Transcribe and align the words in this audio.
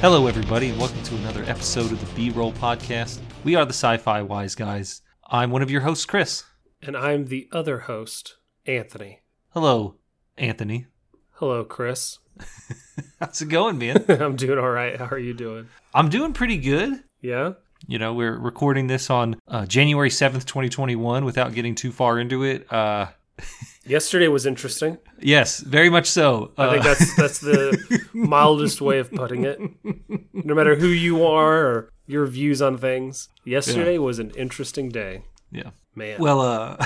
Hello, 0.00 0.26
everybody, 0.26 0.70
and 0.70 0.78
welcome 0.78 1.02
to 1.02 1.14
another 1.16 1.44
episode 1.44 1.92
of 1.92 2.00
the 2.00 2.16
B 2.16 2.30
Roll 2.30 2.54
Podcast. 2.54 3.18
We 3.44 3.54
are 3.54 3.66
the 3.66 3.74
Sci 3.74 3.98
Fi 3.98 4.22
Wise 4.22 4.54
Guys. 4.54 5.02
I'm 5.28 5.50
one 5.50 5.60
of 5.60 5.70
your 5.70 5.82
hosts, 5.82 6.06
Chris. 6.06 6.44
And 6.80 6.96
I'm 6.96 7.26
the 7.26 7.50
other 7.52 7.80
host, 7.80 8.36
Anthony. 8.64 9.20
Hello, 9.50 9.96
Anthony. 10.38 10.86
Hello, 11.32 11.64
Chris. 11.64 12.18
How's 13.20 13.42
it 13.42 13.50
going, 13.50 13.76
man? 13.76 14.06
I'm 14.08 14.36
doing 14.36 14.58
all 14.58 14.70
right. 14.70 14.96
How 14.96 15.04
are 15.04 15.18
you 15.18 15.34
doing? 15.34 15.68
I'm 15.92 16.08
doing 16.08 16.32
pretty 16.32 16.56
good. 16.56 17.04
Yeah? 17.20 17.52
You 17.86 17.98
know, 17.98 18.14
we're 18.14 18.38
recording 18.38 18.86
this 18.86 19.10
on 19.10 19.38
uh, 19.48 19.66
January 19.66 20.08
7th, 20.08 20.46
2021, 20.46 21.26
without 21.26 21.52
getting 21.52 21.74
too 21.74 21.92
far 21.92 22.18
into 22.18 22.42
it. 22.44 22.72
Uh, 22.72 23.08
Yesterday 23.86 24.28
was 24.28 24.44
interesting. 24.46 24.98
yes, 25.20 25.60
very 25.60 25.88
much 25.90 26.06
so. 26.06 26.52
I 26.58 26.70
think 26.70 26.84
Uh, 26.84 26.88
that's 26.88 27.16
that's 27.16 27.38
the 27.38 28.00
mildest 28.12 28.80
way 28.80 28.98
of 28.98 29.10
putting 29.10 29.44
it. 29.44 29.58
No 30.32 30.54
matter 30.54 30.74
who 30.76 30.88
you 30.88 31.24
are 31.24 31.56
or 31.66 31.90
your 32.06 32.26
views 32.26 32.60
on 32.60 32.76
things, 32.78 33.28
yesterday 33.44 33.96
was 33.98 34.18
an 34.18 34.30
interesting 34.30 34.88
day. 34.90 35.22
yeah. 35.50 35.70
Man. 35.96 36.20
Well, 36.20 36.40
uh, 36.40 36.76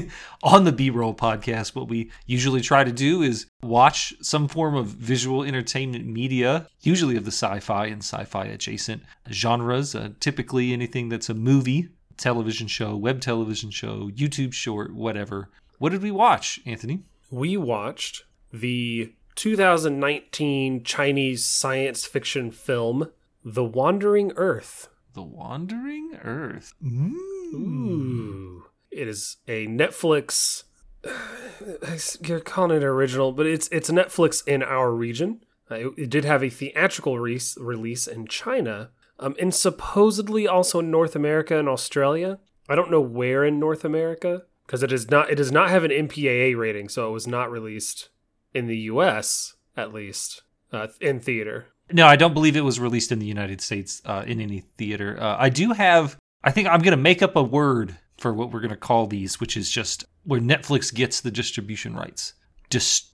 on 0.42 0.64
the 0.64 0.72
B 0.72 0.88
Roll 0.88 1.12
podcast, 1.14 1.74
what 1.74 1.86
we 1.88 2.10
usually 2.26 2.62
try 2.62 2.82
to 2.82 2.90
do 2.90 3.20
is 3.20 3.46
watch 3.62 4.14
some 4.22 4.48
form 4.48 4.74
of 4.74 4.86
visual 4.86 5.42
entertainment 5.44 6.06
media, 6.06 6.66
usually 6.80 7.16
of 7.16 7.26
the 7.26 7.30
sci 7.30 7.60
fi 7.60 7.84
and 7.86 8.02
sci 8.02 8.24
fi 8.24 8.46
adjacent 8.46 9.02
genres, 9.30 9.94
uh, 9.94 10.08
typically 10.18 10.72
anything 10.72 11.10
that's 11.10 11.28
a 11.28 11.34
movie, 11.34 11.90
television 12.16 12.66
show, 12.66 12.96
web 12.96 13.20
television 13.20 13.70
show, 13.70 14.08
YouTube 14.14 14.54
short, 14.54 14.94
whatever. 14.94 15.50
What 15.84 15.92
did 15.92 16.02
we 16.02 16.12
watch, 16.12 16.60
Anthony? 16.64 17.02
we 17.30 17.58
watched 17.58 18.24
the 18.50 19.12
2019 19.34 20.82
Chinese 20.82 21.44
science 21.44 22.06
fiction 22.06 22.50
film 22.50 23.10
The 23.44 23.64
Wandering 23.64 24.32
Earth. 24.36 24.88
The 25.12 25.22
Wandering 25.22 26.18
Earth. 26.24 26.72
Mm. 26.82 27.12
Ooh. 27.52 28.64
It 28.90 29.08
is 29.08 29.36
a 29.46 29.66
Netflix. 29.66 30.62
You're 32.26 32.40
calling 32.40 32.78
it 32.78 32.82
original, 32.82 33.32
but 33.32 33.44
it's 33.44 33.68
it's 33.68 33.90
Netflix 33.90 34.42
in 34.48 34.62
our 34.62 34.90
region. 34.90 35.44
Uh, 35.70 35.74
it, 35.74 35.92
it 35.98 36.08
did 36.08 36.24
have 36.24 36.42
a 36.42 36.48
theatrical 36.48 37.18
re- 37.18 37.38
release 37.58 38.06
in 38.06 38.26
China, 38.26 38.88
um, 39.18 39.36
and 39.38 39.54
supposedly 39.54 40.48
also 40.48 40.78
in 40.78 40.90
North 40.90 41.14
America 41.14 41.58
and 41.58 41.68
Australia. 41.68 42.38
I 42.70 42.74
don't 42.74 42.90
know 42.90 43.02
where 43.02 43.44
in 43.44 43.60
North 43.60 43.84
America 43.84 44.44
because 44.66 44.82
it 44.82 44.92
is 44.92 45.10
not. 45.10 45.30
It 45.30 45.36
does 45.36 45.52
not 45.52 45.70
have 45.70 45.84
an 45.84 45.90
MPAA 45.90 46.56
rating, 46.56 46.88
so 46.88 47.08
it 47.08 47.12
was 47.12 47.26
not 47.26 47.50
released 47.50 48.08
in 48.52 48.66
the 48.66 48.76
U.S. 48.78 49.54
at 49.76 49.92
least 49.92 50.42
uh, 50.72 50.88
in 51.00 51.20
theater. 51.20 51.66
No, 51.92 52.06
I 52.06 52.16
don't 52.16 52.34
believe 52.34 52.56
it 52.56 52.62
was 52.62 52.80
released 52.80 53.12
in 53.12 53.18
the 53.18 53.26
United 53.26 53.60
States 53.60 54.00
uh, 54.04 54.24
in 54.26 54.40
any 54.40 54.60
theater. 54.60 55.18
Uh, 55.20 55.36
I 55.38 55.48
do 55.48 55.72
have. 55.72 56.16
I 56.42 56.50
think 56.50 56.68
I'm 56.68 56.80
going 56.80 56.96
to 56.96 57.02
make 57.02 57.22
up 57.22 57.36
a 57.36 57.42
word 57.42 57.96
for 58.18 58.32
what 58.32 58.52
we're 58.52 58.60
going 58.60 58.70
to 58.70 58.76
call 58.76 59.06
these, 59.06 59.40
which 59.40 59.56
is 59.56 59.70
just 59.70 60.04
where 60.24 60.40
Netflix 60.40 60.92
gets 60.92 61.20
the 61.20 61.30
distribution 61.30 61.94
rights. 61.94 62.34
Dis- 62.70 63.10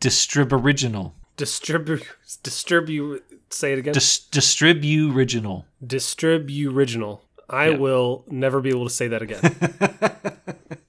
distrib 0.00 0.52
original. 0.52 1.14
Distribute, 1.36 2.06
distribute. 2.42 3.24
Say 3.50 3.72
it 3.72 3.78
again. 3.78 3.94
Dis- 3.94 4.26
distribu 4.30 5.14
original. 5.14 5.66
Distribu 5.84 6.72
original. 6.72 7.24
I 7.48 7.68
Yeah. 7.70 7.76
will 7.76 8.24
never 8.28 8.60
be 8.60 8.70
able 8.70 8.84
to 8.84 8.90
say 8.90 9.08
that 9.08 9.22
again. 9.22 9.40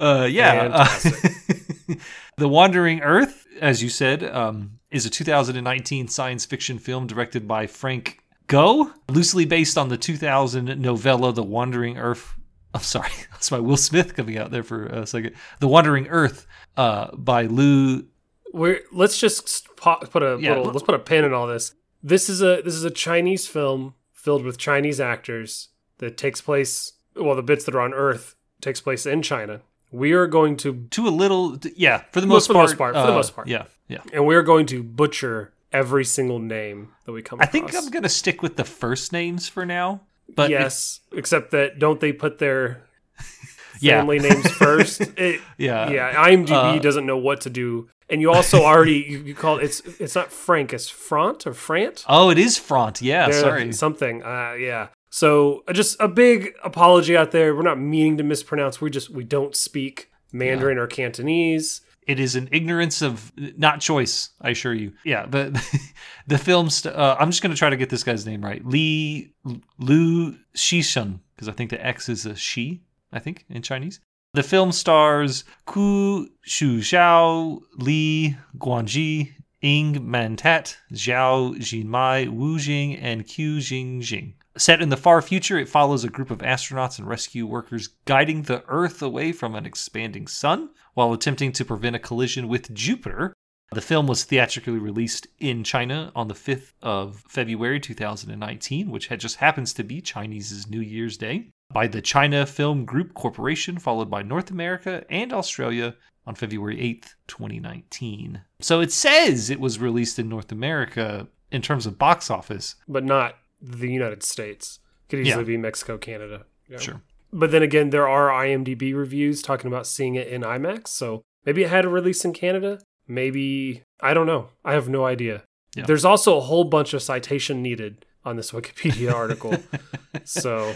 Uh, 0.00 0.24
yeah. 0.28 0.68
uh, 0.72 0.84
the 2.36 2.48
Wandering 2.48 3.02
Earth, 3.02 3.46
as 3.60 3.84
you 3.84 3.88
said, 3.88 4.24
um, 4.24 4.80
is 4.90 5.06
a 5.06 5.10
2019 5.10 6.08
science 6.08 6.44
fiction 6.44 6.80
film 6.80 7.06
directed 7.06 7.46
by 7.46 7.68
Frank 7.68 8.18
Go, 8.48 8.90
loosely 9.08 9.44
based 9.44 9.78
on 9.78 9.90
the 9.90 9.96
2000 9.96 10.76
novella 10.80 11.32
The 11.32 11.44
Wandering 11.44 11.98
Earth. 11.98 12.34
I'm 12.74 12.80
sorry, 12.80 13.12
that's 13.30 13.52
my 13.52 13.60
Will 13.60 13.76
Smith 13.76 14.16
coming 14.16 14.38
out 14.38 14.50
there 14.50 14.64
for 14.64 14.86
a 14.86 15.06
second. 15.06 15.34
The 15.60 15.68
Wandering 15.68 16.08
Earth 16.08 16.46
uh, 16.76 17.14
by 17.14 17.44
Lou. 17.44 18.04
We're 18.52 18.80
let's 18.92 19.18
just 19.18 19.68
put 19.76 20.22
a 20.24 20.36
Yeah, 20.40 20.56
little, 20.56 20.64
let's 20.72 20.82
put 20.82 20.96
a 20.96 20.98
pin 20.98 21.24
in 21.24 21.32
all 21.32 21.46
this. 21.46 21.74
This 22.02 22.28
is 22.28 22.42
a 22.42 22.60
this 22.62 22.74
is 22.74 22.82
a 22.82 22.90
Chinese 22.90 23.46
film 23.46 23.94
filled 24.22 24.44
with 24.44 24.56
Chinese 24.58 25.00
actors 25.00 25.68
that 25.98 26.16
takes 26.16 26.40
place. 26.40 26.92
Well, 27.16 27.34
the 27.36 27.42
bits 27.42 27.64
that 27.64 27.74
are 27.74 27.80
on 27.80 27.92
Earth 27.92 28.36
takes 28.60 28.80
place 28.80 29.04
in 29.06 29.20
China. 29.22 29.60
We 29.90 30.12
are 30.12 30.26
going 30.26 30.56
to 30.58 30.86
To 30.90 31.06
a 31.08 31.10
little, 31.22 31.58
yeah, 31.76 32.04
for 32.12 32.20
the 32.20 32.26
Most- 32.26 32.46
for 32.46 32.52
the 32.54 32.58
part. 32.58 32.68
most 32.70 32.78
part, 32.78 32.94
for 32.94 33.02
the 33.02 33.12
uh, 33.12 33.16
most 33.16 33.34
part. 33.36 33.48
Yeah, 33.48 33.64
yeah. 33.88 33.98
and 34.12 34.26
we 34.26 34.34
are 34.36 34.42
going 34.42 34.66
to 34.66 34.82
butcher 34.82 35.52
every 35.72 36.04
single 36.04 36.38
name 36.38 36.88
that 37.04 37.12
we 37.12 37.20
come. 37.22 37.40
Across. 37.40 37.54
I 37.54 37.58
across. 37.58 37.72
think 37.72 37.84
I'm 37.84 37.90
going 37.90 38.02
to 38.04 38.08
stick 38.08 38.40
with 38.42 38.56
the 38.56 38.64
first 38.64 39.12
names 39.12 39.48
for 39.48 39.66
now. 39.66 40.00
But 40.34 40.44
if- 40.50 40.58
yes, 40.60 41.00
except 41.12 41.50
that 41.50 41.78
don't 41.78 42.00
they 42.00 42.12
put 42.12 42.38
their 42.38 42.84
Yeah. 43.80 43.98
family 43.98 44.18
names 44.20 44.48
first? 44.52 45.00
It, 45.18 45.40
yeah, 45.58 45.90
yeah, 45.90 46.14
IMDb 46.28 46.52
Uh, 46.52 46.78
doesn't 46.78 47.04
know 47.04 47.18
what 47.18 47.40
to 47.42 47.50
do, 47.50 47.88
and 48.12 48.20
you 48.20 48.30
also 48.30 48.62
already 48.62 49.04
you, 49.08 49.18
you 49.20 49.34
call 49.34 49.58
it, 49.58 49.64
it's 49.64 49.80
it's 49.98 50.14
not 50.14 50.30
Frank, 50.30 50.72
it's 50.72 50.88
Front 50.88 51.46
or 51.46 51.52
Frant. 51.52 52.04
Oh, 52.08 52.30
it 52.30 52.38
is 52.38 52.58
Front. 52.58 53.02
Yeah, 53.02 53.28
They're 53.28 53.40
sorry. 53.40 53.72
something. 53.72 54.22
Uh, 54.22 54.52
yeah. 54.52 54.88
So 55.10 55.64
uh, 55.66 55.72
just 55.72 55.96
a 55.98 56.08
big 56.08 56.52
apology 56.62 57.16
out 57.16 57.32
there. 57.32 57.54
We're 57.56 57.62
not 57.62 57.80
meaning 57.80 58.18
to 58.18 58.22
mispronounce. 58.22 58.80
We 58.80 58.90
just 58.90 59.10
we 59.10 59.24
don't 59.24 59.56
speak 59.56 60.10
Mandarin 60.32 60.78
or 60.78 60.86
Cantonese. 60.86 61.80
It 62.06 62.18
is 62.18 62.34
an 62.34 62.48
ignorance 62.50 63.00
of 63.00 63.32
not 63.36 63.80
choice, 63.80 64.30
I 64.40 64.50
assure 64.50 64.74
you. 64.74 64.92
Yeah, 65.04 65.24
the 65.26 65.58
the 66.26 66.38
film. 66.38 66.68
St- 66.68 66.94
uh, 66.94 67.16
I'm 67.18 67.30
just 67.30 67.42
going 67.42 67.52
to 67.52 67.58
try 67.58 67.70
to 67.70 67.76
get 67.76 67.90
this 67.90 68.04
guy's 68.04 68.26
name 68.26 68.44
right. 68.44 68.64
Li 68.64 69.32
Lu 69.78 70.36
Shishun, 70.56 71.20
because 71.34 71.48
I 71.48 71.52
think 71.52 71.70
the 71.70 71.84
X 71.84 72.08
is 72.08 72.26
a 72.26 72.34
she. 72.36 72.82
I 73.12 73.18
think 73.18 73.44
in 73.48 73.62
Chinese. 73.62 74.00
The 74.34 74.42
film 74.42 74.72
stars 74.72 75.44
Ku 75.66 76.30
Shu 76.40 76.78
Xiao, 76.78 77.60
Li 77.76 78.34
Guangjie, 78.56 79.34
Ying 79.60 79.96
Mantat, 79.96 80.76
Zhao 80.90 81.54
Jinmai, 81.56 82.30
Wu 82.30 82.58
Jing, 82.58 82.96
and 82.96 83.28
Qu 83.28 83.58
Jingjing. 83.58 84.32
Set 84.56 84.80
in 84.80 84.88
the 84.88 84.96
far 84.96 85.20
future, 85.20 85.58
it 85.58 85.68
follows 85.68 86.02
a 86.02 86.08
group 86.08 86.30
of 86.30 86.38
astronauts 86.38 86.98
and 86.98 87.06
rescue 87.06 87.46
workers 87.46 87.88
guiding 88.06 88.42
the 88.42 88.64
Earth 88.68 89.02
away 89.02 89.32
from 89.32 89.54
an 89.54 89.66
expanding 89.66 90.26
sun 90.26 90.70
while 90.94 91.12
attempting 91.12 91.52
to 91.52 91.64
prevent 91.66 91.96
a 91.96 91.98
collision 91.98 92.48
with 92.48 92.72
Jupiter. 92.72 93.34
The 93.72 93.82
film 93.82 94.06
was 94.06 94.24
theatrically 94.24 94.78
released 94.78 95.26
in 95.40 95.62
China 95.62 96.10
on 96.14 96.28
the 96.28 96.34
5th 96.34 96.72
of 96.80 97.22
February 97.28 97.80
2019, 97.80 98.90
which 98.90 99.10
just 99.10 99.36
happens 99.36 99.74
to 99.74 99.84
be 99.84 100.00
Chinese's 100.00 100.70
New 100.70 100.80
Year's 100.80 101.18
Day, 101.18 101.50
by 101.72 101.86
the 101.86 102.00
China 102.02 102.46
Film 102.46 102.84
Group 102.84 103.14
Corporation, 103.14 103.78
followed 103.78 104.10
by 104.10 104.22
North 104.22 104.50
America 104.50 105.04
and 105.10 105.32
Australia 105.32 105.96
on 106.26 106.34
February 106.34 106.76
8th, 106.78 107.14
2019. 107.28 108.42
So 108.60 108.80
it 108.80 108.92
says 108.92 109.50
it 109.50 109.60
was 109.60 109.78
released 109.78 110.18
in 110.18 110.28
North 110.28 110.52
America 110.52 111.28
in 111.50 111.62
terms 111.62 111.86
of 111.86 111.98
box 111.98 112.30
office. 112.30 112.76
but 112.88 113.04
not 113.04 113.36
the 113.60 113.90
United 113.90 114.22
States. 114.22 114.80
Could 115.08 115.20
easily 115.20 115.42
Yeah. 115.42 115.46
be 115.46 115.56
Mexico, 115.56 115.98
Canada. 115.98 116.46
Yeah. 116.68 116.78
Sure. 116.78 117.02
But 117.32 117.50
then 117.50 117.62
again, 117.62 117.90
there 117.90 118.08
are 118.08 118.30
IMDb 118.30 118.94
reviews 118.94 119.42
talking 119.42 119.66
about 119.68 119.86
seeing 119.86 120.14
it 120.16 120.28
in 120.28 120.42
IMAX. 120.42 120.88
So 120.88 121.22
maybe 121.46 121.62
it 121.64 121.70
had 121.70 121.84
a 121.84 121.88
release 121.88 122.24
in 122.24 122.32
Canada. 122.32 122.78
Maybe 123.06 123.82
I 124.00 124.14
don't 124.14 124.26
know. 124.26 124.48
I 124.64 124.72
have 124.72 124.88
no 124.88 125.04
idea. 125.04 125.44
Yeah. 125.76 125.84
There's 125.86 126.04
also 126.04 126.36
a 126.36 126.40
whole 126.42 126.64
bunch 126.64 126.92
of 126.94 127.02
citation 127.02 127.62
needed 127.62 128.04
on 128.24 128.36
this 128.36 128.52
Wikipedia 128.52 129.12
article. 129.12 129.54
so 130.24 130.74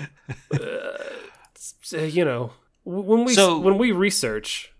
uh, 0.53 1.99
you 1.99 2.25
know, 2.25 2.53
when 2.85 3.25
we 3.25 3.35
So- 3.35 3.59
when 3.59 3.79
we 3.79 3.93
research, 3.93 4.73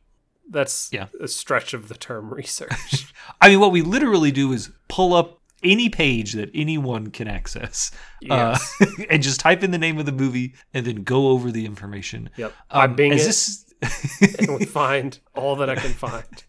that's 0.49 0.89
Yeah. 0.93 1.07
a 1.21 1.29
stretch 1.29 1.75
of 1.75 1.89
the 1.89 1.95
term 1.95 2.33
research. 2.33 3.13
I 3.41 3.49
mean, 3.49 3.61
what 3.61 3.73
we 3.73 3.83
literally 3.83 4.31
do 4.33 4.53
is 4.53 4.71
pull 4.89 5.15
up 5.15 5.41
any 5.63 5.89
page 5.89 6.35
that 6.35 6.51
anyone 6.55 7.09
can 7.11 7.27
access 7.29 7.91
yes. 8.21 8.75
uh, 8.81 8.87
and 9.11 9.23
just 9.23 9.41
type 9.41 9.65
in 9.65 9.71
the 9.71 9.79
name 9.79 9.99
of 9.99 10.07
the 10.07 10.13
movie 10.13 10.55
and 10.75 10.87
then 10.87 11.03
go 11.03 11.29
over 11.29 11.51
the 11.51 11.65
information. 11.67 12.31
yep. 12.37 12.53
I 12.71 12.85
Um, 12.85 12.95
bing 12.95 13.13
as 13.13 13.23
it 13.23 13.27
this 13.27 14.39
and 14.39 14.59
we 14.59 14.65
find 14.67 15.19
all 15.35 15.57
that 15.57 15.69
I 15.71 15.75
can 15.75 15.93
find. 15.93 16.45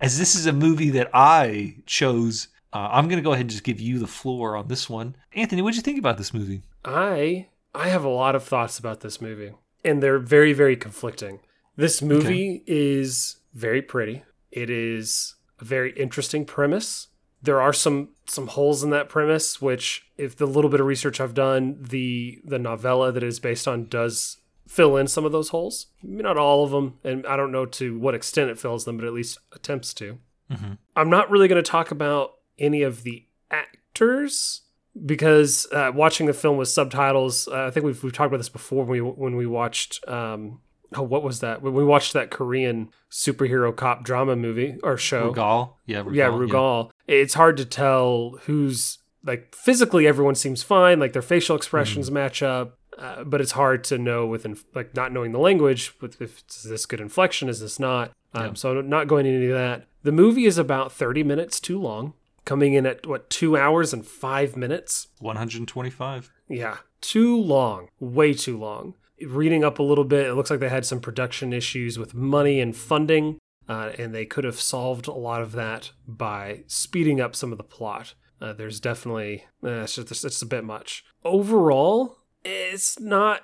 as 0.00 0.18
this 0.18 0.34
is 0.34 0.46
a 0.46 0.52
movie 0.52 0.90
that 0.90 1.10
I 1.12 1.76
chose, 1.86 2.48
uh, 2.72 2.88
I'm 2.92 3.08
going 3.08 3.18
to 3.18 3.22
go 3.24 3.32
ahead 3.32 3.42
and 3.42 3.50
just 3.50 3.64
give 3.64 3.80
you 3.80 3.98
the 3.98 4.06
floor 4.06 4.56
on 4.56 4.68
this 4.68 4.88
one. 4.88 5.16
Anthony, 5.34 5.62
what 5.62 5.70
did 5.70 5.76
you 5.76 5.82
think 5.82 5.98
about 5.98 6.18
this 6.18 6.32
movie? 6.34 6.62
I 6.84 7.48
I 7.74 7.88
have 7.88 8.04
a 8.04 8.08
lot 8.08 8.34
of 8.34 8.44
thoughts 8.44 8.78
about 8.78 9.00
this 9.00 9.20
movie, 9.20 9.52
and 9.84 10.02
they're 10.02 10.18
very 10.18 10.52
very 10.52 10.76
conflicting. 10.76 11.40
This 11.76 12.02
movie 12.02 12.62
is 12.66 13.36
very 13.54 13.80
pretty. 13.82 14.24
It 14.50 14.68
is 14.68 15.36
a 15.58 15.64
very 15.64 15.92
interesting 15.92 16.44
premise. 16.44 17.08
There 17.42 17.60
are 17.60 17.72
some 17.72 18.10
some 18.26 18.48
holes 18.48 18.84
in 18.84 18.90
that 18.90 19.08
premise, 19.08 19.60
which, 19.60 20.06
if 20.16 20.36
the 20.36 20.46
little 20.46 20.70
bit 20.70 20.80
of 20.80 20.86
research 20.86 21.20
I've 21.20 21.34
done, 21.34 21.76
the 21.80 22.40
the 22.44 22.58
novella 22.58 23.10
that 23.12 23.22
it 23.22 23.26
is 23.26 23.40
based 23.40 23.66
on 23.66 23.86
does 23.88 24.38
fill 24.68 24.96
in 24.96 25.06
some 25.06 25.24
of 25.24 25.32
those 25.32 25.48
holes. 25.48 25.86
Not 26.02 26.38
all 26.38 26.64
of 26.64 26.70
them, 26.70 26.98
and 27.04 27.26
I 27.26 27.36
don't 27.36 27.52
know 27.52 27.66
to 27.66 27.98
what 27.98 28.14
extent 28.14 28.50
it 28.50 28.58
fills 28.58 28.84
them, 28.84 28.96
but 28.96 29.06
at 29.06 29.12
least 29.12 29.38
attempts 29.52 29.92
to. 29.94 30.18
Mhm. 30.50 30.78
I'm 30.94 31.10
not 31.10 31.30
really 31.30 31.48
going 31.48 31.62
to 31.62 31.68
talk 31.70 31.90
about 31.90 32.34
any 32.58 32.82
of 32.82 33.02
the 33.02 33.26
actors 33.50 34.62
because 35.06 35.66
uh, 35.72 35.90
watching 35.94 36.26
the 36.26 36.32
film 36.34 36.56
with 36.58 36.68
subtitles, 36.68 37.48
uh, 37.48 37.64
I 37.66 37.70
think 37.70 37.86
we've 37.86 38.02
we've 38.02 38.12
talked 38.12 38.28
about 38.28 38.38
this 38.38 38.48
before 38.48 38.84
when 38.84 38.92
we 38.92 39.00
when 39.00 39.36
we 39.36 39.46
watched 39.46 40.06
um 40.08 40.60
oh 40.94 41.02
what 41.02 41.22
was 41.22 41.40
that 41.40 41.62
when 41.62 41.72
we 41.72 41.84
watched 41.84 42.12
that 42.12 42.30
Korean 42.30 42.90
superhero 43.10 43.74
cop 43.74 44.04
drama 44.04 44.36
movie 44.36 44.76
or 44.82 44.96
show 44.96 45.32
Rugal. 45.32 45.74
Yeah, 45.86 46.02
Rugal. 46.02 46.14
yeah 46.14 46.26
Rugal. 46.28 46.90
It's 47.06 47.34
hard 47.34 47.56
to 47.58 47.64
tell 47.64 48.38
who's 48.42 48.98
like 49.24 49.54
physically 49.54 50.06
everyone 50.06 50.34
seems 50.34 50.62
fine, 50.62 50.98
like 51.00 51.12
their 51.12 51.22
facial 51.22 51.56
expressions 51.56 52.10
match 52.10 52.42
up. 52.42 52.78
Uh, 52.98 53.24
but 53.24 53.40
it's 53.40 53.52
hard 53.52 53.82
to 53.82 53.96
know 53.96 54.26
with 54.26 54.44
inf- 54.44 54.66
like 54.74 54.94
not 54.94 55.10
knowing 55.12 55.32
the 55.32 55.38
language 55.38 55.94
with 56.02 56.20
if 56.20 56.44
is 56.50 56.64
this 56.64 56.84
good 56.84 57.00
inflection 57.00 57.48
is 57.48 57.58
this 57.60 57.80
not 57.80 58.12
um, 58.34 58.44
Yeah. 58.48 58.52
so 58.52 58.80
not 58.82 59.08
going 59.08 59.24
into 59.24 59.50
that 59.54 59.86
the 60.02 60.12
movie 60.12 60.44
is 60.44 60.58
about 60.58 60.92
30 60.92 61.22
minutes 61.24 61.58
too 61.58 61.80
long 61.80 62.12
coming 62.44 62.74
in 62.74 62.86
at 62.86 63.06
what 63.06 63.30
two 63.30 63.56
hours 63.56 63.92
and 63.92 64.06
five 64.06 64.56
minutes? 64.56 65.08
125. 65.20 66.30
yeah 66.48 66.78
too 67.02 67.36
long 67.36 67.88
way 68.00 68.32
too 68.32 68.56
long. 68.56 68.94
Reading 69.26 69.62
up 69.62 69.78
a 69.78 69.82
little 69.82 70.04
bit 70.04 70.26
it 70.26 70.34
looks 70.34 70.50
like 70.50 70.60
they 70.60 70.68
had 70.68 70.86
some 70.86 71.00
production 71.00 71.52
issues 71.52 71.98
with 71.98 72.14
money 72.14 72.60
and 72.60 72.74
funding 72.74 73.38
uh, 73.68 73.92
and 73.98 74.14
they 74.14 74.24
could 74.24 74.44
have 74.44 74.60
solved 74.60 75.06
a 75.06 75.12
lot 75.12 75.42
of 75.42 75.52
that 75.52 75.92
by 76.06 76.64
speeding 76.66 77.20
up 77.20 77.36
some 77.36 77.52
of 77.52 77.58
the 77.58 77.64
plot. 77.64 78.14
Uh, 78.40 78.52
there's 78.52 78.80
definitely 78.80 79.44
uh, 79.62 79.82
it's, 79.82 79.94
just, 79.94 80.24
it's 80.24 80.42
a 80.42 80.46
bit 80.46 80.64
much. 80.64 81.04
Overall 81.24 82.18
it's 82.44 82.98
not 82.98 83.42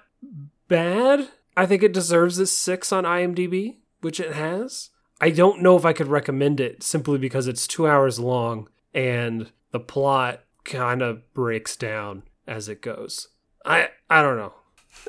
bad. 0.67 1.29
I 1.57 1.67
think 1.67 1.83
it 1.83 1.93
deserves 1.93 2.39
a 2.39 2.47
six 2.47 2.93
on 2.93 3.05
imdb 3.05 3.79
which 4.01 4.21
it 4.21 4.33
has. 4.35 4.91
I 5.21 5.31
don't 5.31 5.63
know 5.63 5.77
if 5.77 5.85
i 5.85 5.93
could 5.93 6.07
recommend 6.07 6.61
it 6.61 6.83
simply 6.83 7.19
because 7.19 7.49
it's 7.49 7.67
two 7.67 7.87
hours 7.89 8.21
long 8.21 8.69
and 8.99 9.53
the 9.71 9.81
plot 9.81 10.41
kind 10.65 11.03
of 11.03 11.33
breaks 11.35 11.77
down 11.77 12.23
as 12.47 12.69
it 12.69 12.83
goes. 12.83 13.29
I 13.65 13.89
i 14.11 14.23
don't 14.23 14.37
know. 14.37 14.55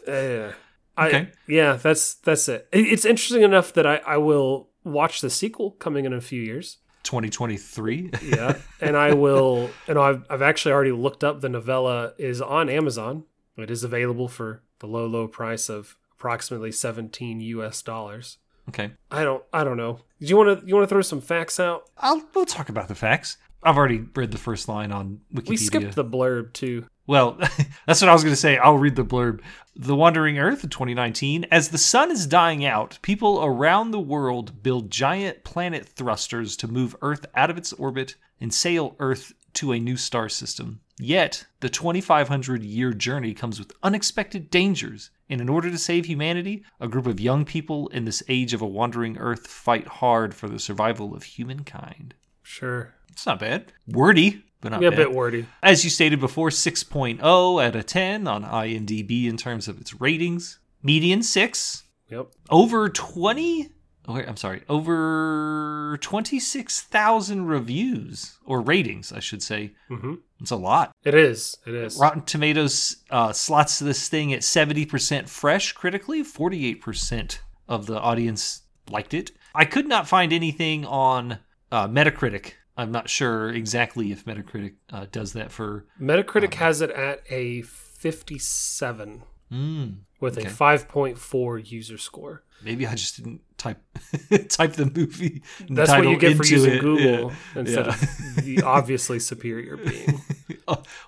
Uh, 0.08 0.54
I, 0.98 1.08
Okay. 1.08 1.32
yeah 1.48 1.74
that's 1.74 2.16
that's 2.16 2.48
it. 2.50 2.68
It- 2.72 2.88
it's 2.94 3.06
interesting 3.06 3.42
enough 3.44 3.74
that 3.74 3.86
i 3.88 3.98
i 4.06 4.18
will 4.18 4.70
watch 4.84 5.22
the 5.22 5.30
sequel 5.30 5.72
coming 5.72 6.06
in 6.06 6.14
a 6.14 6.22
few 6.22 6.42
years. 6.42 6.78
2023. 7.04 8.12
yeah. 8.24 8.58
And 8.82 8.96
i 8.98 9.14
will 9.14 9.70
and 9.88 9.98
I've, 9.98 10.26
I've 10.30 10.42
actually 10.42 10.74
already 10.74 10.92
looked 10.92 11.24
up 11.24 11.42
the 11.42 11.50
novella 11.50 12.14
is 12.18 12.42
on 12.42 12.70
amazon. 12.70 13.24
It 13.58 13.72
is 13.72 13.84
available 13.84 14.28
for 14.28 14.64
the 14.80 14.88
low 14.88 15.06
low 15.08 15.28
price 15.28 15.70
of 15.70 15.98
approximately 16.14 16.72
17 16.72 17.40
us 17.42 17.82
dollars. 17.82 18.38
Okay. 18.70 18.92
i 19.10 19.24
don't 19.24 19.44
i 19.54 19.64
don't 19.64 19.78
know. 19.78 19.94
Do 20.20 20.28
you 20.28 20.38
want 20.38 20.50
to 20.62 20.68
you 20.68 20.76
want 20.76 20.84
to 20.88 20.94
throw 20.94 21.02
some 21.02 21.22
facts 21.22 21.60
out? 21.60 21.90
I'll 21.98 22.22
we'll 22.36 22.46
talk 22.46 22.70
about 22.70 22.88
the 22.90 22.96
facts. 22.96 23.38
I've 23.64 23.78
already 23.78 24.06
read 24.16 24.32
the 24.32 24.38
first 24.38 24.68
line 24.68 24.92
on 24.92 25.22
Wikipedia. 25.34 25.50
we 25.50 25.58
skipped 25.58 25.96
the 25.96 26.06
blurb 26.06 26.54
too 26.54 26.86
Well, 27.08 27.38
that's 27.86 28.02
what 28.02 28.10
I 28.10 28.14
was 28.14 28.24
going 28.24 28.34
to 28.34 28.40
say. 28.40 28.58
I'll 28.58 28.78
read 28.78 28.96
the 28.96 29.06
blurb. 29.06 29.42
The 29.76 29.96
Wandering 29.96 30.40
Earth 30.40 30.64
in 30.64 30.70
2019. 30.70 31.46
As 31.52 31.70
the 31.70 31.78
sun 31.78 32.12
is 32.12 32.26
dying 32.26 32.66
out, 32.66 33.00
people 33.02 33.44
around 33.44 33.92
the 33.92 34.00
world 34.00 34.62
build 34.64 34.92
giant 34.92 35.44
planet 35.44 35.86
thrusters 35.86 36.56
to 36.58 36.68
move 36.68 36.96
Earth 37.02 37.26
out 37.36 37.50
of 37.50 37.58
its 37.58 37.74
orbit 37.74 38.16
and 38.40 38.54
sail 38.54 38.96
Earth 39.00 39.34
to 39.54 39.72
a 39.72 39.80
new 39.80 39.98
star 39.98 40.30
system. 40.30 40.82
Yet, 41.00 41.46
the 41.62 41.70
2,500 41.70 42.64
year 42.64 42.94
journey 42.94 43.34
comes 43.34 43.58
with 43.58 43.72
unexpected 43.84 44.50
dangers. 44.50 45.12
And 45.30 45.42
in 45.42 45.50
order 45.50 45.70
to 45.70 45.78
save 45.78 46.06
humanity, 46.06 46.64
a 46.80 46.88
group 46.88 47.08
of 47.08 47.20
young 47.20 47.46
people 47.46 47.88
in 47.90 48.06
this 48.06 48.24
age 48.28 48.54
of 48.54 48.62
a 48.62 48.68
wandering 48.68 49.18
Earth 49.18 49.48
fight 49.48 49.88
hard 49.88 50.34
for 50.34 50.50
the 50.50 50.60
survival 50.60 51.16
of 51.16 51.24
humankind. 51.24 52.16
sure 52.44 52.96
It's 53.20 53.26
not 53.26 53.40
bad. 53.40 53.74
Wordy, 53.86 54.46
but 54.62 54.72
not 54.72 54.82
yeah 54.82 54.88
a 54.88 54.96
bit 54.96 55.12
wordy 55.12 55.46
As 55.62 55.84
you 55.84 55.90
stated 55.90 56.22
before, 56.22 56.48
6.0 56.48 57.20
out 57.22 57.76
of 57.76 57.86
10 57.86 58.28
on 58.30 58.46
IMDb 58.46 59.26
in 59.26 59.36
terms 59.36 59.68
of 59.68 59.82
its 59.82 60.00
ratings. 60.00 60.60
Median 60.82 61.22
6. 61.22 61.84
yep 62.10 62.28
Over 62.50 62.88
20. 62.88 63.72
Oh, 64.08 64.14
wait, 64.14 64.26
I'm 64.26 64.38
sorry. 64.38 64.64
Over 64.70 65.98
26,000 66.00 67.46
reviews, 67.46 68.38
or 68.46 68.62
ratings, 68.62 69.12
I 69.12 69.20
should 69.20 69.44
say. 69.44 69.74
hmm 69.90 70.14
It's 70.40 70.52
a 70.52 70.56
lot. 70.56 70.94
it 71.04 71.14
is 71.14 71.58
it 71.68 71.74
is 71.76 71.98
Rotten 72.00 72.22
Tomatoes 72.22 73.04
uh, 73.10 73.34
slots 73.34 73.80
this 73.80 74.08
thing 74.08 74.32
at 74.32 74.44
70% 74.44 75.28
fresh 75.28 75.74
critically, 75.74 76.24
48% 76.24 77.40
of 77.68 77.86
the 77.86 78.00
audience 78.00 78.62
liked 78.90 79.14
it. 79.14 79.32
I 79.54 79.66
could 79.66 79.90
not 79.90 80.08
find 80.08 80.32
anything 80.32 80.86
on 80.86 81.40
uh, 81.70 81.90
Metacritic. 81.90 82.54
I'm 82.80 82.92
not 82.92 83.10
sure 83.10 83.50
exactly 83.50 84.12
if 84.12 84.26
Metacritic 84.26 84.74
uh, 84.92 85.06
does 85.12 85.34
that 85.34 85.52
for. 85.52 85.86
metacritic 86.00 86.54
has 86.56 86.82
it 86.82 86.92
at 86.92 87.24
a 87.30 87.62
57 87.64 89.24
Mm, 89.52 89.96
with 90.20 90.38
Okay. 90.38 90.48
a 90.48 90.52
5.4 90.52 91.72
user 91.72 91.98
score 91.98 92.44
maybe 92.64 92.86
I 92.86 92.94
just 92.94 93.16
didn't 93.18 93.42
type 93.58 93.80
type 94.50 94.74
the 94.74 94.86
movie. 94.96 95.42
that's 95.72 95.90
what 95.90 96.04
you 96.08 96.18
get 96.18 96.38
for 96.38 96.46
using 96.46 96.74
it. 96.76 96.82
google 96.82 97.32
Yeah. 97.32 97.36
instead 97.60 97.86
Yeah. 97.88 97.92
of 97.94 98.46
the 98.46 98.62
obviously 98.62 99.18
superior 99.20 99.76
Bing 99.86 100.22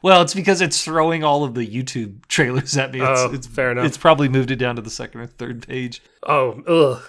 well, 0.02 0.24
it's 0.24 0.34
because 0.34 0.60
it's 0.60 0.84
throwing 0.84 1.24
all 1.24 1.44
of 1.44 1.54
the 1.54 1.68
YouTube 1.68 2.26
trailers 2.28 2.76
at 2.78 2.92
me. 2.92 3.00
It's, 3.00 3.08
Oh, 3.22 3.32
it's 3.32 3.46
fair 3.46 3.70
enough. 3.72 3.86
It's 3.86 3.98
probably 3.98 4.28
moved 4.28 4.50
it 4.50 4.56
down 4.56 4.76
to 4.78 4.82
the 4.82 4.90
second 4.90 5.22
or 5.22 5.28
third 5.28 5.68
page. 5.68 6.02
oh 6.24 6.64
ugh 6.68 7.04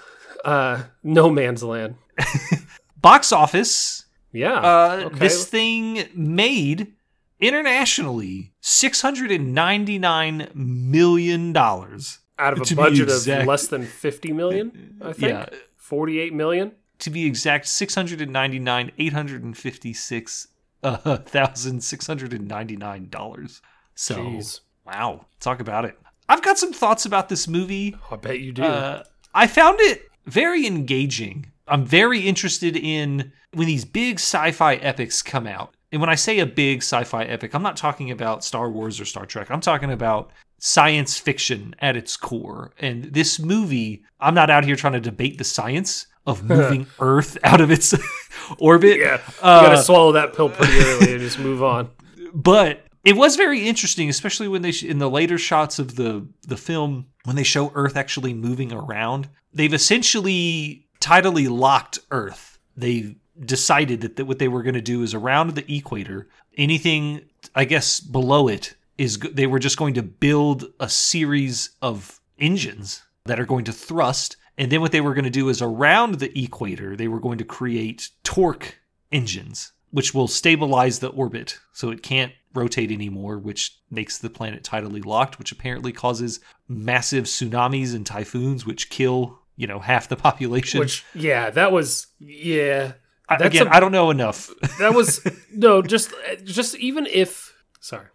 uh 0.44 0.82
no 1.02 1.30
man's 1.30 1.62
land 1.62 1.94
Box 3.00 3.32
office. 3.32 4.04
Yeah 4.32 4.55
Uh, 4.61 5.02
okay. 5.06 5.19
This 5.19 5.46
thing 5.46 6.05
made 6.14 6.93
internationally 7.40 8.52
six 8.61 9.00
hundred 9.02 9.31
and 9.31 9.55
ninety 9.55 9.99
nine 9.99 10.49
million 10.55 11.52
dollars. 11.52 12.19
out 12.38 12.52
of 12.55 12.61
a 12.61 12.75
budget 12.75 13.08
exact- 13.08 13.43
of 13.43 13.46
less 13.49 13.67
than 13.69 13.84
50 13.84 14.32
million 14.32 14.96
i 15.02 15.12
think 15.12 15.32
Yeah, 15.32 15.46
48 15.76 16.32
million 16.32 16.73
to 17.00 17.11
be 17.11 17.26
exact, 17.26 17.67
six 17.67 17.94
hundred 17.96 18.20
and 18.20 18.32
ninety 18.32 18.60
nine 18.60 18.93
eight 18.96 19.12
hundred 19.12 19.43
and 19.43 19.58
fifty 19.58 19.93
six 19.93 20.46
uh, 20.84 21.17
thousand 21.19 21.82
six 21.82 22.06
hundred 22.06 22.32
and 22.32 22.46
ninety 22.46 22.77
nine 22.77 23.08
dollars. 23.08 23.60
So 23.96 24.15
Jeez. 24.17 24.60
wow, 24.86 25.27
talk 25.41 25.58
about 25.60 25.84
it. 25.84 25.98
I've 26.29 26.43
got 26.43 26.58
some 26.58 26.72
thoughts 26.72 27.05
about 27.05 27.29
this 27.29 27.48
movie. 27.48 27.96
i 28.10 28.15
bet 28.17 28.39
you 28.39 28.53
do 28.53 28.62
Uh, 28.62 29.03
I 29.34 29.48
found 29.48 29.81
it 29.81 30.08
very 30.27 30.65
engaging. 30.65 31.51
I'm 31.69 31.84
very 31.84 32.20
interested 32.20 32.76
in 32.76 33.32
when 33.54 33.66
these 33.66 33.84
big 33.84 34.16
sci-fi 34.16 34.74
epics 34.76 35.22
come 35.22 35.46
out. 35.46 35.74
And 35.92 36.00
when 36.00 36.10
I 36.10 36.14
say 36.14 36.38
a 36.38 36.46
big 36.46 36.78
sci-fi 36.78 37.24
epic, 37.24 37.54
I'm 37.54 37.62
not 37.62 37.76
talking 37.76 38.10
about 38.10 38.42
Star 38.44 38.70
Wars 38.70 39.00
or 39.00 39.04
Star 39.04 39.26
Trek. 39.26 39.50
I'm 39.50 39.60
talking 39.60 39.90
about 39.92 40.31
science 40.58 41.19
fiction 41.19 41.74
at 41.81 41.96
its 41.96 42.16
core. 42.16 42.72
And 42.78 43.04
this 43.12 43.38
movie, 43.38 44.04
I'm 44.20 44.34
not 44.34 44.48
out 44.48 44.64
here 44.64 44.76
trying 44.76 44.94
to 44.94 45.00
debate 45.00 45.36
the 45.38 45.44
science 45.44 46.06
of 46.26 46.44
moving 46.48 46.86
Earth 47.00 47.36
out 47.44 47.60
of 47.60 47.70
its 47.70 47.94
orbit. 48.58 48.98
yeah 48.98 49.16
you 49.16 49.32
Uh, 49.42 49.62
gotta 49.66 49.82
swallow 49.82 50.12
that 50.12 50.34
pill 50.34 50.48
pretty 50.48 50.78
early 50.78 51.12
and 51.12 51.20
just 51.20 51.38
move 51.38 51.62
on 51.62 51.90
but 52.34 52.86
it 53.04 53.16
was 53.16 53.34
very 53.34 53.66
interesting, 53.66 54.08
especially 54.08 54.46
when 54.46 54.62
they 54.62 54.70
sh- 54.70 54.84
in 54.84 54.98
the 54.98 55.10
later 55.10 55.36
shots 55.36 55.81
of 55.81 55.96
the 55.96 56.24
the 56.46 56.56
film 56.56 57.06
when 57.24 57.34
they 57.34 57.42
show 57.42 57.72
Earth 57.74 57.96
actually 57.96 58.32
moving 58.32 58.72
around. 58.72 59.28
They've 59.52 59.74
essentially 59.74 60.86
tidally 61.02 61.50
locked 61.50 61.98
Earth. 62.10 62.58
They 62.76 63.16
decided 63.44 64.00
that, 64.02 64.16
that 64.16 64.26
what 64.26 64.38
they 64.38 64.48
were 64.48 64.62
going 64.62 64.74
to 64.74 64.80
do 64.80 65.02
is 65.02 65.14
around 65.14 65.50
the 65.50 65.74
equator, 65.74 66.28
anything 66.56 67.22
I 67.54 67.64
guess 67.64 68.00
below 68.00 68.48
it 68.48 68.74
is 68.98 69.18
they 69.18 69.46
were 69.46 69.58
just 69.58 69.78
going 69.78 69.94
to 69.94 70.02
build 70.02 70.66
a 70.78 70.88
series 70.88 71.70
of 71.82 72.20
engines 72.38 73.02
that 73.24 73.40
are 73.40 73.46
going 73.46 73.64
to 73.64 73.72
thrust. 73.72 74.36
And 74.58 74.70
then 74.70 74.80
what 74.80 74.92
they 74.92 75.00
were 75.00 75.14
going 75.14 75.24
to 75.24 75.30
do 75.30 75.48
is 75.48 75.62
around 75.62 76.16
the 76.16 76.38
equator, 76.38 76.94
they 76.94 77.08
were 77.08 77.20
going 77.20 77.38
to 77.38 77.44
create 77.44 78.10
torque 78.22 78.78
engines, 79.10 79.72
which 79.90 80.14
will 80.14 80.28
stabilize 80.28 80.98
the 80.98 81.08
orbit 81.08 81.58
so 81.72 81.90
it 81.90 82.02
can't 82.02 82.32
rotate 82.54 82.92
anymore, 82.92 83.38
which 83.38 83.78
makes 83.90 84.18
the 84.18 84.30
planet 84.30 84.62
tidally 84.62 85.04
locked, 85.04 85.38
which 85.38 85.52
apparently 85.52 85.90
causes 85.90 86.40
massive 86.68 87.24
tsunamis 87.24 87.94
and 87.94 88.06
typhoons, 88.06 88.66
which 88.66 88.90
kill, 88.90 89.38
you 89.56 89.66
know, 89.66 89.78
half 89.78 90.08
the 90.08 90.16
population. 90.16 90.80
which 90.80 91.04
yeah 91.14 91.50
that 91.50 91.72
was 91.72 92.08
yeah 92.18 92.92
I- 93.28 93.36
again, 93.36 93.68
I 93.68 93.80
don't 93.80 93.92
know 93.92 94.10
enough. 94.10 94.50
that 94.78 94.94
was 94.94 95.26
no 95.54 95.82
just 95.82 96.12
just 96.44 96.76
even 96.76 97.06
if 97.06 97.54
sorry 97.80 98.06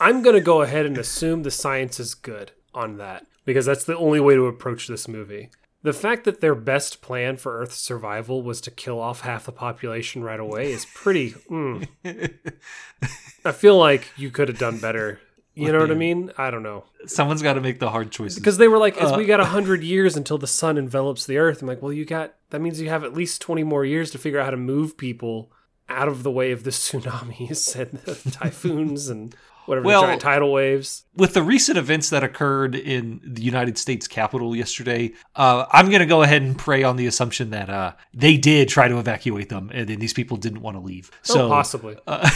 i'm 0.00 0.22
gonna 0.22 0.40
go 0.40 0.62
ahead 0.62 0.86
and 0.86 0.96
assume 0.98 1.42
the 1.42 1.50
science 1.50 1.98
is 1.98 2.14
good 2.14 2.52
on 2.74 2.98
that 2.98 3.26
because 3.44 3.66
that's 3.66 3.84
the 3.84 3.96
only 3.96 4.20
way 4.20 4.34
to 4.34 4.46
approach 4.46 4.86
this 4.86 5.08
movie 5.08 5.50
the 5.82 5.92
fact 5.92 6.24
that 6.24 6.40
their 6.40 6.54
best 6.54 7.00
plan 7.00 7.36
for 7.36 7.58
earth's 7.58 7.76
survival 7.78 8.42
was 8.42 8.60
to 8.60 8.70
kill 8.70 9.00
off 9.00 9.22
half 9.22 9.46
the 9.46 9.52
population 9.52 10.22
right 10.22 10.40
away 10.40 10.70
is 10.72 10.86
pretty 10.94 11.30
mm. 11.50 11.86
i 13.44 13.52
feel 13.52 13.76
like 13.78 14.08
you 14.16 14.30
could 14.30 14.48
have 14.48 14.58
done 14.58 14.78
better 14.78 15.20
you 15.58 15.72
know 15.72 15.78
what 15.80 15.90
i 15.90 15.94
mean 15.94 16.30
i 16.38 16.50
don't 16.50 16.62
know 16.62 16.84
Someone's 17.06 17.42
got 17.42 17.54
to 17.54 17.60
make 17.60 17.78
the 17.78 17.90
hard 17.90 18.10
choices. 18.10 18.38
because 18.38 18.58
they 18.58 18.68
were 18.68 18.78
like 18.78 18.96
as 18.98 19.12
Uh, 19.12 19.16
we 19.16 19.24
got 19.24 19.40
100 19.40 19.82
years 19.94 20.16
until 20.16 20.38
the 20.38 20.46
sun 20.46 20.76
envelops 20.78 21.26
the 21.26 21.38
earth 21.38 21.60
i'm 21.62 21.68
like 21.68 21.82
well 21.82 21.92
you 21.92 22.04
got 22.04 22.34
that 22.50 22.60
means 22.60 22.80
you 22.80 22.88
have 22.88 23.04
at 23.04 23.14
least 23.14 23.40
20 23.42 23.62
more 23.64 23.84
years 23.84 24.10
to 24.12 24.18
figure 24.18 24.38
out 24.40 24.44
how 24.44 24.50
to 24.50 24.56
move 24.56 24.96
people 24.96 25.50
out 25.88 26.08
of 26.08 26.22
the 26.22 26.30
way 26.30 26.52
of 26.52 26.64
the 26.64 26.70
tsunamis 26.82 27.74
and 27.80 27.98
the 28.04 28.30
typhoons 28.30 29.08
and 29.08 29.34
whatever 29.66 29.86
Well- 29.86 30.00
the 30.02 30.06
giant 30.08 30.22
tidal 30.22 30.50
waves. 30.52 31.04
with 31.14 31.34
the 31.34 31.42
recent 31.42 31.76
events 31.76 32.08
that 32.10 32.24
occurred 32.24 32.74
in 32.74 33.20
the 33.22 33.42
United 33.42 33.76
States 33.76 34.08
Capitol 34.08 34.56
yesterday, 34.56 35.12
uh, 35.36 35.66
I'm 35.70 35.88
going 35.88 36.00
to 36.00 36.06
go 36.06 36.22
ahead 36.22 36.40
and 36.40 36.56
pray 36.56 36.82
on 36.84 36.96
the 36.96 37.06
assumption 37.06 37.50
that 37.50 37.68
uh, 37.68 37.92
they 38.14 38.38
did 38.38 38.70
try 38.70 38.88
to 38.88 38.98
evacuate 38.98 39.50
them, 39.50 39.70
and 39.74 39.86
then 39.86 39.98
these 39.98 40.14
people 40.14 40.38
didn't 40.38 40.62
want 40.62 40.76
to 40.78 40.80
leave. 40.80 41.10
So, 41.22 41.46
oh, 41.46 41.48
possibly. 41.50 41.96
uh, 42.06 42.30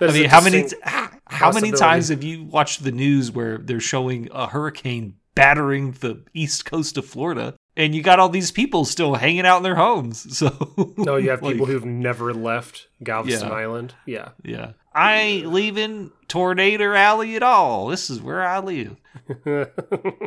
I 0.00 0.12
mean, 0.12 0.30
how 0.30 0.40
many 0.40 0.62
distinct 0.62 0.86
how, 1.28 1.52
many 1.52 1.72
times 1.72 2.08
have 2.08 2.22
you 2.22 2.44
watched 2.44 2.82
the 2.82 2.92
news 2.92 3.30
where 3.30 3.58
they're 3.58 3.80
showing 3.80 4.28
a 4.32 4.46
hurricane 4.46 5.14
battering 5.34 5.92
the 5.92 6.24
east 6.34 6.64
coast 6.64 6.96
of 6.96 7.06
Florida, 7.06 7.54
and 7.76 7.94
you 7.94 8.02
got 8.02 8.18
all 8.18 8.28
these 8.28 8.50
people 8.50 8.84
still 8.84 9.14
hanging 9.14 9.46
out 9.46 9.58
in 9.58 9.62
their 9.62 9.76
homes? 9.76 10.26
So 10.36 10.94
No, 10.96 11.16
you 11.16 11.30
have 11.30 11.42
like, 11.42 11.52
people 11.54 11.66
who've 11.66 11.84
never 11.84 12.34
left 12.34 12.88
Galveston 13.02 13.48
Yeah. 13.48 13.54
Island. 13.54 13.94
Yeah. 14.06 14.28
yeah. 14.42 14.72
I 14.92 15.14
ain't 15.16 15.46
leaving 15.52 16.10
Tornado 16.26 16.92
Alley 16.92 17.36
at 17.36 17.42
all. 17.44 17.86
This 17.86 18.10
is 18.10 18.20
where 18.20 18.42
I 18.42 18.58
live. 18.58 18.96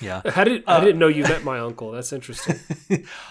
Yeah. 0.00 0.22
I 0.24 0.44
didn't 0.44 0.64
I 0.68 0.80
didn't 0.80 0.98
know 0.98 1.08
you 1.08 1.22
met 1.24 1.42
my 1.42 1.58
uncle. 1.58 1.90
That's 1.90 2.12
interesting. 2.12 2.56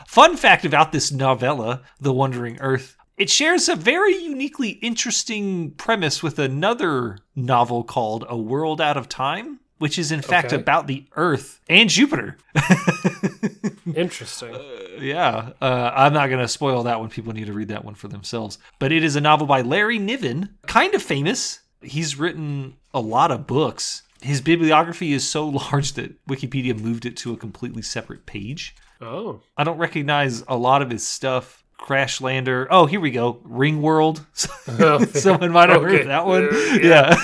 Fun 0.05 0.35
fact 0.35 0.65
about 0.65 0.91
this 0.91 1.11
novella, 1.11 1.81
The 1.99 2.11
Wandering 2.13 2.59
Earth. 2.59 2.97
It 3.17 3.29
shares 3.29 3.69
a 3.69 3.75
very 3.75 4.15
uniquely 4.15 4.71
interesting 4.81 5.71
premise 5.71 6.21
with 6.21 6.37
another 6.37 7.19
novel 7.35 7.83
called 7.83 8.25
A 8.27 8.35
World 8.37 8.81
Out 8.81 8.97
of 8.97 9.07
Time, 9.07 9.59
which 9.77 9.97
is 9.97 10.11
in 10.11 10.21
fact 10.21 10.47
Okay. 10.47 10.57
about 10.61 10.87
the 10.87 11.05
Earth 11.15 11.61
and 11.69 11.89
Jupiter. 11.89 12.37
Interesting. 13.95 14.55
yeah, 14.99 15.51
uh, 15.61 15.91
I'm 15.95 16.13
not 16.13 16.27
going 16.27 16.41
to 16.41 16.47
spoil 16.47 16.83
that 16.83 16.99
one. 16.99 17.09
People 17.09 17.33
need 17.33 17.45
to 17.47 17.53
read 17.53 17.67
that 17.69 17.85
one 17.85 17.95
for 17.95 18.07
themselves. 18.07 18.57
But 18.79 18.91
it 18.91 19.03
is 19.03 19.15
a 19.15 19.21
novel 19.21 19.47
by 19.47 19.61
Larry 19.61 19.99
Niven, 19.99 20.49
kind 20.67 20.93
of 20.93 21.01
famous. 21.01 21.59
He's 21.81 22.17
written 22.17 22.75
a 22.93 22.99
lot 22.99 23.31
of 23.31 23.47
books. 23.47 24.03
His 24.21 24.41
bibliography 24.41 25.13
is 25.13 25.27
so 25.29 25.47
large 25.71 25.93
that 25.93 26.25
Wikipedia 26.27 26.77
moved 26.77 27.05
it 27.05 27.15
to 27.17 27.33
a 27.33 27.37
completely 27.37 27.81
separate 27.81 28.25
page. 28.25 28.75
Oh. 29.01 29.41
I 29.57 29.63
don't 29.63 29.77
recognize 29.77 30.43
a 30.47 30.55
lot 30.57 30.81
of 30.81 30.89
his 30.89 31.05
stuff. 31.05 31.63
Crashlander. 31.85 32.67
Oh, 32.69 32.85
here 32.87 32.99
we 32.99 33.11
go. 33.11 33.35
Ringworld. 33.47 34.25
Someone 35.17 35.51
might 35.51 35.69
have 35.69 35.81
heard 35.81 35.91
Okay. 35.91 36.01
of 36.01 36.07
that 36.07 36.25
one. 36.25 36.49
Uh, 36.51 36.77
yeah. 36.81 37.15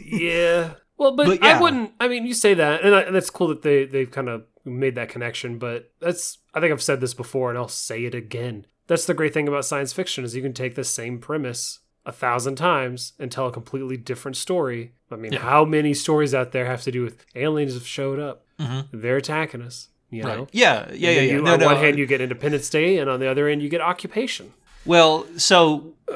Yeah. 0.00 0.74
Well, 0.96 1.16
but, 1.16 1.26
But 1.26 1.42
yeah. 1.42 1.58
I 1.58 1.60
wouldn't. 1.60 1.90
I 1.98 2.06
mean, 2.08 2.24
you 2.26 2.34
say 2.34 2.54
that, 2.54 2.82
and 2.84 2.94
I, 2.94 3.10
that's 3.10 3.30
cool 3.30 3.48
that 3.48 3.62
they 3.62 3.84
they've 3.84 4.10
kind 4.10 4.28
of 4.28 4.44
made 4.64 4.94
that 4.94 5.08
connection. 5.08 5.58
But 5.58 5.90
that's 6.00 6.38
I 6.54 6.60
think 6.60 6.72
I've 6.72 6.82
said 6.82 7.00
this 7.00 7.14
before, 7.14 7.50
and 7.50 7.58
I'll 7.58 7.66
say 7.68 8.04
it 8.04 8.14
again. 8.14 8.66
That's 8.86 9.06
the 9.06 9.14
great 9.14 9.34
thing 9.34 9.48
about 9.48 9.64
science 9.64 9.92
fiction 9.92 10.24
is 10.24 10.36
you 10.36 10.42
can 10.42 10.52
take 10.52 10.76
the 10.76 10.84
same 10.84 11.18
premise 11.18 11.80
a 12.06 12.12
thousand 12.12 12.56
times 12.56 13.14
and 13.18 13.32
tell 13.32 13.46
a 13.48 13.52
completely 13.52 13.96
different 13.96 14.36
story. 14.36 14.92
I 15.10 15.16
mean, 15.16 15.32
Yeah. 15.32 15.40
how 15.40 15.64
many 15.64 15.94
stories 15.94 16.34
out 16.34 16.52
there 16.52 16.66
have 16.66 16.82
to 16.82 16.92
do 16.92 17.02
with 17.02 17.24
aliens 17.34 17.74
have 17.74 17.86
showed 17.86 18.18
up? 18.20 18.44
Mhm. 18.60 18.86
They're 18.92 19.16
attacking 19.16 19.62
us. 19.62 19.88
You 20.14 20.22
know. 20.22 20.38
Right. 20.40 20.48
Yeah. 20.52 20.86
Yeah. 20.90 20.94
Yeah. 20.94 21.08
And 21.08 21.26
yeah. 21.26 21.32
You, 21.36 21.42
No, 21.42 21.52
on 21.54 21.60
no. 21.60 21.66
one 21.66 21.76
hand, 21.76 21.98
you 21.98 22.06
get 22.06 22.20
Independence 22.20 22.68
Day, 22.70 22.98
and 22.98 23.10
on 23.10 23.20
the 23.20 23.26
other 23.28 23.48
end, 23.48 23.62
you 23.62 23.68
get 23.68 23.80
occupation. 23.80 24.52
Well, 24.86 25.26
so 25.36 25.94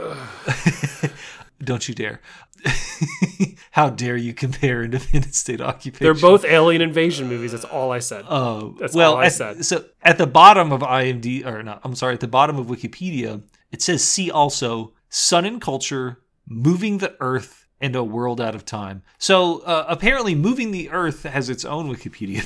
don't 1.62 1.88
you 1.88 1.94
dare. 1.94 2.20
How 3.70 3.90
dare 3.90 4.16
you 4.16 4.34
compare 4.34 4.82
Independence 4.82 5.38
State 5.38 5.60
occupation? 5.60 6.04
They're 6.04 6.14
both 6.30 6.44
alien 6.44 6.82
invasion 6.82 7.28
movies. 7.28 7.52
That's 7.52 7.64
all 7.64 7.92
I 7.92 8.00
said. 8.00 8.24
Uh, 8.28 8.70
That's 8.78 8.94
well, 8.94 9.14
all 9.14 9.20
I 9.20 9.26
at, 9.26 9.32
said. 9.32 9.64
so 9.64 9.84
at 10.02 10.18
the 10.18 10.26
bottom 10.26 10.72
of 10.72 10.80
IMD, 10.80 11.46
or 11.46 11.62
not, 11.62 11.80
I'm 11.84 11.94
sorry, 11.94 12.14
at 12.14 12.20
the 12.20 12.28
bottom 12.28 12.58
of 12.58 12.66
Wikipedia, 12.66 13.42
it 13.70 13.82
says 13.82 14.02
see 14.04 14.30
also 14.30 14.92
Sun 15.08 15.44
and 15.44 15.60
Culture, 15.60 16.20
Moving 16.48 16.98
the 16.98 17.14
Earth, 17.20 17.66
and 17.80 17.94
A 17.94 18.02
World 18.02 18.40
Out 18.40 18.56
of 18.56 18.64
Time. 18.64 19.02
So 19.18 19.60
uh, 19.60 19.84
apparently, 19.88 20.34
Moving 20.34 20.72
the 20.72 20.90
Earth 20.90 21.22
has 21.22 21.48
its 21.48 21.64
own 21.64 21.88
Wikipedia 21.94 22.42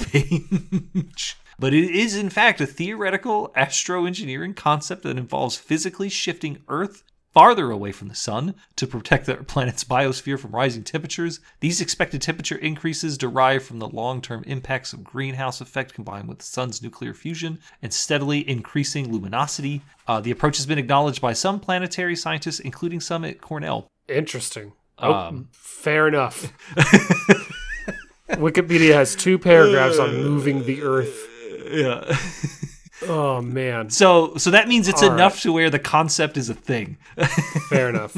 page. 0.92 1.37
But 1.62 1.75
it 1.75 1.95
is, 1.95 2.16
in 2.16 2.28
fact, 2.28 2.61
a 2.61 2.66
theoretical 2.66 3.52
astroengineering 3.57 4.57
concept 4.57 5.04
that 5.04 5.16
involves 5.16 5.54
physically 5.57 6.09
shifting 6.09 6.59
Earth 6.66 7.04
farther 7.33 7.71
away 7.71 7.92
from 7.92 8.09
the 8.09 8.16
sun 8.16 8.57
to 8.75 8.85
protect 8.85 9.26
the 9.26 9.37
planet's 9.37 9.85
biosphere 9.85 10.37
from 10.40 10.50
rising 10.50 10.83
temperatures. 10.83 11.38
These 11.61 11.81
expected 11.81 12.21
temperature 12.21 12.57
increases 12.57 13.16
derive 13.16 13.62
from 13.62 13.78
the 13.78 13.87
long-term 13.88 14.42
impacts 14.45 14.92
of 14.92 15.04
greenhouse 15.04 15.61
effect 15.61 15.95
combined 15.95 16.26
with 16.26 16.38
the 16.38 16.45
sun's 16.47 16.83
nuclear 16.83 17.14
fusion 17.14 17.61
and 17.81 17.95
steadily 17.95 18.40
increasing 18.50 19.12
luminosity. 19.12 19.83
Uh, 20.09 20.21
the 20.21 20.33
approach 20.33 20.57
has 20.57 20.66
been 20.66 20.78
acknowledged 20.78 21.23
by 21.23 21.33
some 21.33 21.61
planetary 21.61 22.16
scientists, 22.16 22.59
including 22.59 22.99
some 23.00 23.25
at 23.25 23.40
Cornell. 23.40 23.87
Interesting. 24.09 24.73
Oh, 24.99 25.12
Um, 25.12 25.49
fair 25.52 26.09
enough. 26.09 26.52
Wikipedia 28.31 28.95
has 28.95 29.14
two 29.14 29.38
paragraphs 29.38 30.00
on 30.00 30.16
moving 30.25 30.64
the 30.64 30.83
Earth. 30.83 31.28
Yeah. 31.71 32.16
Oh 33.09 33.42
man, 33.42 33.90
so, 33.90 34.37
so 34.37 34.52
that 34.52 34.69
means 34.69 34.87
it's 34.87 35.02
All 35.02 35.12
enough 35.12 35.33
right. 35.35 35.42
to 35.42 35.52
where 35.52 35.71
the 35.71 35.81
concept 35.81 36.37
is 36.37 36.49
a 36.49 36.54
thing. 36.54 36.99
fair 37.69 37.88
enough. 37.88 38.12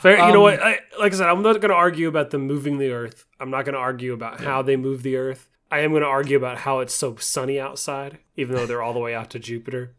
Fair. 0.00 0.12
You 0.16 0.32
know 0.32 0.36
Um, 0.36 0.40
what? 0.42 0.62
I, 0.62 0.78
like 0.98 1.12
I 1.12 1.16
said, 1.16 1.28
I'm 1.28 1.42
not 1.42 1.60
going 1.60 1.68
to 1.68 1.74
argue 1.74 2.08
about 2.08 2.30
them 2.30 2.46
moving 2.46 2.78
the 2.78 2.90
Earth. 2.90 3.26
I'm 3.38 3.50
not 3.50 3.66
going 3.66 3.74
to 3.74 3.78
argue 3.80 4.14
about 4.14 4.40
how 4.40 4.62
they 4.62 4.76
move 4.76 5.02
the 5.02 5.16
Earth. 5.16 5.46
I 5.70 5.80
am 5.80 5.90
going 5.90 6.00
to 6.02 6.08
argue 6.08 6.38
about 6.38 6.56
how 6.56 6.78
it's 6.80 6.94
so 6.94 7.16
sunny 7.16 7.60
outside, 7.60 8.16
even 8.36 8.56
though 8.56 8.64
they're 8.64 8.80
all 8.80 8.94
the 8.94 8.98
way 8.98 9.14
out 9.14 9.28
to 9.30 9.38
Jupiter. 9.38 9.94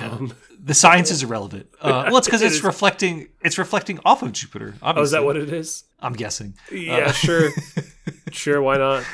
Um, 0.00 0.32
The 0.58 0.74
science 0.74 1.12
is 1.12 1.22
irrelevant. 1.22 1.68
Uh, 1.80 2.06
well, 2.08 2.16
it's 2.16 2.26
because 2.26 2.42
it's 2.42 2.56
is. 2.56 2.64
reflecting. 2.64 3.28
It's 3.44 3.58
reflecting 3.58 4.00
off 4.04 4.24
of 4.24 4.32
Jupiter. 4.32 4.74
Obviously. 4.82 5.00
oh, 5.00 5.02
is 5.04 5.10
that 5.12 5.24
what 5.24 5.36
it 5.36 5.52
is? 5.52 5.84
I'm 6.00 6.14
guessing? 6.14 6.54
Yeah, 6.72 6.96
Uh, 6.96 7.12
sure. 7.12 7.50
sure, 8.32 8.60
why 8.60 8.78
not? 8.78 9.04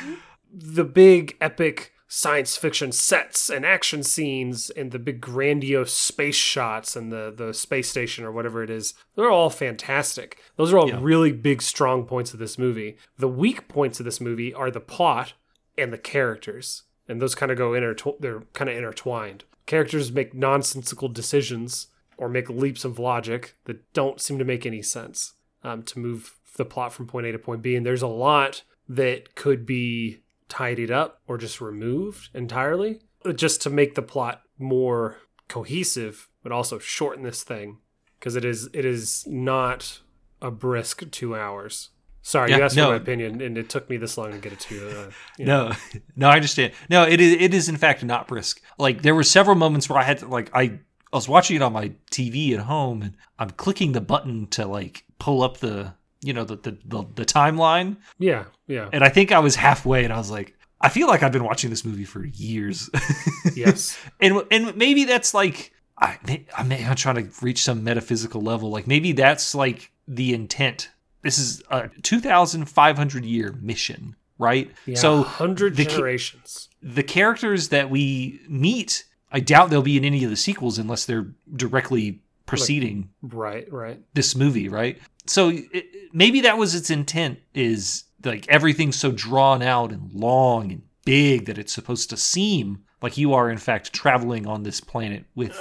The 0.54 0.84
big 0.84 1.36
epic 1.42 1.92
science 2.10 2.56
fiction 2.56 2.90
sets 2.90 3.50
and 3.50 3.66
action 3.66 4.02
scenes 4.02 4.70
and 4.70 4.92
the 4.92 4.98
big 4.98 5.20
grandiose 5.20 5.92
space 5.94 6.34
shots 6.36 6.96
and 6.96 7.12
the 7.12 7.32
the 7.36 7.52
space 7.52 7.88
station 7.90 8.24
or 8.24 8.32
whatever 8.32 8.62
it 8.62 8.70
is. 8.70 8.94
They're 9.14 9.30
all 9.30 9.50
fantastic. 9.50 10.38
Those 10.56 10.72
are 10.72 10.78
all 10.78 10.88
Yeah. 10.88 10.98
really 11.02 11.32
big 11.32 11.60
strong 11.62 12.04
points 12.06 12.32
of 12.32 12.38
this 12.40 12.58
movie. 12.58 12.96
The 13.18 13.28
weak 13.28 13.68
points 13.68 14.00
of 14.00 14.04
this 14.04 14.20
movie 14.20 14.54
are 14.54 14.70
the 14.70 14.80
plot 14.80 15.34
and 15.76 15.92
the 15.92 15.98
characters. 15.98 16.84
And 17.06 17.20
those 17.22 17.34
kind 17.34 17.52
of 17.52 17.56
go 17.58 17.70
intertw- 17.72 18.18
they're 18.20 18.42
kind 18.52 18.70
of 18.70 18.76
intertwined. 18.76 19.44
Characters 19.66 20.10
make 20.10 20.34
nonsensical 20.34 21.08
decisions 21.08 21.88
or 22.16 22.28
make 22.28 22.48
leaps 22.50 22.84
of 22.84 22.98
logic 22.98 23.54
that 23.64 23.92
don't 23.92 24.20
seem 24.20 24.38
to 24.38 24.44
make 24.44 24.64
any 24.66 24.82
sense 24.82 25.34
um, 25.62 25.82
to 25.84 25.98
move 25.98 26.36
the 26.56 26.64
plot 26.64 26.92
from 26.92 27.06
point 27.06 27.26
A 27.26 27.32
to 27.32 27.38
point 27.38 27.62
B. 27.62 27.76
And 27.76 27.84
there's 27.86 28.02
a 28.02 28.06
lot 28.08 28.62
that 28.88 29.34
could 29.34 29.64
be 29.66 30.22
tidied 30.48 30.90
up 30.90 31.20
or 31.26 31.38
just 31.38 31.60
removed 31.60 32.30
entirely 32.34 33.00
uh, 33.24 33.32
just 33.32 33.62
to 33.62 33.70
make 33.70 33.94
the 33.94 34.02
plot 34.02 34.42
more 34.58 35.18
cohesive, 35.48 36.28
but 36.42 36.52
also 36.52 36.78
shorten 36.78 37.22
this 37.22 37.42
thing 37.42 37.78
because 38.18 38.36
it 38.36 38.44
is 38.44 38.68
it 38.72 38.84
is 38.84 39.24
not 39.26 40.00
a 40.40 40.50
brisk 40.50 41.10
two 41.10 41.36
hours. 41.36 41.90
Sorry, 42.22 42.52
you 42.52 42.62
asked 42.62 42.76
no. 42.76 42.86
for 42.86 42.90
my 42.90 42.96
opinion, 42.96 43.40
and 43.40 43.56
it 43.56 43.70
took 43.70 43.88
me 43.88 43.96
this 43.96 44.18
long 44.18 44.32
to 44.32 44.38
get 44.38 44.52
it 44.52 44.60
to 44.60 44.74
you. 44.74 44.86
Uh, 44.86 45.10
you 45.38 45.46
know. 45.46 45.68
No, 45.68 45.74
no, 46.16 46.28
I 46.28 46.34
understand. 46.34 46.72
No, 46.90 47.04
it 47.04 47.20
is. 47.20 47.40
It 47.40 47.54
is 47.54 47.68
in 47.68 47.76
fact 47.76 48.04
not 48.04 48.28
brisk. 48.28 48.60
Like 48.78 49.02
there 49.02 49.14
were 49.14 49.24
several 49.24 49.56
moments 49.56 49.88
where 49.88 49.98
I 49.98 50.02
had 50.02 50.18
to 50.18 50.28
like 50.28 50.50
I. 50.54 50.80
I 51.10 51.16
was 51.16 51.26
watching 51.26 51.56
it 51.56 51.62
on 51.62 51.72
my 51.72 51.92
TV 52.10 52.52
at 52.52 52.60
home, 52.60 53.00
and 53.00 53.16
I'm 53.38 53.48
clicking 53.48 53.92
the 53.92 54.02
button 54.02 54.46
to 54.48 54.66
like 54.66 55.04
pull 55.18 55.42
up 55.42 55.56
the, 55.56 55.94
you 56.20 56.32
know, 56.32 56.44
the 56.44 56.56
the 56.56 56.78
the, 56.84 57.04
the 57.14 57.24
timeline, 57.24 57.96
Yeah, 58.18 58.44
yeah, 58.66 58.88
and 58.92 59.04
I 59.04 59.08
think 59.08 59.32
I 59.32 59.38
was 59.38 59.56
halfway, 59.56 60.04
and 60.04 60.12
I 60.12 60.18
was 60.18 60.30
like, 60.30 60.54
I 60.80 60.88
feel 60.88 61.08
like 61.08 61.22
I've 61.22 61.32
been 61.32 61.44
watching 61.44 61.70
this 61.70 61.84
movie 61.84 62.04
for 62.04 62.24
years. 62.24 62.88
yes. 63.54 63.98
and 64.20 64.42
and 64.50 64.76
maybe 64.76 65.04
that's 65.04 65.34
like 65.34 65.72
I 65.98 66.18
may, 66.26 66.46
I 66.56 66.62
may 66.62 66.84
I'm 66.84 66.96
trying 66.96 67.16
to 67.16 67.44
reach 67.44 67.62
some 67.62 67.82
metaphysical 67.82 68.40
level. 68.40 68.70
Like 68.70 68.86
maybe 68.86 69.12
that's 69.12 69.54
like 69.54 69.90
the 70.06 70.34
intent. 70.34 70.90
This 71.22 71.38
is 71.38 71.62
a 71.70 71.88
2,500 72.02 73.24
year 73.24 73.52
mission, 73.60 74.14
right? 74.38 74.70
Yeah, 74.86 74.96
so 74.96 75.22
hundred 75.22 75.74
generations. 75.74 76.68
the 76.80 77.02
characters 77.02 77.70
that 77.70 77.90
we 77.90 78.40
meet, 78.48 79.04
I 79.32 79.40
doubt 79.40 79.70
they'll 79.70 79.82
be 79.82 79.96
in 79.96 80.04
any 80.04 80.22
of 80.22 80.30
the 80.30 80.36
sequels 80.36 80.78
unless 80.78 81.06
they're 81.06 81.26
directly 81.54 82.20
preceding 82.46 83.10
right, 83.20 83.70
right. 83.70 84.00
this 84.14 84.34
movie, 84.34 84.68
right? 84.68 84.98
So 85.28 85.50
it, 85.50 85.86
maybe 86.12 86.40
that 86.42 86.58
was 86.58 86.74
its 86.74 86.90
intent 86.90 87.38
is 87.54 88.04
like 88.24 88.46
everything's 88.48 88.96
so 88.96 89.12
drawn 89.12 89.62
out 89.62 89.92
and 89.92 90.12
long 90.12 90.72
and 90.72 90.82
big 91.04 91.46
that 91.46 91.58
it's 91.58 91.72
supposed 91.72 92.10
to 92.10 92.16
seem 92.16 92.84
like 93.00 93.16
you 93.16 93.32
are 93.32 93.50
in 93.50 93.58
fact 93.58 93.92
traveling 93.92 94.46
on 94.46 94.62
this 94.62 94.80
planet 94.80 95.24
with 95.34 95.56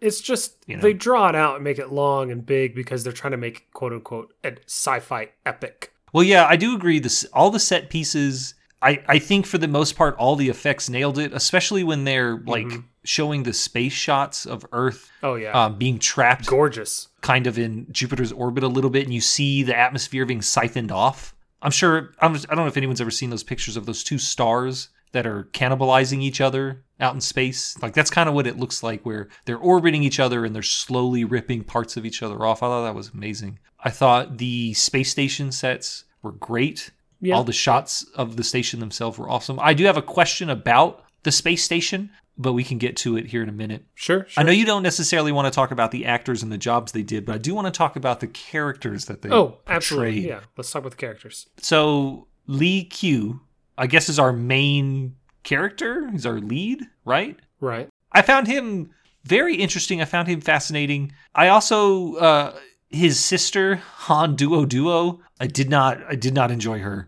It's 0.00 0.20
just 0.20 0.56
You 0.66 0.76
know. 0.76 0.82
they 0.82 0.92
draw 0.92 1.28
it 1.28 1.36
out 1.36 1.54
and 1.54 1.64
make 1.64 1.78
it 1.78 1.92
long 1.92 2.30
and 2.30 2.44
big 2.44 2.74
because 2.74 3.04
they're 3.04 3.12
trying 3.12 3.30
to 3.32 3.36
make 3.36 3.72
quote 3.72 3.92
unquote 3.92 4.34
a 4.44 4.56
sci-fi 4.66 5.30
epic. 5.46 5.92
Well, 6.12 6.24
yeah, 6.24 6.46
I 6.46 6.56
do 6.56 6.74
agree. 6.74 6.98
This 6.98 7.24
all 7.32 7.50
the 7.50 7.60
set 7.60 7.90
pieces. 7.90 8.54
I, 8.82 9.02
I 9.06 9.18
think 9.18 9.46
for 9.46 9.58
the 9.58 9.68
most 9.68 9.94
part, 9.94 10.16
all 10.16 10.36
the 10.36 10.48
effects 10.48 10.88
nailed 10.88 11.18
it, 11.18 11.34
especially 11.34 11.84
when 11.84 12.04
they're 12.04 12.38
like 12.46 12.66
mm-hmm. 12.66 12.80
Showing 13.04 13.42
the 13.42 13.52
space 13.52 13.92
shots 13.92 14.46
of 14.46 14.64
Earth 14.72 15.10
Oh 15.22 15.34
yeah, 15.34 15.52
um, 15.52 15.76
being 15.76 15.98
trapped 15.98 16.46
gorgeous. 16.46 17.08
kind 17.22 17.46
of 17.46 17.58
in 17.58 17.86
Jupiter's 17.90 18.32
orbit 18.32 18.62
a 18.64 18.68
little 18.68 18.90
bit, 18.90 19.04
and 19.04 19.14
you 19.14 19.20
see 19.20 19.62
the 19.62 19.76
atmosphere 19.76 20.26
being 20.26 20.42
siphoned 20.42 20.92
off. 20.92 21.34
I'm 21.62 21.70
sure. 21.70 22.12
I'm, 22.20 22.34
I 22.34 22.54
don't 22.54 22.64
know 22.64 22.66
if 22.66 22.76
anyone's 22.76 23.00
ever 23.00 23.10
seen 23.10 23.30
those 23.30 23.42
pictures 23.44 23.76
of 23.76 23.86
those 23.86 24.02
two 24.02 24.18
stars 24.18 24.88
that 25.12 25.26
are 25.26 25.44
cannibalizing 25.52 26.22
each 26.22 26.40
other 26.40 26.84
out 27.00 27.14
in 27.14 27.20
space. 27.20 27.76
Like 27.82 27.94
that's 27.94 28.10
kind 28.10 28.28
of 28.28 28.34
what 28.34 28.46
it 28.46 28.58
looks 28.58 28.82
like, 28.82 29.04
where 29.04 29.28
they're 29.44 29.58
orbiting 29.58 30.02
each 30.02 30.20
other 30.20 30.44
and 30.44 30.54
they're 30.54 30.62
slowly 30.62 31.24
ripping 31.24 31.64
parts 31.64 31.96
of 31.96 32.06
each 32.06 32.22
other 32.22 32.44
off. 32.44 32.62
I 32.62 32.66
thought 32.66 32.84
that 32.84 32.94
was 32.94 33.10
amazing. 33.12 33.58
I 33.82 33.90
thought 33.90 34.38
the 34.38 34.72
space 34.74 35.10
station 35.10 35.50
sets 35.52 36.04
were 36.22 36.32
great. 36.32 36.90
Yeah. 37.20 37.34
All 37.34 37.44
the 37.44 37.52
shots 37.52 38.04
of 38.14 38.36
the 38.36 38.44
station 38.44 38.80
themselves 38.80 39.18
were 39.18 39.28
awesome. 39.28 39.58
I 39.60 39.74
do 39.74 39.84
have 39.84 39.96
a 39.96 40.02
question 40.02 40.48
about 40.48 41.04
the 41.24 41.32
space 41.32 41.62
station, 41.64 42.10
but 42.40 42.54
we 42.54 42.64
can 42.64 42.78
get 42.78 42.96
to 42.96 43.16
it 43.16 43.26
here 43.26 43.42
in 43.42 43.48
a 43.48 43.52
minute. 43.52 43.84
Sure, 43.94 44.24
sure. 44.28 44.40
I 44.40 44.44
know 44.44 44.50
you 44.52 44.64
don't 44.64 44.82
necessarily 44.82 45.30
want 45.30 45.46
to 45.46 45.50
talk 45.54 45.70
about 45.70 45.90
the 45.90 46.06
actors 46.06 46.42
and 46.42 46.50
the 46.50 46.58
jobs 46.58 46.92
they 46.92 47.02
did, 47.02 47.26
but 47.26 47.34
I 47.34 47.38
do 47.38 47.54
want 47.54 47.66
to 47.66 47.70
talk 47.70 47.96
about 47.96 48.20
the 48.20 48.26
characters 48.28 49.04
that 49.04 49.22
they 49.22 49.30
Oh, 49.30 49.58
absolutely. 49.66 50.12
portrayed. 50.22 50.24
Yeah. 50.28 50.40
Let's 50.56 50.70
talk 50.70 50.80
about 50.80 50.92
the 50.92 50.96
characters. 50.96 51.46
So 51.58 52.26
Liu 52.46 52.84
Qi, 52.86 53.38
I 53.76 53.86
guess, 53.86 54.08
is 54.08 54.18
our 54.18 54.32
main 54.32 55.16
character. 55.42 56.08
He's 56.10 56.26
our 56.26 56.40
lead, 56.40 56.82
right? 57.04 57.36
Right. 57.60 57.88
I 58.12 58.22
found 58.22 58.46
him 58.46 58.90
very 59.24 59.56
interesting. 59.56 60.00
I 60.00 60.06
found 60.06 60.26
him 60.28 60.40
fascinating. 60.40 61.12
I 61.34 61.48
also 61.48 62.14
uh, 62.16 62.56
his 62.88 63.20
sister 63.20 63.76
Han 63.76 64.34
Duo 64.34 64.64
Duo. 64.64 65.20
I 65.38 65.46
did 65.46 65.68
not. 65.68 65.98
I 66.08 66.14
did 66.16 66.34
not 66.34 66.50
enjoy 66.50 66.78
her. 66.80 67.06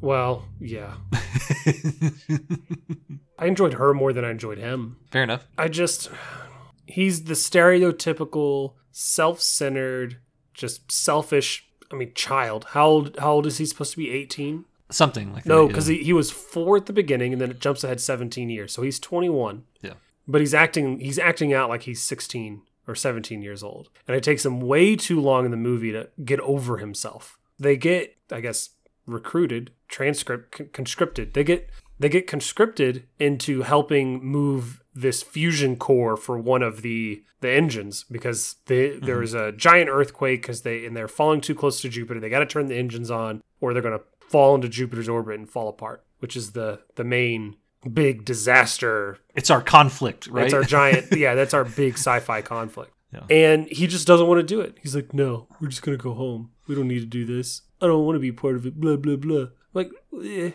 Well, 0.00 0.44
yeah. 0.60 0.94
I 3.38 3.46
enjoyed 3.46 3.74
her 3.74 3.94
more 3.94 4.12
than 4.12 4.24
I 4.24 4.30
enjoyed 4.30 4.58
him. 4.58 4.96
Fair 5.10 5.22
enough. 5.22 5.46
I 5.56 5.68
just 5.68 6.10
he's 6.86 7.24
the 7.24 7.34
stereotypical 7.34 8.74
self-centered, 8.92 10.18
just 10.54 10.90
selfish, 10.90 11.66
I 11.92 11.96
mean 11.96 12.12
child. 12.14 12.66
How 12.70 12.86
old 12.86 13.18
how 13.18 13.32
old 13.32 13.46
is 13.46 13.58
he 13.58 13.66
supposed 13.66 13.92
to 13.92 13.96
be? 13.98 14.10
18? 14.10 14.64
Something 14.90 15.32
like 15.32 15.44
No, 15.46 15.62
that. 15.66 15.68
No, 15.68 15.74
cuz 15.74 15.86
he, 15.86 15.98
he 16.02 16.12
was 16.12 16.30
4 16.30 16.78
at 16.78 16.86
the 16.86 16.92
beginning 16.92 17.32
and 17.32 17.40
then 17.40 17.50
it 17.50 17.60
jumps 17.60 17.84
ahead 17.84 18.00
17 18.00 18.48
years. 18.50 18.72
So 18.72 18.82
he's 18.82 18.98
21. 18.98 19.64
yeah. 19.82 19.94
But 20.26 20.40
he's 20.40 20.54
acting 20.54 21.00
he's 21.00 21.18
acting 21.18 21.52
out 21.52 21.68
like 21.68 21.82
he's 21.82 22.02
16 22.02 22.62
or 22.86 22.94
17 22.94 23.42
years 23.42 23.62
old. 23.62 23.90
And 24.06 24.16
it 24.16 24.22
takes 24.22 24.44
him 24.44 24.60
way 24.60 24.96
too 24.96 25.20
long 25.20 25.44
in 25.44 25.50
the 25.50 25.56
movie 25.56 25.92
to 25.92 26.08
get 26.24 26.40
over 26.40 26.78
himself. 26.78 27.38
They 27.58 27.76
get 27.76 28.16
I 28.32 28.40
guess 28.40 28.70
recruited, 29.08 29.72
transcript 29.88 30.72
conscripted. 30.72 31.34
They 31.34 31.44
get 31.44 31.68
they 31.98 32.08
get 32.08 32.26
conscripted 32.26 33.04
into 33.18 33.62
helping 33.62 34.24
move 34.24 34.82
this 34.94 35.22
fusion 35.22 35.76
core 35.76 36.16
for 36.16 36.38
one 36.38 36.62
of 36.62 36.82
the 36.82 37.24
the 37.40 37.50
engines 37.50 38.04
because 38.10 38.56
they, 38.66 38.90
there 38.98 39.16
mm-hmm. 39.16 39.24
is 39.24 39.34
a 39.34 39.52
giant 39.52 39.88
earthquake 39.88 40.42
because 40.42 40.62
they 40.62 40.84
and 40.84 40.96
they're 40.96 41.08
falling 41.08 41.40
too 41.40 41.54
close 41.54 41.80
to 41.80 41.88
Jupiter. 41.88 42.20
They 42.20 42.28
got 42.28 42.40
to 42.40 42.46
turn 42.46 42.66
the 42.66 42.76
engines 42.76 43.10
on 43.10 43.42
or 43.60 43.72
they're 43.72 43.82
going 43.82 43.98
to 43.98 44.04
fall 44.20 44.54
into 44.54 44.68
Jupiter's 44.68 45.08
orbit 45.08 45.38
and 45.38 45.48
fall 45.48 45.68
apart, 45.68 46.04
which 46.18 46.36
is 46.36 46.52
the 46.52 46.80
the 46.96 47.04
main 47.04 47.56
big 47.92 48.24
disaster 48.24 49.18
It's 49.34 49.50
our 49.50 49.62
conflict, 49.62 50.26
right? 50.26 50.42
that's 50.42 50.54
our 50.54 50.64
giant, 50.64 51.06
yeah, 51.16 51.34
that's 51.34 51.54
our 51.54 51.64
big 51.64 51.94
sci-fi 51.94 52.42
conflict. 52.42 52.92
Yeah. 53.12 53.24
And 53.30 53.66
he 53.68 53.86
just 53.86 54.06
doesn't 54.06 54.26
want 54.26 54.40
to 54.40 54.46
do 54.46 54.60
it. 54.60 54.76
He's 54.82 54.94
like, 54.94 55.14
no, 55.14 55.48
we're 55.60 55.68
just 55.68 55.82
gonna 55.82 55.96
go 55.96 56.14
home. 56.14 56.50
We 56.66 56.74
don't 56.74 56.88
need 56.88 57.00
to 57.00 57.06
do 57.06 57.24
this. 57.24 57.62
I 57.80 57.86
don't 57.86 58.04
want 58.04 58.16
to 58.16 58.20
be 58.20 58.32
part 58.32 58.56
of 58.56 58.66
it. 58.66 58.78
Blah 58.80 58.96
blah 58.96 59.16
blah. 59.16 59.46
Like, 59.72 59.90
eh, 60.22 60.52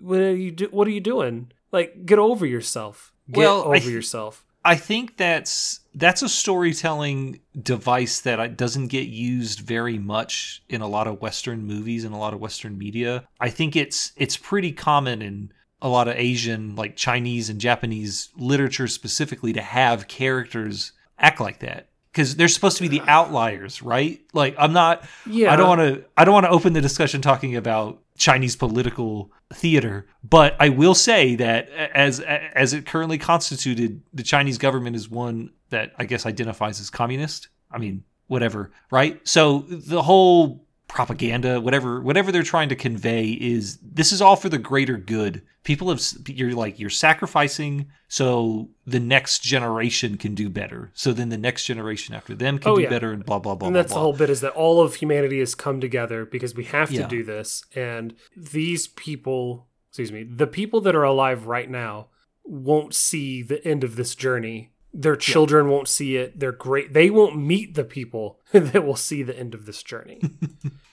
what 0.00 0.20
are 0.20 0.36
you 0.36 0.50
do? 0.52 0.68
What 0.70 0.86
are 0.86 0.92
you 0.92 1.00
doing? 1.00 1.50
Like, 1.72 2.06
get 2.06 2.18
over 2.18 2.46
yourself. 2.46 3.12
Get 3.28 3.38
Well, 3.38 3.62
over 3.64 3.78
th- 3.78 3.90
yourself. 3.90 4.44
I 4.64 4.74
think 4.74 5.16
that's 5.16 5.80
that's 5.94 6.22
a 6.22 6.28
storytelling 6.28 7.40
device 7.60 8.20
that 8.22 8.56
doesn't 8.56 8.88
get 8.88 9.06
used 9.08 9.60
very 9.60 9.98
much 9.98 10.62
in 10.68 10.80
a 10.80 10.88
lot 10.88 11.06
of 11.06 11.20
Western 11.20 11.64
movies 11.64 12.04
and 12.04 12.14
a 12.14 12.18
lot 12.18 12.34
of 12.34 12.40
Western 12.40 12.76
media. 12.76 13.28
I 13.40 13.48
think 13.50 13.76
it's 13.76 14.12
it's 14.16 14.36
pretty 14.36 14.72
common 14.72 15.22
in 15.22 15.52
a 15.80 15.88
lot 15.88 16.08
of 16.08 16.16
Asian, 16.16 16.74
like 16.74 16.96
Chinese 16.96 17.48
and 17.48 17.60
Japanese 17.60 18.30
literature 18.36 18.88
specifically, 18.88 19.52
to 19.52 19.62
have 19.62 20.08
characters 20.08 20.92
act 21.18 21.40
like 21.40 21.60
that 21.60 21.88
because 22.16 22.34
they're 22.34 22.48
supposed 22.48 22.78
to 22.78 22.82
be 22.82 22.88
the 22.88 23.02
outliers, 23.06 23.82
right? 23.82 24.22
Like 24.32 24.54
I'm 24.58 24.72
not. 24.72 25.04
Yeah. 25.26 25.52
I 25.52 25.56
don't 25.56 25.68
want 25.68 25.80
to. 25.80 26.04
I 26.16 26.24
don't 26.24 26.32
want 26.32 26.46
to 26.46 26.50
open 26.50 26.72
the 26.72 26.80
discussion 26.80 27.20
talking 27.20 27.56
about 27.56 28.02
Chinese 28.16 28.56
political 28.56 29.30
theater, 29.52 30.06
but 30.24 30.56
I 30.58 30.70
will 30.70 30.94
say 30.94 31.34
that 31.34 31.68
as 31.68 32.20
as 32.20 32.72
it 32.72 32.86
currently 32.86 33.18
constituted, 33.18 34.00
the 34.14 34.22
Chinese 34.22 34.56
government 34.56 34.96
is 34.96 35.10
one 35.10 35.50
that 35.68 35.92
I 35.98 36.06
guess 36.06 36.24
identifies 36.24 36.80
as 36.80 36.88
communist. 36.88 37.48
I 37.70 37.76
mean, 37.76 38.02
whatever, 38.28 38.70
right? 38.90 39.20
So 39.28 39.66
the 39.68 40.00
whole 40.00 40.65
propaganda, 40.88 41.60
whatever 41.60 42.00
whatever 42.00 42.30
they're 42.30 42.42
trying 42.42 42.68
to 42.68 42.76
convey 42.76 43.28
is 43.30 43.78
this 43.82 44.12
is 44.12 44.22
all 44.22 44.36
for 44.36 44.48
the 44.48 44.58
greater 44.58 44.96
good. 44.96 45.42
People 45.64 45.88
have 45.88 46.00
you're 46.28 46.52
like 46.54 46.78
you're 46.78 46.90
sacrificing 46.90 47.88
so 48.08 48.68
the 48.86 49.00
next 49.00 49.42
generation 49.42 50.16
can 50.16 50.34
do 50.34 50.48
better. 50.48 50.92
So 50.94 51.12
then 51.12 51.28
the 51.28 51.36
next 51.38 51.64
generation 51.66 52.14
after 52.14 52.34
them 52.34 52.58
can 52.58 52.70
Oh, 52.70 52.76
do 52.76 52.82
yeah. 52.82 52.88
better 52.90 53.12
and 53.12 53.24
blah 53.24 53.40
blah 53.40 53.56
blah. 53.56 53.66
and 53.66 53.76
that's 53.76 53.92
blah. 53.92 53.98
the 53.98 54.02
whole 54.02 54.12
bit 54.12 54.30
is 54.30 54.40
that 54.42 54.52
all 54.52 54.80
of 54.80 54.94
humanity 54.96 55.40
has 55.40 55.54
come 55.56 55.80
together 55.80 56.24
because 56.24 56.54
we 56.54 56.64
have 56.64 56.88
to 56.90 56.94
Yeah. 56.96 57.08
do 57.08 57.24
this 57.24 57.64
and 57.74 58.14
these 58.36 58.86
people 58.86 59.66
excuse 59.90 60.12
me 60.12 60.22
the 60.22 60.46
people 60.46 60.80
that 60.82 60.94
are 60.94 61.02
alive 61.04 61.46
right 61.46 61.68
now 61.70 62.08
won't 62.44 62.94
see 62.94 63.42
the 63.42 63.66
end 63.66 63.82
of 63.82 63.96
this 63.96 64.14
journey 64.14 64.70
their 64.98 65.14
children 65.16 65.68
won't 65.68 65.88
see 65.88 66.16
it. 66.16 66.40
They're 66.40 66.52
great. 66.52 66.92
They 66.94 67.10
won't 67.10 67.36
meet 67.38 67.74
the 67.74 67.84
people 67.84 68.40
that 68.52 68.84
will 68.84 68.96
see 68.96 69.22
the 69.22 69.38
end 69.38 69.54
of 69.54 69.66
this 69.66 69.82
journey. 69.82 70.20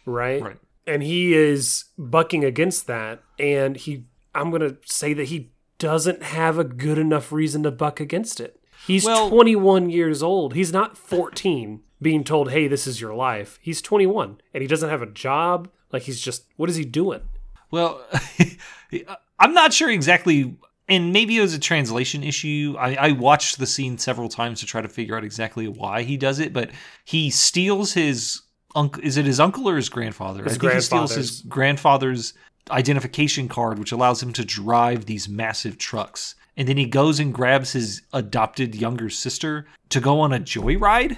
Right? 0.05 0.41
Right. 0.41 0.57
and 0.85 1.01
he 1.01 1.33
is 1.33 1.85
bucking 1.97 2.43
against 2.43 2.87
that. 2.87 3.23
And 3.39 3.77
he 3.77 4.03
i'm 4.35 4.49
going 4.51 4.61
to 4.61 4.75
say 4.85 5.13
that 5.13 5.25
he 5.29 5.51
doesn't 5.77 6.21
have 6.23 6.57
a 6.59 6.65
good 6.65 6.97
enough 6.97 7.31
reason 7.31 7.63
to 7.63 7.71
buck 7.71 8.01
against 8.01 8.41
it. 8.41 8.59
He's 8.85 9.05
Well- 9.05 9.29
21 9.29 9.89
years 9.89 10.21
old. 10.21 10.55
He's 10.55 10.73
not 10.73 10.97
14 10.97 11.79
being 12.01 12.25
told 12.25 12.51
hey 12.51 12.67
this 12.67 12.85
is 12.85 12.99
your 12.99 13.13
life. 13.13 13.57
He's 13.61 13.81
21 13.81 14.41
and 14.53 14.61
he 14.61 14.67
doesn't 14.67 14.89
have 14.89 15.01
a 15.01 15.05
job. 15.07 15.69
Like 15.93 16.03
he's 16.03 16.19
just 16.19 16.43
what 16.57 16.69
is 16.69 16.75
he 16.75 16.83
doing? 16.83 17.21
Well, 17.71 18.05
I'm 19.39 19.53
not 19.53 19.71
sure 19.73 19.89
exactly, 19.89 20.55
and 20.93 21.11
maybe 21.11 21.37
it 21.37 21.41
was 21.41 21.53
a 21.53 21.59
translation 21.59 22.23
issue. 22.23 22.75
I, 22.77 22.95
I 22.95 23.11
watched 23.11 23.57
the 23.57 23.67
scene 23.67 23.97
several 23.97 24.29
times 24.29 24.59
to 24.59 24.65
try 24.65 24.81
to 24.81 24.87
figure 24.87 25.17
out 25.17 25.23
exactly 25.23 25.67
why 25.67 26.03
he 26.03 26.17
does 26.17 26.39
it, 26.39 26.53
but 26.53 26.71
he 27.03 27.29
steals 27.29 27.93
his 27.93 28.41
uncle. 28.75 29.03
Is 29.03 29.17
it 29.17 29.25
his 29.25 29.39
uncle 29.39 29.67
or 29.69 29.75
his 29.75 29.89
grandfather? 29.89 30.43
His 30.43 30.57
I 30.57 30.59
think 30.59 30.73
he 30.73 30.81
steals 30.81 31.15
his 31.15 31.41
grandfather's 31.41 32.33
identification 32.71 33.47
card, 33.47 33.79
which 33.79 33.91
allows 33.91 34.21
him 34.21 34.33
to 34.33 34.45
drive 34.45 35.05
these 35.05 35.27
massive 35.27 35.77
trucks. 35.77 36.35
And 36.55 36.67
then 36.67 36.77
he 36.77 36.85
goes 36.85 37.19
and 37.19 37.33
grabs 37.33 37.73
his 37.73 38.03
adopted 38.13 38.75
younger 38.75 39.09
sister 39.09 39.65
to 39.89 39.99
go 39.99 40.19
on 40.19 40.33
a 40.33 40.39
joyride. 40.39 41.17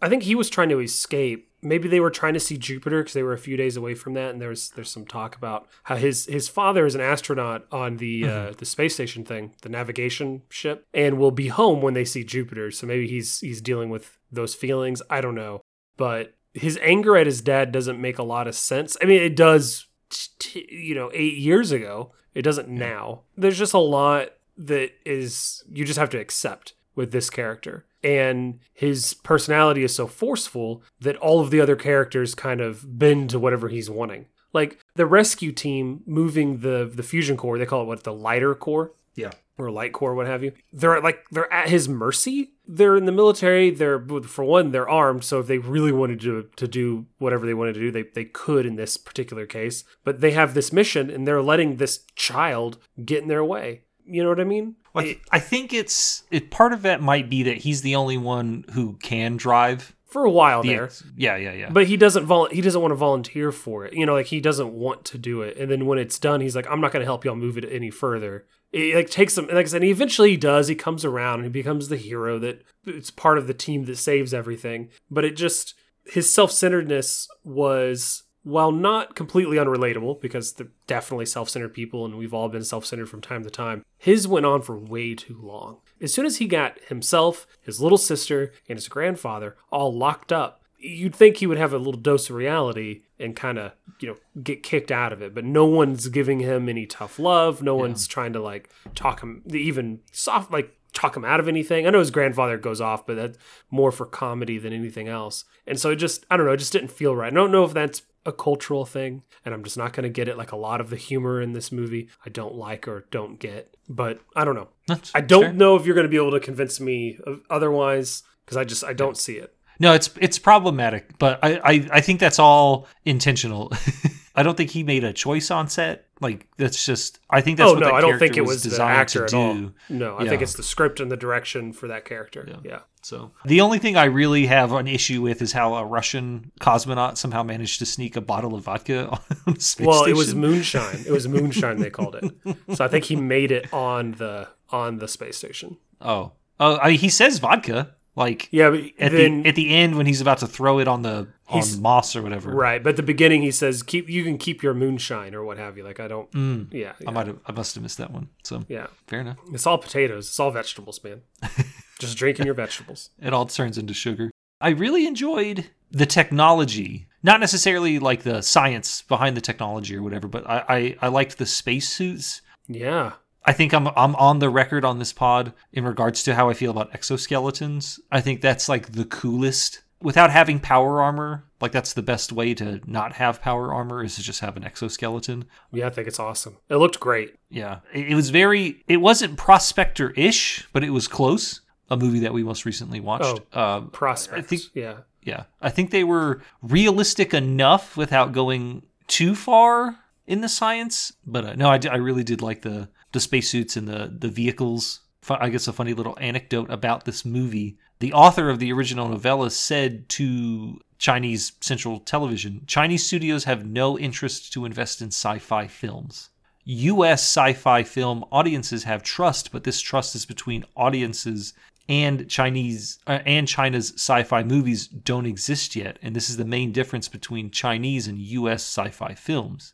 I 0.00 0.08
think 0.08 0.22
he 0.22 0.34
was 0.34 0.48
trying 0.48 0.68
to 0.68 0.80
escape. 0.80 1.50
Maybe 1.66 1.88
they 1.88 2.00
were 2.00 2.10
trying 2.10 2.34
to 2.34 2.40
see 2.40 2.56
Jupiter 2.56 3.00
because 3.00 3.14
they 3.14 3.22
were 3.22 3.32
a 3.32 3.38
few 3.38 3.56
days 3.56 3.76
away 3.76 3.94
from 3.94 4.14
that, 4.14 4.30
and 4.30 4.40
there 4.40 4.48
was 4.48 4.70
there's 4.70 4.90
some 4.90 5.06
talk 5.06 5.36
about 5.36 5.66
how 5.84 5.96
his 5.96 6.26
his 6.26 6.48
father 6.48 6.86
is 6.86 6.94
an 6.94 7.00
astronaut 7.00 7.66
on 7.72 7.96
the 7.96 8.26
uh, 8.28 8.52
the 8.56 8.64
space 8.64 8.94
station 8.94 9.24
thing, 9.24 9.54
the 9.62 9.68
navigation 9.68 10.42
ship, 10.48 10.86
and 10.94 11.18
will 11.18 11.30
be 11.30 11.48
home 11.48 11.82
when 11.82 11.94
they 11.94 12.04
see 12.04 12.24
Jupiter. 12.24 12.70
So 12.70 12.86
maybe 12.86 13.08
he's 13.08 13.40
he's 13.40 13.60
dealing 13.60 13.90
with 13.90 14.18
those 14.30 14.54
feelings. 14.54 15.02
I 15.10 15.20
don't 15.20 15.34
know, 15.34 15.60
but 15.96 16.34
his 16.52 16.78
anger 16.82 17.16
at 17.16 17.26
his 17.26 17.40
dad 17.40 17.72
doesn't 17.72 18.00
make 18.00 18.18
a 18.18 18.22
lot 18.22 18.48
of 18.48 18.54
sense. 18.54 18.96
I 19.02 19.04
mean, 19.04 19.20
it 19.20 19.36
does, 19.36 19.86
t- 20.10 20.66
you 20.70 20.94
know, 20.94 21.10
eight 21.12 21.36
years 21.36 21.72
ago. 21.72 22.12
It 22.34 22.42
doesn't 22.42 22.68
now. 22.68 23.22
There's 23.36 23.58
just 23.58 23.74
a 23.74 23.78
lot 23.78 24.30
that 24.58 24.92
is 25.04 25.64
you 25.70 25.84
just 25.84 25.98
have 25.98 26.10
to 26.10 26.18
accept 26.18 26.74
with 26.94 27.12
this 27.12 27.30
character. 27.30 27.84
And 28.06 28.60
his 28.72 29.14
personality 29.14 29.82
is 29.82 29.92
so 29.94 30.06
forceful 30.06 30.82
that 31.00 31.16
all 31.16 31.40
of 31.40 31.50
the 31.50 31.60
other 31.60 31.74
characters 31.74 32.36
kind 32.36 32.60
of 32.60 32.98
bend 32.98 33.30
to 33.30 33.38
whatever 33.40 33.68
he's 33.68 33.90
wanting. 33.90 34.26
Like 34.52 34.78
the 34.94 35.06
rescue 35.06 35.50
team 35.50 36.02
moving 36.06 36.60
the 36.60 36.88
the 36.92 37.02
fusion 37.02 37.36
core, 37.36 37.58
they 37.58 37.66
call 37.66 37.82
it 37.82 37.86
what 37.88 38.04
the 38.04 38.12
lighter 38.12 38.54
core 38.54 38.92
Yeah. 39.16 39.32
or 39.58 39.70
light 39.72 39.92
core, 39.92 40.14
what 40.14 40.26
have 40.28 40.44
you. 40.44 40.52
They're 40.72 41.00
like 41.00 41.24
they're 41.32 41.52
at 41.52 41.68
his 41.68 41.88
mercy. 41.88 42.52
They're 42.68 42.96
in 42.96 43.06
the 43.06 43.12
military. 43.22 43.70
They're 43.70 43.98
for 44.22 44.44
one, 44.44 44.70
they're 44.70 44.88
armed. 44.88 45.24
So 45.24 45.40
if 45.40 45.46
they 45.48 45.58
really 45.58 45.92
wanted 45.92 46.20
to 46.20 46.48
to 46.56 46.68
do 46.68 47.06
whatever 47.18 47.44
they 47.44 47.54
wanted 47.54 47.74
to 47.74 47.80
do, 47.80 47.90
they 47.90 48.04
they 48.04 48.24
could 48.24 48.66
in 48.66 48.76
this 48.76 48.96
particular 48.96 49.46
case. 49.46 49.82
But 50.04 50.20
they 50.20 50.30
have 50.32 50.54
this 50.54 50.72
mission, 50.72 51.10
and 51.10 51.26
they're 51.26 51.42
letting 51.42 51.76
this 51.76 52.04
child 52.14 52.78
get 53.04 53.22
in 53.22 53.28
their 53.28 53.44
way. 53.44 53.82
You 54.06 54.22
know 54.22 54.28
what 54.28 54.40
I 54.40 54.44
mean? 54.44 54.76
Well, 54.94 55.04
I, 55.04 55.08
th- 55.08 55.22
I 55.32 55.38
think 55.40 55.72
it's 55.72 56.22
it. 56.30 56.50
Part 56.50 56.72
of 56.72 56.82
that 56.82 57.02
might 57.02 57.28
be 57.28 57.42
that 57.44 57.58
he's 57.58 57.82
the 57.82 57.96
only 57.96 58.16
one 58.16 58.64
who 58.72 58.94
can 59.02 59.36
drive. 59.36 59.94
For 60.06 60.24
a 60.24 60.30
while 60.30 60.62
The 60.62 60.68
there, 60.68 60.90
yeah, 61.16 61.36
yeah, 61.36 61.52
yeah. 61.52 61.68
but 61.70 61.88
he 61.88 61.96
doesn't 61.96 62.24
vol- 62.24 62.48
he 62.48 62.60
doesn't 62.60 62.80
want 62.80 62.92
to 62.92 62.96
volunteer 62.96 63.50
for 63.50 63.84
it. 63.84 63.92
You 63.92 64.06
know, 64.06 64.14
like 64.14 64.26
he 64.26 64.40
doesn't 64.40 64.72
want 64.72 65.04
to 65.06 65.18
do 65.18 65.42
it. 65.42 65.56
And 65.58 65.70
then 65.70 65.84
when 65.84 65.98
it's 65.98 66.18
done, 66.18 66.40
he's 66.40 66.54
like, 66.54 66.66
"I'm 66.70 66.80
not 66.80 66.92
going 66.92 67.00
to 67.00 67.06
help 67.06 67.24
y'all 67.24 67.34
move 67.34 67.58
it 67.58 67.66
any 67.70 67.90
further. 67.90 68.46
It 68.72 68.94
like 68.94 69.10
takes 69.10 69.36
him, 69.36 69.46
like 69.46 69.66
I 69.66 69.68
said, 69.68 69.82
he 69.82 69.90
eventually 69.90 70.30
he 70.30 70.36
does. 70.36 70.68
He 70.68 70.74
comes 70.74 71.04
around 71.04 71.40
and 71.40 71.44
he 71.44 71.50
becomes 71.50 71.88
the 71.88 71.96
hero 71.96 72.38
that 72.38 72.62
it's 72.86 73.10
part 73.10 73.36
of 73.36 73.46
the 73.46 73.54
team 73.54 73.84
that 73.86 73.96
saves 73.96 74.32
everything. 74.32 74.90
But 75.10 75.24
it 75.24 75.36
just 75.36 75.74
his 76.04 76.32
self 76.32 76.52
centeredness 76.52 77.28
was 77.44 78.22
while 78.46 78.70
not 78.70 79.16
completely 79.16 79.56
unrelatable 79.56 80.20
because 80.20 80.52
they're 80.52 80.68
definitely 80.86 81.26
self-centered 81.26 81.74
people 81.74 82.04
and 82.04 82.16
we've 82.16 82.32
all 82.32 82.48
been 82.48 82.62
self-centered 82.62 83.08
from 83.08 83.20
time 83.20 83.42
to 83.42 83.50
time 83.50 83.84
his 83.98 84.28
went 84.28 84.46
on 84.46 84.62
for 84.62 84.78
way 84.78 85.16
too 85.16 85.36
long. 85.42 85.78
As 86.00 86.14
soon 86.14 86.26
as 86.26 86.36
he 86.36 86.46
got 86.46 86.78
himself 86.84 87.48
his 87.60 87.80
little 87.80 87.98
sister 87.98 88.52
and 88.68 88.76
his 88.76 88.86
grandfather 88.86 89.56
all 89.72 89.92
locked 89.92 90.30
up 90.30 90.62
you'd 90.78 91.14
think 91.14 91.38
he 91.38 91.46
would 91.48 91.58
have 91.58 91.72
a 91.72 91.78
little 91.78 92.00
dose 92.00 92.30
of 92.30 92.36
reality 92.36 93.02
and 93.18 93.34
kind 93.34 93.58
of 93.58 93.72
you 93.98 94.06
know 94.06 94.16
get 94.40 94.62
kicked 94.62 94.92
out 94.92 95.12
of 95.12 95.22
it. 95.22 95.34
But 95.34 95.44
no 95.44 95.64
one's 95.64 96.06
giving 96.06 96.38
him 96.38 96.68
any 96.68 96.86
tough 96.86 97.18
love. 97.18 97.62
No 97.62 97.74
one's 97.74 98.06
trying 98.06 98.32
to 98.34 98.40
like 98.40 98.70
talk 98.94 99.22
him 99.22 99.42
even 99.52 100.00
soft 100.12 100.52
like 100.52 100.72
talk 100.92 101.16
him 101.16 101.24
out 101.24 101.40
of 101.40 101.48
anything. 101.48 101.84
I 101.84 101.90
know 101.90 101.98
his 101.98 102.12
grandfather 102.12 102.58
goes 102.58 102.80
off 102.80 103.06
but 103.06 103.16
that's 103.16 103.38
more 103.72 103.90
for 103.90 104.06
comedy 104.06 104.58
than 104.58 104.72
anything 104.72 105.08
else. 105.08 105.44
And 105.66 105.80
so 105.80 105.90
it 105.90 105.96
just 105.96 106.24
i 106.30 106.36
don't 106.36 106.46
know 106.46 106.52
it 106.52 106.58
just 106.58 106.72
didn't 106.72 106.92
feel 106.92 107.16
right. 107.16 107.32
I 107.32 107.34
don't 107.34 107.52
know 107.52 107.64
if 107.64 107.74
that's 107.74 108.02
a 108.26 108.32
cultural 108.32 108.84
thing 108.84 109.22
and 109.44 109.54
i'm 109.54 109.62
just 109.64 109.78
not 109.78 109.92
going 109.92 110.02
to 110.02 110.08
get 110.10 110.28
it 110.28 110.36
like 110.36 110.52
a 110.52 110.56
lot 110.56 110.80
of 110.80 110.90
the 110.90 110.96
humor 110.96 111.40
in 111.40 111.52
this 111.52 111.70
movie 111.72 112.08
i 112.26 112.28
don't 112.28 112.54
like 112.54 112.86
or 112.88 113.06
don't 113.10 113.38
get 113.38 113.74
but 113.88 114.20
i 114.34 114.44
don't 114.44 114.54
know 114.56 114.68
That's 114.88 115.12
i 115.14 115.20
don't 115.20 115.42
fair. 115.44 115.52
know 115.52 115.76
if 115.76 115.86
you're 115.86 115.94
going 115.94 116.06
to 116.06 116.10
be 116.10 116.16
able 116.16 116.32
to 116.32 116.40
convince 116.40 116.80
me 116.80 117.18
of 117.26 117.40
otherwise 117.48 118.22
because 118.44 118.56
i 118.56 118.64
just 118.64 118.84
i 118.84 118.92
don't 118.92 119.16
see 119.16 119.36
it 119.36 119.52
No, 119.78 119.92
it's 119.92 120.08
it's 120.20 120.38
problematic, 120.38 121.18
but 121.18 121.38
I, 121.42 121.50
I, 121.62 121.88
I 121.98 122.00
think 122.00 122.18
that's 122.18 122.38
all 122.38 122.86
intentional. 123.04 123.70
I 124.34 124.42
don't 124.42 124.56
think 124.56 124.70
he 124.70 124.82
made 124.82 125.04
a 125.04 125.12
choice 125.12 125.50
on 125.50 125.68
set. 125.68 126.06
Like 126.20 126.48
that's 126.56 126.86
just 126.86 127.18
I 127.28 127.42
think 127.42 127.58
that's 127.58 127.70
oh 127.70 127.74
what 127.74 127.80
no 127.80 127.86
that 127.88 127.94
i 127.94 128.00
don't 128.00 128.18
think 128.18 128.38
it 128.38 128.46
was 128.46 128.62
the 128.62 128.70
designed 128.70 128.96
actor 128.96 129.18
to 129.18 129.24
at 129.26 129.30
do. 129.30 129.36
all 129.36 129.72
no 129.90 130.16
i 130.18 130.26
think 130.26 130.40
it's 130.40 130.54
the 130.54 130.62
script 130.62 130.98
and 130.98 131.10
the 131.10 131.16
direction 131.18 131.74
for 131.74 131.88
that 131.88 132.06
character 132.06 132.42
Yeah. 132.48 132.56
yeah, 132.64 132.80
So 133.06 133.30
the 133.44 133.60
only 133.60 133.78
thing 133.78 133.96
I 133.96 134.06
really 134.06 134.46
have 134.46 134.72
an 134.72 134.88
issue 134.88 135.22
with 135.22 135.40
is 135.40 135.52
how 135.52 135.76
a 135.76 135.84
Russian 135.84 136.50
cosmonaut 136.60 137.16
somehow 137.16 137.44
managed 137.44 137.78
to 137.78 137.86
sneak 137.86 138.16
a 138.16 138.20
bottle 138.20 138.52
of 138.56 138.64
vodka 138.64 139.06
on 139.46 139.60
space 139.60 139.64
station. 139.64 139.86
well 139.86 140.02
station. 140.02 140.10
it 140.10 140.18
was 140.18 140.34
moonshine 140.34 141.04
it 141.06 141.12
was 141.12 141.28
moonshine 141.28 141.78
they 141.78 141.88
called 141.88 142.16
it 142.16 142.56
so 142.74 142.84
i 142.84 142.88
think 142.88 143.04
he 143.04 143.14
made 143.14 143.52
it 143.52 143.72
on 143.72 144.10
the 144.12 144.48
on 144.70 144.98
the 144.98 145.06
space 145.06 145.36
station 145.36 145.76
oh 146.00 146.32
oh 146.58 146.78
I 146.78 146.88
mean, 146.90 146.98
he 146.98 147.08
says 147.08 147.38
vodka 147.38 147.94
like 148.16 148.48
yeah 148.50 148.70
but 148.70 148.80
at 148.98 149.12
then 149.12 149.44
the 149.44 149.50
at 149.50 149.54
the 149.54 149.72
end 149.72 149.96
when 149.96 150.06
he's 150.06 150.20
about 150.20 150.38
to 150.38 150.48
throw 150.48 150.80
it 150.80 150.88
on 150.88 151.02
the 151.02 151.28
on 151.48 151.62
MOSS 151.80 152.16
or 152.16 152.22
whatever. 152.22 152.50
Right, 152.50 152.82
but 152.82 152.90
at 152.90 152.96
the 152.96 153.04
beginning 153.04 153.42
he 153.42 153.52
says 153.52 153.84
keep 153.84 154.08
you 154.08 154.24
can 154.24 154.36
keep 154.36 154.64
your 154.64 154.74
moonshine 154.74 155.32
or 155.32 155.44
what 155.44 155.58
have 155.58 155.76
you. 155.76 155.84
Like 155.84 156.00
I 156.00 156.08
don't. 156.08 156.28
Mm, 156.32 156.74
Yeah, 156.74 156.94
I 157.06 157.12
might 157.12 157.28
have 157.28 157.38
I 157.46 157.52
must 157.52 157.76
have 157.76 157.84
missed 157.84 157.98
that 157.98 158.10
one. 158.10 158.30
So 158.42 158.64
yeah. 158.66 158.88
fair 159.06 159.20
enough. 159.20 159.36
It's 159.52 159.64
all 159.64 159.78
potatoes. 159.78 160.26
It's 160.26 160.40
all 160.40 160.50
vegetables, 160.50 160.98
man. 161.04 161.22
Just 161.98 162.16
drinking 162.18 162.46
your 162.46 162.54
vegetables. 162.54 163.10
it 163.20 163.32
all 163.32 163.46
turns 163.46 163.78
into 163.78 163.94
sugar. 163.94 164.30
I 164.60 164.70
really 164.70 165.06
enjoyed 165.06 165.70
the 165.90 166.06
technology, 166.06 167.06
not 167.22 167.40
necessarily 167.40 167.98
like 167.98 168.22
the 168.22 168.42
science 168.42 169.02
behind 169.02 169.36
the 169.36 169.40
technology 169.40 169.96
or 169.96 170.02
whatever, 170.02 170.28
but 170.28 170.48
I, 170.48 170.64
I, 170.68 170.96
I 171.02 171.08
liked 171.08 171.38
the 171.38 171.46
spacesuits. 171.46 172.42
Yeah, 172.66 173.12
I 173.44 173.52
think 173.52 173.72
I'm 173.72 173.86
I'm 173.88 174.16
on 174.16 174.40
the 174.40 174.50
record 174.50 174.84
on 174.84 174.98
this 174.98 175.12
pod 175.12 175.52
in 175.72 175.84
regards 175.84 176.22
to 176.24 176.34
how 176.34 176.48
I 176.48 176.54
feel 176.54 176.72
about 176.72 176.92
exoskeletons. 176.92 178.00
I 178.10 178.20
think 178.20 178.40
that's 178.40 178.68
like 178.68 178.92
the 178.92 179.04
coolest. 179.04 179.82
Without 180.02 180.30
having 180.30 180.60
power 180.60 181.00
armor, 181.00 181.44
like 181.60 181.72
that's 181.72 181.94
the 181.94 182.02
best 182.02 182.30
way 182.30 182.52
to 182.54 182.80
not 182.86 183.14
have 183.14 183.40
power 183.40 183.72
armor 183.72 184.04
is 184.04 184.16
to 184.16 184.22
just 184.22 184.40
have 184.40 184.56
an 184.56 184.64
exoskeleton. 184.64 185.46
yeah. 185.72 185.86
I 185.86 185.90
think 185.90 186.06
it's 186.06 186.20
awesome. 186.20 186.58
It 186.68 186.76
looked 186.76 187.00
great. 187.00 187.36
Yeah, 187.48 187.78
it, 187.94 188.10
it 188.10 188.14
was 188.14 188.30
very. 188.30 188.82
It 188.88 188.98
wasn't 188.98 189.38
prospector 189.38 190.10
ish, 190.16 190.68
but 190.72 190.84
it 190.84 190.90
was 190.90 191.08
close. 191.08 191.60
A 191.88 191.96
movie 191.96 192.20
that 192.20 192.32
we 192.32 192.42
most 192.42 192.64
recently 192.64 193.00
watched. 193.00 193.40
Um, 193.56 193.90
Prospects. 193.90 194.38
I 194.38 194.42
think 194.42 194.62
yeah, 194.74 194.96
yeah, 195.22 195.44
I 195.60 195.70
think 195.70 195.90
they 195.90 196.04
were 196.04 196.42
realistic 196.62 197.32
enough 197.32 197.96
without 197.96 198.32
going 198.32 198.82
too 199.06 199.34
far 199.34 199.98
in 200.26 200.40
the 200.40 200.48
science. 200.48 201.12
But 201.26 201.44
uh, 201.44 201.54
no, 201.54 201.70
I 201.70 201.96
really 201.96 202.24
did 202.24 202.42
like 202.42 202.62
the 202.62 202.88
the 203.12 203.20
spacesuits 203.20 203.76
and 203.76 203.86
the 203.88 204.12
the 204.16 204.28
vehicles. 204.28 205.00
I 205.28 205.48
guess 205.48 205.66
a 205.66 205.72
funny 205.72 205.92
little 205.92 206.16
anecdote 206.20 206.70
about 206.70 207.04
this 207.04 207.24
movie: 207.24 207.78
the 207.98 208.12
author 208.12 208.50
of 208.50 208.58
the 208.58 208.72
original 208.72 209.08
novella 209.08 209.50
said 209.50 210.08
to 210.10 210.80
Chinese 210.98 211.52
Central 211.60 212.00
Television, 212.00 212.62
Chinese 212.66 213.06
studios 213.06 213.44
have 213.44 213.66
no 213.66 213.98
interest 213.98 214.52
to 214.52 214.64
invest 214.64 215.02
in 215.02 215.08
sci-fi 215.08 215.66
films. 215.66 216.30
US 216.64 217.22
sci 217.22 217.52
fi 217.52 217.82
film 217.82 218.24
audiences 218.32 218.84
have 218.84 219.02
trust, 219.02 219.52
but 219.52 219.64
this 219.64 219.80
trust 219.80 220.14
is 220.14 220.26
between 220.26 220.64
audiences 220.76 221.52
and 221.88 222.28
Chinese 222.28 222.98
uh, 223.06 223.20
and 223.24 223.46
China's 223.46 223.92
sci-fi 223.94 224.42
movies 224.42 224.86
don't 224.86 225.26
exist 225.26 225.76
yet, 225.76 225.98
and 226.02 226.14
this 226.14 226.28
is 226.28 226.36
the 226.36 226.44
main 226.44 226.72
difference 226.72 227.08
between 227.08 227.50
Chinese 227.50 228.06
and 228.06 228.18
US 228.18 228.62
sci-fi 228.62 229.14
films. 229.14 229.72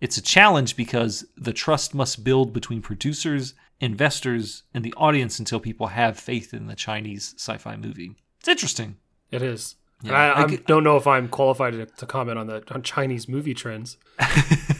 It's 0.00 0.18
a 0.18 0.22
challenge 0.22 0.76
because 0.76 1.24
the 1.36 1.52
trust 1.52 1.94
must 1.94 2.24
build 2.24 2.52
between 2.52 2.82
producers, 2.82 3.54
investors, 3.80 4.64
and 4.74 4.84
the 4.84 4.92
audience 4.96 5.38
until 5.38 5.60
people 5.60 5.88
have 5.88 6.18
faith 6.18 6.52
in 6.52 6.66
the 6.66 6.74
Chinese 6.74 7.34
sci-fi 7.38 7.76
movie. 7.76 8.14
It's 8.40 8.48
interesting. 8.48 8.96
it 9.30 9.42
is. 9.42 9.76
Yeah, 10.02 10.12
I, 10.12 10.42
I 10.42 10.44
I 10.44 10.56
don't 10.66 10.84
know 10.84 10.98
if 10.98 11.06
I'm 11.06 11.28
qualified 11.28 11.72
to, 11.72 11.86
to 11.86 12.06
comment 12.06 12.38
on 12.38 12.46
the 12.46 12.62
on 12.74 12.82
Chinese 12.82 13.28
movie 13.28 13.54
trends. 13.54 13.96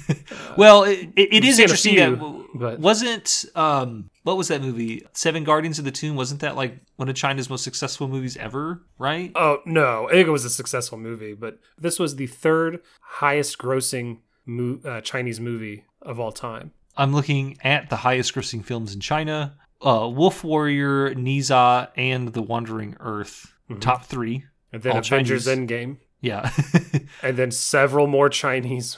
Well, 0.56 0.84
it, 0.84 1.10
it, 1.16 1.44
is 1.44 1.58
interesting 1.58 1.94
few, 1.94 2.16
that 2.16 2.48
but- 2.54 2.78
wasn't 2.80 3.44
um 3.54 4.10
what 4.22 4.36
was 4.36 4.48
that 4.48 4.62
movie? 4.62 5.06
Seven 5.12 5.44
Guardians 5.44 5.78
of 5.78 5.84
the 5.84 5.90
Tomb. 5.90 6.16
Wasn't 6.16 6.40
that 6.40 6.56
like 6.56 6.78
one 6.96 7.08
of 7.08 7.14
China's 7.14 7.50
most 7.50 7.64
successful 7.64 8.08
movies 8.08 8.36
ever? 8.36 8.82
Right? 8.98 9.32
Oh 9.34 9.58
no, 9.66 10.08
I 10.08 10.12
think 10.12 10.28
it 10.28 10.32
was 10.32 10.44
a 10.44 10.50
successful 10.50 10.98
movie, 10.98 11.34
but 11.34 11.58
this 11.78 11.98
was 11.98 12.16
the 12.16 12.26
third 12.26 12.80
highest 13.00 13.58
grossing 13.58 14.18
mo- 14.46 14.80
uh, 14.84 15.00
Chinese 15.00 15.40
movie 15.40 15.84
of 16.02 16.18
all 16.18 16.32
time. 16.32 16.72
I'm 16.96 17.12
looking 17.12 17.58
at 17.62 17.90
the 17.90 17.96
highest 17.96 18.34
grossing 18.34 18.64
films 18.64 18.94
in 18.94 19.00
China. 19.00 19.56
Uh, 19.84 20.08
Wolf 20.08 20.44
Warrior, 20.44 21.14
Ne 21.14 21.40
Zha, 21.40 21.88
and 21.96 22.32
The 22.32 22.40
Wandering 22.42 22.96
Earth. 23.00 23.52
Top 23.80 24.04
three. 24.04 24.44
And 24.72 24.82
then 24.82 24.96
Avengers 24.96 25.44
Chinese. 25.46 25.68
Endgame. 25.68 25.96
Yeah. 26.20 26.50
and 27.22 27.36
then 27.36 27.50
several 27.50 28.06
more 28.06 28.28
Chinese 28.28 28.96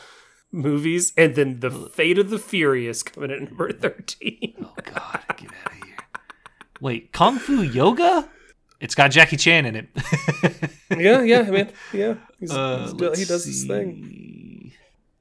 movies, 0.53 1.13
and 1.17 1.35
then 1.35 1.61
the 1.61 1.71
Fate 1.71 2.19
of 2.19 2.31
the 2.31 2.39
Furious 2.39 3.03
coming 3.03 3.31
in 3.31 3.43
at 3.43 3.49
number 3.51 3.73
thirteen. 3.73 4.55
oh 4.63 4.73
God, 4.85 5.21
get 5.37 5.51
out 5.65 5.73
of 5.73 5.85
here. 5.85 5.97
Wait, 6.81 7.13
Kung 7.13 7.39
Fu 7.39 7.63
Yoga? 7.63 8.29
It's 8.81 8.95
got 8.95 9.11
Jackie 9.11 9.37
Chan 9.39 9.65
in 9.65 9.77
it. 9.77 9.89
yeah, 10.99 11.23
yeah, 11.23 11.43
man, 11.43 11.73
yeah. 11.93 12.15
He's, 12.39 12.51
Uh, 12.51 12.93
he's 12.99 13.19
he 13.19 13.25
does 13.25 13.47
this 13.47 13.65
thing. 13.65 14.73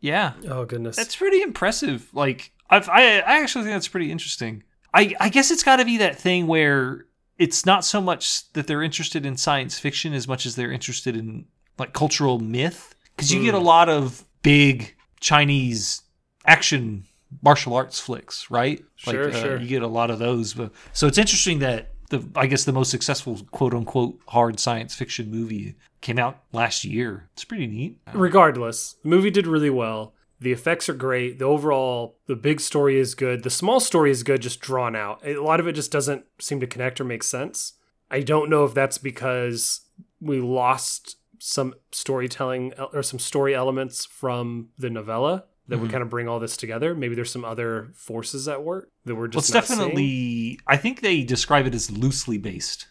Yeah, 0.01 0.33
Oh 0.47 0.65
goodness, 0.65 0.95
That's 0.97 1.15
pretty 1.15 1.41
impressive. 1.41 2.07
Like 2.13 2.51
I've, 2.69 2.89
I, 2.89 3.19
I 3.19 3.41
actually 3.41 3.63
think 3.63 3.75
that's 3.75 3.88
pretty 3.88 4.11
interesting. 4.11 4.63
I, 4.93 5.15
I 5.19 5.29
guess 5.29 5.51
it's 5.51 5.63
got 5.63 5.77
to 5.77 5.85
be 5.85 5.97
that 5.97 6.17
thing 6.17 6.47
where 6.47 7.05
it's 7.38 7.65
not 7.65 7.83
so 7.83 7.99
much 7.99 8.51
that 8.53 8.67
they're 8.67 8.83
interested 8.83 9.25
in 9.25 9.35
science 9.35 9.79
fiction 9.79 10.13
as 10.13 10.27
much 10.27 10.45
as 10.45 10.55
they're 10.55 10.71
interested 10.71 11.17
in 11.17 11.45
like 11.77 11.93
cultural 11.93 12.39
myth. 12.39 12.95
Because 13.15 13.33
you 13.33 13.41
get 13.41 13.53
a 13.53 13.59
lot 13.59 13.89
of 13.89 14.25
big 14.41 14.94
Chinese 15.19 16.01
action 16.45 17.06
martial 17.41 17.73
arts 17.75 17.99
flicks, 17.99 18.49
right? 18.49 18.84
Sure, 18.95 19.25
like, 19.25 19.36
uh, 19.36 19.41
sure. 19.41 19.60
You 19.60 19.67
get 19.67 19.82
a 19.82 19.88
lot 19.88 20.12
of 20.12 20.19
those. 20.19 20.54
But 20.54 20.71
so 20.93 21.08
it's 21.08 21.17
interesting 21.17 21.60
that 21.60 21.91
the 22.10 22.28
I 22.36 22.47
guess 22.47 22.63
the 22.63 22.73
most 22.73 22.91
successful 22.91 23.39
quote 23.51 23.73
unquote 23.73 24.19
hard 24.28 24.60
science 24.60 24.95
fiction 24.95 25.32
movie 25.32 25.75
came 26.01 26.19
out 26.19 26.39
last 26.51 26.84
year. 26.84 27.30
It's 27.34 27.45
pretty 27.45 27.67
neat. 27.67 27.99
regardless, 28.13 28.95
the 29.04 29.10
movie 29.10 29.32
did 29.32 29.47
really 29.47 29.69
well. 29.69 30.13
The 30.39 30.51
effects 30.51 30.89
are 30.89 30.93
great. 30.93 31.39
The 31.39 31.45
overall, 31.45 32.17
the 32.28 32.36
big 32.36 32.60
story 32.60 32.99
is 32.99 33.15
good. 33.15 33.43
The 33.43 33.49
small 33.49 33.80
story 33.80 34.12
is 34.12 34.21
good, 34.21 34.41
just 34.41 34.60
drawn 34.60 34.95
out. 34.95 35.25
A 35.25 35.38
lot 35.38 35.62
of 35.62 35.67
it 35.67 35.73
just 35.73 35.91
doesn't 35.91 36.25
seem 36.39 36.60
to 36.60 36.67
connect 36.67 36.99
or 36.99 37.06
make 37.06 37.23
sense. 37.23 37.73
I 38.12 38.19
don't 38.19 38.49
know 38.49 38.65
if 38.65 38.73
that's 38.73 38.97
because 38.97 39.82
we 40.19 40.41
lost 40.41 41.15
some 41.39 41.73
storytelling 41.91 42.73
or 42.93 43.03
some 43.03 43.19
story 43.19 43.53
elements 43.55 44.05
from 44.05 44.69
the 44.77 44.89
novella 44.89 45.45
that 45.67 45.79
would 45.79 45.89
kind 45.89 46.03
of 46.03 46.09
bring 46.09 46.27
all 46.27 46.39
this 46.39 46.55
together. 46.57 46.93
Maybe 46.93 47.15
there's 47.15 47.31
some 47.31 47.43
other 47.43 47.89
forces 47.95 48.47
at 48.47 48.63
work 48.63 48.89
that 49.05 49.15
we're 49.15 49.21
Well, 49.23 49.29
just 49.31 49.49
it's 49.49 49.53
not 49.55 49.65
seeing. 49.65 49.79
definitely. 49.79 50.59
I 50.67 50.77
think 50.77 51.01
they 51.01 51.23
describe 51.23 51.65
it 51.65 51.73
as 51.73 51.89
loosely 51.89 52.37
based. 52.37 52.87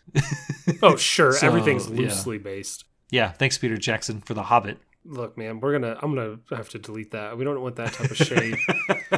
Oh, 0.83 0.97
sure, 0.97 1.33
So, 1.39 1.47
everything's 1.47 1.89
yeah. 1.89 1.97
loosely 1.99 2.39
based. 2.39 2.85
yeah, 3.11 3.31
thanks, 3.31 3.59
Peter 3.59 3.77
Jackson, 3.77 4.21
for 4.23 4.35
The 4.35 4.43
Hobbit. 4.45 4.79
Look, 5.05 5.37
man, 5.39 5.61
we're 5.61 5.73
gonna. 5.79 5.99
I'm 6.03 6.15
gonna 6.15 6.39
have 6.51 6.71
to 6.71 6.79
delete 6.79 7.11
that. 7.11 7.37
We 7.37 7.45
don't 7.45 7.61
want 7.61 7.77
that 7.77 7.93
type 7.93 8.11
of 8.11 8.17
shade. 8.17 8.57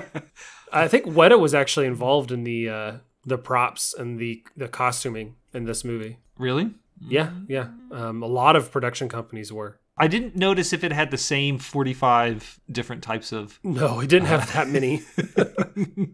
I 0.72 0.88
think 0.88 1.04
Weta 1.06 1.38
was 1.38 1.54
actually 1.54 1.86
involved 1.86 2.32
in 2.32 2.42
the 2.44 2.68
uh, 2.68 2.92
the 3.24 3.38
props 3.38 3.94
and 3.94 4.18
the 4.18 4.42
the 4.56 4.66
costuming 4.68 5.36
in 5.54 5.64
this 5.64 5.84
movie. 5.84 6.18
Really? 6.38 6.70
Yeah, 7.00 7.30
yeah. 7.48 7.68
Um, 7.90 8.22
a 8.22 8.26
lot 8.26 8.56
of 8.56 8.70
production 8.70 9.08
companies 9.08 9.52
were. 9.52 9.78
I 9.98 10.08
didn't 10.08 10.36
notice 10.36 10.74
if 10.74 10.84
it 10.84 10.92
had 10.92 11.10
the 11.10 11.16
same 11.16 11.58
45 11.58 12.60
different 12.70 13.02
types 13.02 13.32
of. 13.32 13.58
No, 13.62 14.00
it 14.00 14.08
didn't 14.08 14.28
have 14.28 14.52
that 14.52 14.68
many. 14.68 15.02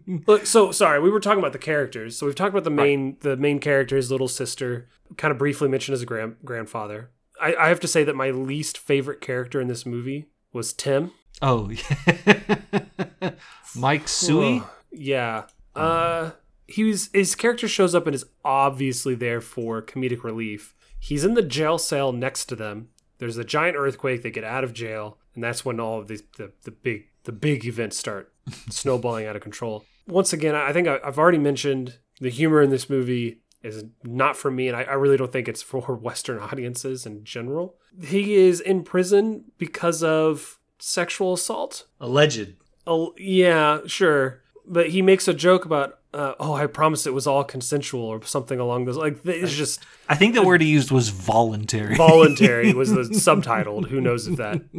Look, 0.27 0.45
so 0.45 0.71
sorry, 0.71 1.01
we 1.01 1.09
were 1.09 1.19
talking 1.19 1.39
about 1.39 1.51
the 1.51 1.59
characters. 1.59 2.17
So 2.17 2.25
we've 2.25 2.35
talked 2.35 2.51
about 2.51 2.63
the 2.63 2.69
main 2.69 3.17
the 3.21 3.35
main 3.35 3.59
character, 3.59 3.97
his 3.97 4.09
little 4.09 4.29
sister, 4.29 4.87
kind 5.17 5.31
of 5.31 5.37
briefly 5.37 5.67
mentioned 5.67 5.93
as 5.93 6.01
a 6.01 6.05
grand 6.05 6.37
grandfather. 6.45 7.11
I, 7.41 7.55
I 7.55 7.67
have 7.67 7.81
to 7.81 7.87
say 7.87 8.03
that 8.05 8.15
my 8.15 8.31
least 8.31 8.77
favorite 8.77 9.19
character 9.19 9.59
in 9.59 9.67
this 9.67 9.85
movie 9.85 10.27
was 10.53 10.71
Tim. 10.71 11.11
Oh, 11.41 11.69
yeah. 12.25 13.31
Mike 13.75 14.07
Sui? 14.07 14.59
Ugh, 14.59 14.69
yeah. 14.91 15.43
Uh 15.75 16.31
he 16.73 16.83
was 16.83 17.11
his 17.13 17.35
character 17.35 17.67
shows 17.67 17.93
up 17.93 18.07
and 18.07 18.15
is 18.15 18.25
obviously 18.43 19.13
there 19.13 19.41
for 19.41 19.79
comedic 19.79 20.23
relief. 20.23 20.73
He's 20.99 21.23
in 21.23 21.35
the 21.35 21.43
jail 21.43 21.77
cell 21.77 22.11
next 22.11 22.45
to 22.45 22.55
them. 22.55 22.87
There's 23.19 23.37
a 23.37 23.43
giant 23.43 23.77
earthquake. 23.77 24.23
They 24.23 24.31
get 24.31 24.43
out 24.43 24.63
of 24.63 24.73
jail, 24.73 25.19
and 25.35 25.43
that's 25.43 25.63
when 25.63 25.79
all 25.79 25.99
of 25.99 26.07
these 26.07 26.23
the, 26.37 26.51
the 26.63 26.71
big 26.71 27.09
the 27.25 27.31
big 27.31 27.63
events 27.65 27.97
start 27.97 28.33
snowballing 28.71 29.27
out 29.27 29.35
of 29.35 29.43
control. 29.43 29.85
Once 30.07 30.33
again, 30.33 30.55
I 30.55 30.73
think 30.73 30.87
I, 30.87 30.99
I've 31.03 31.19
already 31.19 31.37
mentioned 31.37 31.99
the 32.19 32.31
humor 32.31 32.63
in 32.63 32.71
this 32.71 32.89
movie 32.89 33.43
is 33.61 33.85
not 34.03 34.35
for 34.35 34.49
me, 34.49 34.67
and 34.67 34.75
I, 34.75 34.81
I 34.81 34.93
really 34.93 35.15
don't 35.15 35.31
think 35.31 35.47
it's 35.47 35.61
for 35.71 35.95
Western 35.95 36.39
audiences 36.39 37.05
in 37.05 37.23
general. 37.23 37.75
He 38.01 38.33
is 38.33 38.59
in 38.59 38.81
prison 38.81 39.45
because 39.59 40.01
of 40.01 40.57
sexual 40.79 41.33
assault. 41.33 41.85
Alleged. 41.99 42.55
Oh, 42.87 43.13
yeah, 43.19 43.81
sure. 43.85 44.41
But 44.65 44.89
he 44.89 45.03
makes 45.03 45.27
a 45.27 45.35
joke 45.35 45.65
about, 45.65 45.99
uh, 46.13 46.35
oh, 46.39 46.53
I 46.53 46.67
promise 46.67 47.07
it 47.07 47.13
was 47.13 47.25
all 47.27 47.43
consensual 47.43 48.03
or 48.03 48.23
something 48.23 48.59
along 48.59 48.85
those. 48.85 48.97
Like 48.97 49.25
it's 49.25 49.53
just 49.53 49.83
I 50.07 50.15
think 50.15 50.35
the 50.35 50.43
word 50.43 50.61
he 50.61 50.67
used 50.67 50.91
was 50.91 51.09
voluntary. 51.09 51.95
voluntary 51.95 52.73
was 52.73 52.91
the 52.91 53.01
subtitled. 53.01 53.87
Who 53.87 53.99
knows 53.99 54.27
if 54.27 54.37
that? 54.37 54.61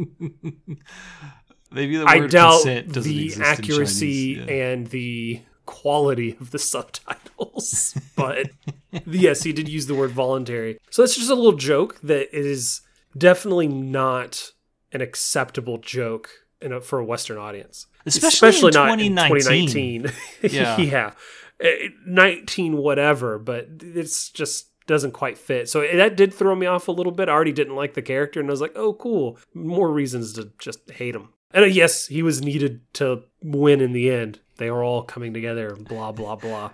Maybe 1.71 1.97
the 1.97 2.05
word 2.05 2.09
I 2.09 2.27
doubt 2.27 2.61
consent 2.63 2.93
doesn't 2.93 3.11
the 3.11 3.25
exist 3.25 3.39
in 3.39 3.45
accuracy. 3.45 4.43
Yeah. 4.45 4.53
and 4.53 4.87
the 4.87 5.41
quality 5.65 6.37
of 6.39 6.51
the 6.51 6.59
subtitles, 6.59 7.97
but 8.15 8.51
yes, 9.05 9.43
he 9.43 9.51
did 9.51 9.67
use 9.67 9.87
the 9.87 9.95
word 9.95 10.11
voluntary. 10.11 10.79
So 10.89 11.01
that's 11.01 11.15
just 11.15 11.29
a 11.29 11.35
little 11.35 11.57
joke 11.57 11.99
that 12.01 12.33
is 12.37 12.81
definitely 13.17 13.67
not 13.67 14.51
an 14.91 15.01
acceptable 15.01 15.77
joke 15.79 16.29
in 16.61 16.71
a, 16.71 16.79
for 16.81 16.99
a 16.99 17.05
Western 17.05 17.37
audience, 17.37 17.87
Especially, 18.05 18.69
in 18.69 18.73
not 18.73 18.99
in 18.99 19.15
2019. 19.15 20.03
2019. 20.03 20.11
Yeah. 20.51 20.77
yeah, 20.77 21.11
Eh, 21.59 21.89
19 22.05 22.77
whatever, 22.77 23.39
but 23.39 23.67
it's 23.81 24.29
just 24.29 24.67
doesn't 24.87 25.11
quite 25.13 25.37
fit. 25.37 25.67
So 25.69 25.81
that 25.81 26.15
did 26.15 26.33
throw 26.33 26.55
me 26.55 26.65
off 26.65 26.87
a 26.87 26.91
little 26.91 27.11
bit. 27.11 27.29
I 27.29 27.31
already 27.31 27.53
didn't 27.53 27.75
like 27.75 27.93
the 27.93 28.01
character, 28.01 28.39
and 28.39 28.49
I 28.49 28.51
was 28.51 28.61
like, 28.61 28.73
oh, 28.75 28.93
cool, 28.93 29.39
more 29.53 29.91
reasons 29.91 30.33
to 30.33 30.51
just 30.59 30.91
hate 30.91 31.15
him. 31.15 31.29
And 31.51 31.63
uh, 31.63 31.67
yes, 31.67 32.07
he 32.07 32.21
was 32.21 32.41
needed 32.41 32.81
to 32.95 33.23
win 33.41 33.81
in 33.81 33.93
the 33.93 34.11
end. 34.11 34.39
They 34.57 34.69
were 34.69 34.83
all 34.83 35.03
coming 35.03 35.33
together, 35.33 35.75
blah 35.75 36.11
blah 36.11 36.35
blah. 36.35 36.71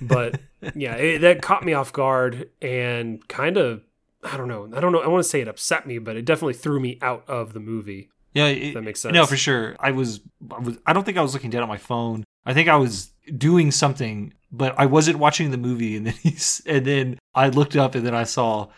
But 0.00 0.40
yeah, 0.74 0.94
it, 0.94 1.18
that 1.20 1.42
caught 1.42 1.64
me 1.64 1.74
off 1.74 1.92
guard 1.92 2.50
and 2.60 3.26
kind 3.28 3.56
of. 3.56 3.82
I 4.24 4.36
don't 4.36 4.46
know. 4.46 4.70
I 4.74 4.80
don't 4.80 4.92
know. 4.92 5.00
I 5.00 5.08
want 5.08 5.24
to 5.24 5.28
say 5.28 5.40
it 5.40 5.48
upset 5.48 5.84
me, 5.84 5.98
but 5.98 6.16
it 6.16 6.24
definitely 6.24 6.54
threw 6.54 6.78
me 6.78 6.96
out 7.02 7.24
of 7.28 7.54
the 7.54 7.60
movie. 7.60 8.08
Yeah, 8.34 8.46
it, 8.46 8.74
That 8.74 8.82
makes 8.82 9.00
sense. 9.00 9.14
No, 9.14 9.26
for 9.26 9.36
sure. 9.36 9.76
I 9.78 9.90
was, 9.90 10.20
I 10.50 10.58
was. 10.58 10.78
I 10.86 10.92
don't 10.92 11.04
think 11.04 11.18
I 11.18 11.22
was 11.22 11.34
looking 11.34 11.50
down 11.50 11.62
at 11.62 11.68
my 11.68 11.78
phone. 11.78 12.24
I 12.44 12.54
think 12.54 12.68
I 12.68 12.76
was 12.76 13.12
doing 13.36 13.70
something, 13.70 14.32
but 14.50 14.74
I 14.78 14.86
wasn't 14.86 15.18
watching 15.18 15.50
the 15.50 15.58
movie. 15.58 15.96
And 15.96 16.06
then 16.06 16.14
he's, 16.22 16.62
and 16.66 16.84
then 16.86 17.18
I 17.34 17.48
looked 17.48 17.76
up, 17.76 17.94
and 17.94 18.06
then 18.06 18.14
I 18.14 18.24
saw, 18.24 18.68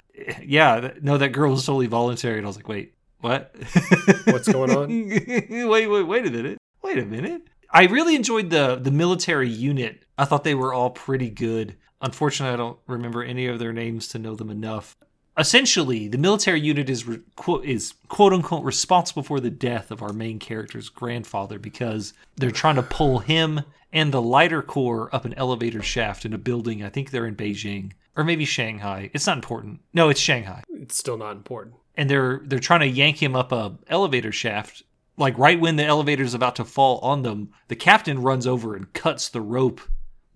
yeah, 0.42 0.90
no, 1.00 1.18
that 1.18 1.30
girl 1.30 1.52
was 1.52 1.64
totally 1.64 1.86
voluntary, 1.86 2.38
and 2.38 2.46
I 2.46 2.48
was 2.48 2.56
like, 2.56 2.68
wait, 2.68 2.94
what? 3.20 3.54
What's 4.26 4.48
going 4.48 4.70
on? 4.70 4.88
wait, 5.68 5.86
wait, 5.88 6.02
wait 6.02 6.26
a 6.26 6.30
minute. 6.30 6.58
Wait 6.82 6.98
a 6.98 7.06
minute. 7.06 7.42
I 7.70 7.86
really 7.86 8.14
enjoyed 8.14 8.50
the 8.50 8.76
the 8.76 8.90
military 8.90 9.48
unit. 9.48 10.04
I 10.16 10.26
thought 10.26 10.44
they 10.44 10.54
were 10.54 10.72
all 10.72 10.90
pretty 10.90 11.30
good. 11.30 11.76
Unfortunately, 12.00 12.52
I 12.52 12.56
don't 12.56 12.78
remember 12.86 13.24
any 13.24 13.46
of 13.46 13.58
their 13.58 13.72
names 13.72 14.08
to 14.08 14.18
know 14.18 14.34
them 14.34 14.50
enough. 14.50 14.94
Essentially, 15.36 16.06
the 16.06 16.18
military 16.18 16.60
unit 16.60 16.88
is 16.88 17.06
re- 17.06 17.20
quote 17.36 17.64
is 17.64 17.94
quote 18.08 18.32
unquote 18.32 18.64
responsible 18.64 19.22
for 19.24 19.40
the 19.40 19.50
death 19.50 19.90
of 19.90 20.02
our 20.02 20.12
main 20.12 20.38
character's 20.38 20.88
grandfather 20.88 21.58
because 21.58 22.12
they're 22.36 22.52
trying 22.52 22.76
to 22.76 22.82
pull 22.82 23.18
him 23.18 23.60
and 23.92 24.12
the 24.12 24.22
lighter 24.22 24.62
core 24.62 25.12
up 25.14 25.24
an 25.24 25.34
elevator 25.34 25.82
shaft 25.82 26.24
in 26.24 26.32
a 26.32 26.38
building. 26.38 26.84
I 26.84 26.88
think 26.88 27.10
they're 27.10 27.26
in 27.26 27.34
Beijing 27.36 27.92
or 28.16 28.22
maybe 28.22 28.44
Shanghai. 28.44 29.10
It's 29.12 29.26
not 29.26 29.36
important. 29.36 29.80
No, 29.92 30.08
it's 30.08 30.20
Shanghai 30.20 30.62
It's 30.72 30.96
still 30.96 31.16
not 31.16 31.32
important. 31.32 31.74
and 31.96 32.08
they're 32.08 32.40
they're 32.44 32.60
trying 32.60 32.80
to 32.80 32.86
yank 32.86 33.20
him 33.20 33.34
up 33.34 33.50
a 33.50 33.76
elevator 33.88 34.30
shaft 34.32 34.84
like 35.16 35.36
right 35.38 35.58
when 35.60 35.74
the 35.76 35.84
elevator's 35.84 36.34
about 36.34 36.54
to 36.56 36.64
fall 36.64 36.98
on 36.98 37.22
them 37.22 37.50
the 37.68 37.76
captain 37.76 38.22
runs 38.22 38.46
over 38.46 38.76
and 38.76 38.92
cuts 38.92 39.28
the 39.28 39.40
rope 39.40 39.80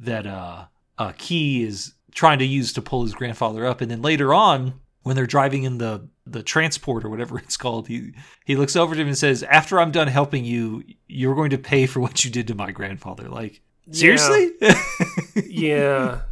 that 0.00 0.26
uh 0.26 0.64
uh 0.98 1.12
key 1.18 1.62
is 1.62 1.94
trying 2.12 2.38
to 2.40 2.44
use 2.44 2.72
to 2.72 2.82
pull 2.82 3.02
his 3.02 3.14
grandfather 3.14 3.64
up 3.66 3.80
and 3.80 3.90
then 3.90 4.02
later 4.02 4.32
on 4.34 4.74
when 5.02 5.16
they're 5.16 5.26
driving 5.26 5.62
in 5.64 5.78
the 5.78 6.08
the 6.26 6.42
transport 6.42 7.04
or 7.04 7.08
whatever 7.10 7.38
it's 7.44 7.56
called 7.56 7.88
he 7.88 8.12
he 8.44 8.56
looks 8.56 8.76
over 8.76 8.94
to 8.94 9.00
him 9.00 9.06
and 9.08 9.16
says 9.18 9.42
after 9.44 9.80
i'm 9.80 9.90
done 9.90 10.08
helping 10.08 10.44
you 10.44 10.82
you're 11.06 11.34
going 11.34 11.50
to 11.50 11.58
pay 11.58 11.86
for 11.86 12.00
what 12.00 12.24
you 12.24 12.30
did 12.30 12.46
to 12.46 12.54
my 12.54 12.70
grandfather 12.70 13.28
like 13.28 13.62
seriously 13.90 14.50
Yeah. 15.46 16.22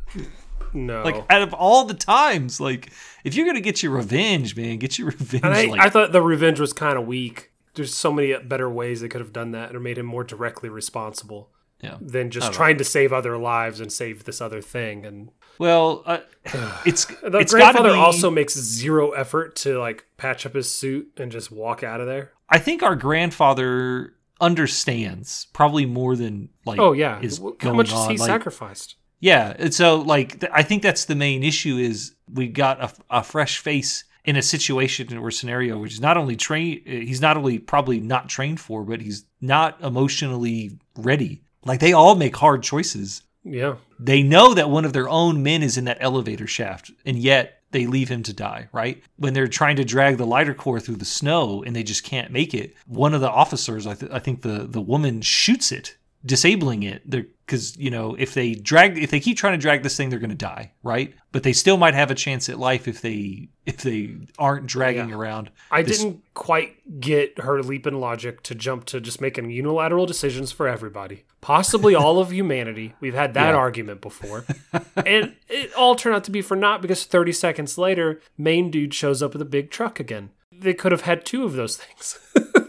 No. 0.75 1.03
like 1.05 1.25
out 1.31 1.41
of 1.41 1.55
all 1.55 1.85
the 1.85 1.95
times 1.95 2.61
like 2.61 2.91
if 3.25 3.35
you're 3.35 3.47
gonna 3.47 3.61
get 3.63 3.83
your 3.83 3.93
revenge 3.93 4.55
man 4.57 4.77
get 4.79 4.99
your 4.99 5.09
revenge 5.09 5.41
And 5.45 5.55
I, 5.55 5.65
like 5.65 5.81
I 5.81 5.89
thought 5.89 6.13
the 6.13 6.21
revenge 6.21 6.61
was 6.61 6.73
kind 6.75 6.99
of 6.99 7.07
weak. 7.07 7.51
There's 7.75 7.95
so 7.95 8.13
many 8.13 8.37
better 8.39 8.69
ways 8.69 9.01
they 9.01 9.09
could 9.09 9.21
have 9.23 9.33
done 9.33 9.53
that 9.53 9.75
or 9.75 9.81
made 9.81 9.97
him 9.97 10.07
more 10.07 10.25
directly 10.25 10.69
responsible 10.69 11.49
yeah 11.81 11.97
than 12.01 12.31
just 12.31 12.49
know. 12.49 12.53
trying 12.53 12.77
to 12.79 12.85
save 12.85 13.13
other 13.13 13.39
lives 13.39 13.81
and 13.81 13.91
save 13.91 14.25
this 14.25 14.41
other 14.43 14.61
thing. 14.61 15.07
And 15.07 15.31
Well, 15.59 16.03
uh, 16.07 16.19
it's 16.87 17.07
the 17.07 17.39
it's 17.39 17.53
grandfather 17.53 17.91
be. 17.93 17.97
also 17.97 18.31
makes 18.31 18.55
zero 18.55 19.13
effort 19.13 19.57
to 19.57 19.79
like 19.79 20.05
patch 20.17 20.47
up 20.47 20.55
his 20.55 20.73
suit 20.73 21.13
and 21.17 21.31
just 21.31 21.51
walk 21.51 21.83
out 21.83 22.01
of 22.01 22.07
there. 22.07 22.33
I 22.49 22.59
think 22.59 22.83
our 22.83 22.97
grandfather 22.97 24.15
understands 24.41 25.47
probably 25.53 25.87
more 25.87 26.17
than 26.17 26.51
like. 26.65 26.79
Oh 26.79 26.93
yeah, 26.93 27.21
is 27.21 27.39
How 27.39 27.53
going 27.59 27.77
much 27.77 27.93
on. 27.93 28.11
he 28.11 28.17
like, 28.17 28.27
sacrificed? 28.27 28.97
Yeah, 29.21 29.55
and 29.59 29.73
so 29.73 29.97
like 29.97 30.41
th- 30.41 30.53
I 30.55 30.63
think 30.63 30.83
that's 30.83 31.07
the 31.07 31.15
main 31.15 31.43
issue 31.43 31.77
is 31.77 32.15
we 32.33 32.49
got 32.49 32.83
a, 32.83 32.93
a 33.19 33.23
fresh 33.23 33.59
face 33.59 34.05
in 34.25 34.37
a 34.37 34.43
situation 34.43 35.17
or 35.17 35.31
scenario 35.31 35.79
which 35.79 35.93
is 35.93 36.01
not 36.01 36.17
only 36.17 36.35
train 36.35 36.83
he's 36.85 37.21
not 37.21 37.37
only 37.37 37.59
probably 37.59 38.01
not 38.01 38.29
trained 38.29 38.61
for, 38.61 38.83
but 38.83 39.01
he's 39.01 39.25
not 39.41 39.81
emotionally 39.83 40.79
ready. 40.97 41.43
Like 41.65 41.81
they 41.81 41.93
all 41.93 42.15
make 42.15 42.37
hard 42.37 42.63
choices. 42.63 43.23
Yeah, 43.47 43.77
They 44.01 44.23
know 44.23 44.55
that 44.55 44.71
one 44.71 44.85
of 44.85 44.93
their 44.93 45.09
own 45.09 45.43
men 45.43 45.63
is 45.63 45.79
in 45.79 45.85
that 45.85 45.99
elevator 46.01 46.47
shaft, 46.49 46.91
and 47.05 47.17
yet 47.17 47.63
they 47.71 47.87
leave 47.87 48.09
him 48.09 48.23
to 48.25 48.33
die, 48.33 48.69
right? 48.73 49.03
When 49.17 49.35
they're 49.35 49.47
trying 49.47 49.77
to 49.77 49.85
drag 49.85 50.17
the 50.17 50.27
lighter 50.27 50.55
core 50.55 50.81
through 50.81 50.97
the 50.97 51.05
snow 51.05 51.63
and 51.63 51.75
they 51.75 51.83
just 51.83 52.03
can't 52.05 52.33
make 52.33 52.55
it, 52.55 52.75
one 52.87 53.15
of 53.15 53.21
the 53.21 53.31
officers, 53.31 53.87
I, 53.87 53.95
th- 53.95 54.11
I 54.13 54.19
think 54.19 54.43
the, 54.43 54.67
the 54.69 54.81
woman, 54.81 55.21
shoots 55.23 55.71
it, 55.71 55.97
disabling 56.25 56.83
it. 56.83 57.03
Because, 57.47 57.77
you 57.77 57.91
know, 57.91 58.17
if 58.19 58.35
they 58.35 58.55
drag, 58.55 58.99
if 58.99 59.13
they 59.13 59.21
keep 59.21 59.37
trying 59.39 59.53
to 59.53 59.59
drag 59.63 59.85
this 59.85 59.97
thing, 59.97 60.11
they're 60.11 60.19
going 60.19 60.31
to 60.31 60.35
die, 60.37 60.73
right? 60.83 61.15
But 61.31 61.45
they 61.45 61.53
still 61.53 61.77
might 61.77 61.95
have 61.95 62.11
a 62.11 62.15
chance 62.17 62.49
at 62.49 62.59
life 62.59 62.89
if 62.89 63.03
they 63.03 63.51
if 63.65 63.77
they 63.79 64.17
aren't 64.37 64.67
dragging 64.67 65.11
Yeah. 65.11 65.15
around. 65.15 65.51
I 65.71 65.83
this- 65.83 65.99
didn't 66.03 66.23
quite 66.35 67.01
get 67.01 67.39
her 67.39 67.63
leap 67.63 67.87
in 67.87 68.01
logic 68.01 68.43
to 68.45 68.57
jump 68.57 68.85
to 68.87 69.01
just 69.01 69.21
making 69.21 69.51
unilateral 69.51 70.07
decisions 70.07 70.51
for 70.51 70.67
everybody, 70.67 71.25
possibly 71.41 71.95
all 72.03 72.19
of 72.19 72.33
humanity. 72.33 72.95
We've 72.99 73.15
had 73.15 73.33
that 73.35 73.51
Yeah. 73.51 73.57
argument 73.57 74.01
before, 74.01 74.45
and 74.97 75.37
it 75.49 75.73
all 75.75 75.95
turned 75.95 76.17
out 76.17 76.25
to 76.25 76.33
be 76.33 76.43
for 76.43 76.57
naught 76.57 76.83
because 76.83 77.05
30 77.05 77.31
seconds 77.31 77.79
later, 77.79 78.21
main 78.37 78.73
dude 78.73 78.93
shows 78.93 79.23
up 79.23 79.35
with 79.35 79.43
a 79.43 79.45
big 79.47 79.71
truck 79.71 80.01
again. 80.01 80.31
They 80.51 80.75
could 80.75 80.91
have 80.91 81.03
had 81.03 81.25
two 81.25 81.45
of 81.45 81.53
those 81.53 81.77
things. 81.77 82.19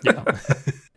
Yeah. 0.03 0.23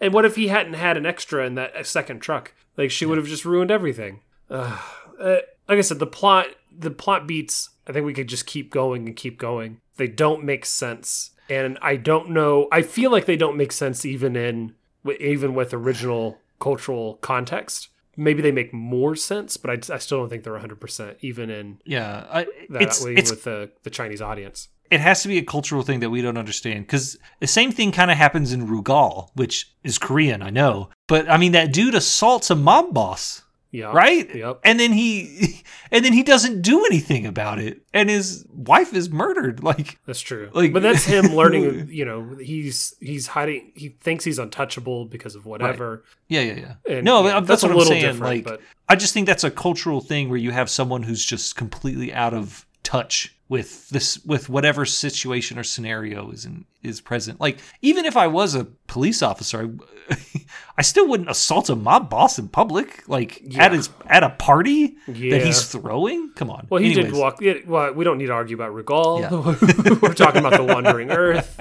And 0.01 0.15
what 0.15 0.25
if 0.25 0.37
he 0.37 0.49
hadn't 0.49 0.75
had 0.75 0.97
an 0.97 1.07
extra 1.07 1.45
in 1.47 1.55
that 1.57 1.87
second 1.87 2.21
truck? 2.21 2.55
Like 2.77 2.91
she 2.91 3.07
would 3.07 3.19
have 3.19 3.27
just 3.27 3.45
ruined 3.45 3.71
everything. 3.71 4.21
Uh, 4.49 4.79
like 5.21 5.79
I 5.79 5.83
said, 5.83 5.99
the 5.99 6.07
plot 6.07 6.47
the 6.77 6.91
plot 6.91 7.27
beats. 7.27 7.71
I 7.87 7.93
think 7.93 8.07
we 8.07 8.15
could 8.15 8.29
just 8.29 8.47
keep 8.47 8.71
going 8.71 9.07
and 9.07 9.17
keep 9.17 9.39
going. 9.39 9.81
They 9.97 10.09
don't 10.09 10.45
make 10.45 10.65
sense, 10.65 11.31
and 11.49 11.79
I 11.83 11.97
don't 11.97 12.31
know. 12.31 12.69
I 12.73 12.83
feel 12.83 13.11
like 13.11 13.27
they 13.27 13.37
don't 13.37 13.57
make 13.57 13.73
sense 13.73 14.05
even 14.05 14.37
in 14.37 14.75
even 15.21 15.55
with 15.55 15.75
original 15.75 16.39
cultural 16.59 17.15
context. 17.17 17.89
Maybe 18.17 18.43
they 18.43 18.53
make 18.53 18.73
more 18.75 19.17
sense, 19.17 19.57
but 19.57 19.71
I, 19.71 19.95
I 19.95 19.99
still 19.99 20.19
don't 20.19 20.29
think 20.29 20.45
they're 20.45 20.53
100% 20.53 21.17
even 21.21 21.49
in 21.49 21.81
yeah. 21.87 22.27
I, 22.29 22.47
that 22.69 23.01
way 23.03 23.15
with 23.15 23.45
the, 23.45 23.71
the 23.83 23.89
Chinese 23.89 24.21
audience. 24.21 24.69
It 24.91 25.01
has 25.01 25.23
to 25.23 25.29
be 25.29 25.39
a 25.39 25.43
cultural 25.45 25.83
thing 25.83 26.01
that 26.01 26.11
we 26.11 26.21
don't 26.23 26.37
understand 26.37 26.87
because 26.87 27.17
the 27.39 27.47
same 27.47 27.71
thing 27.73 27.93
kind 27.93 28.11
of 28.11 28.17
happens 28.17 28.53
in 28.53 28.67
Rugal, 28.67 29.31
which 29.35 29.71
is 29.85 29.99
Korean, 29.99 30.43
I 30.43 30.51
know. 30.51 30.91
But 31.07 31.31
I 31.31 31.37
mean, 31.37 31.53
that 31.53 31.73
dude 31.73 31.95
assaults 31.95 32.51
a 32.51 32.57
mob 32.57 32.93
boss. 32.93 33.43
Yeah. 33.73 33.93
right? 33.93 34.35
Yep. 34.35 34.63
And 34.65 34.81
then 34.81 34.93
he 34.93 35.63
and 35.93 36.05
then 36.05 36.13
he 36.13 36.25
doesn't 36.25 36.63
do 36.63 36.85
anything 36.87 37.25
about 37.25 37.61
it 37.61 37.83
and 37.95 38.11
his 38.11 38.45
wife 38.53 38.93
is 38.93 39.11
murdered. 39.11 39.63
Like 39.71 40.01
That's 40.07 40.21
true. 40.21 40.51
Like- 40.53 40.73
but 40.73 40.83
that's 40.83 41.05
him 41.05 41.27
learning. 41.37 41.89
You 41.89 42.05
know, 42.05 42.35
he's 42.41 42.97
he's 42.99 43.29
hiding. 43.29 43.71
He 43.77 43.91
thinks 43.91 44.25
he's 44.25 44.41
untouchable 44.41 45.05
because 45.05 45.37
of 45.37 45.47
whatever. 45.47 46.03
yeah, 46.29 46.41
yeah, 46.41 46.55
yeah. 46.55 46.75
And, 46.97 47.05
no, 47.05 47.25
yeah, 47.25 47.39
but 47.39 47.47
that's, 47.47 47.63
what 47.63 47.69
a 47.69 47.73
I'm 47.75 47.79
little 47.79 47.93
saying. 47.93 48.03
different. 48.03 48.23
Like 48.23 48.45
but 48.45 48.61
I 48.89 48.97
just 48.97 49.15
think 49.15 49.29
that's 49.29 49.45
a 49.45 49.51
cultural 49.53 50.01
thing 50.01 50.29
where 50.31 50.39
you 50.39 50.51
have 50.51 50.69
someone 50.69 51.05
who's 51.05 51.25
just 51.25 51.55
completely 51.55 52.13
out 52.13 52.35
of 52.35 52.67
touch 52.83 53.37
with 53.51 53.89
this 53.89 54.25
with 54.25 54.49
whatever 54.49 54.87
situation 54.87 55.59
or 55.59 55.65
scenario 55.65 56.31
is 56.31 56.45
in, 56.47 56.65
is 56.85 57.01
present. 57.01 57.41
Like 57.41 57.59
even 57.83 58.05
if 58.07 58.17
I 58.17 58.29
was 58.29 58.55
a 58.55 58.65
police 58.87 59.23
officer, 59.23 59.75
I, 60.09 60.17
I 60.79 60.83
still 60.83 61.09
wouldn't 61.09 61.29
assault 61.29 61.69
a 61.69 61.75
mob 61.75 62.09
boss 62.09 62.39
in 62.39 62.49
public, 62.49 63.03
like 63.09 63.43
Yeah. 63.43 63.65
at 63.65 63.73
his 63.73 63.91
at 64.07 64.23
a 64.23 64.31
party 64.31 64.95
yeah. 65.09 65.37
that 65.37 65.45
he's 65.45 65.67
throwing. 65.67 66.31
Come 66.37 66.49
on. 66.49 66.69
well, 66.71 66.81
he 66.81 66.95
did 66.95 67.13
walk. 67.13 67.43
Yeah, 67.43 67.55
well, 67.67 67.93
we 67.93 68.05
don't 68.05 68.19
need 68.19 68.27
to 68.29 68.33
argue 68.33 68.55
about 68.55 68.73
Regal. 68.73 69.19
We're 69.21 70.15
talking 70.15 70.45
about 70.45 70.53
the 70.57 70.65
Wandering 70.73 71.11
Earth. 71.11 71.61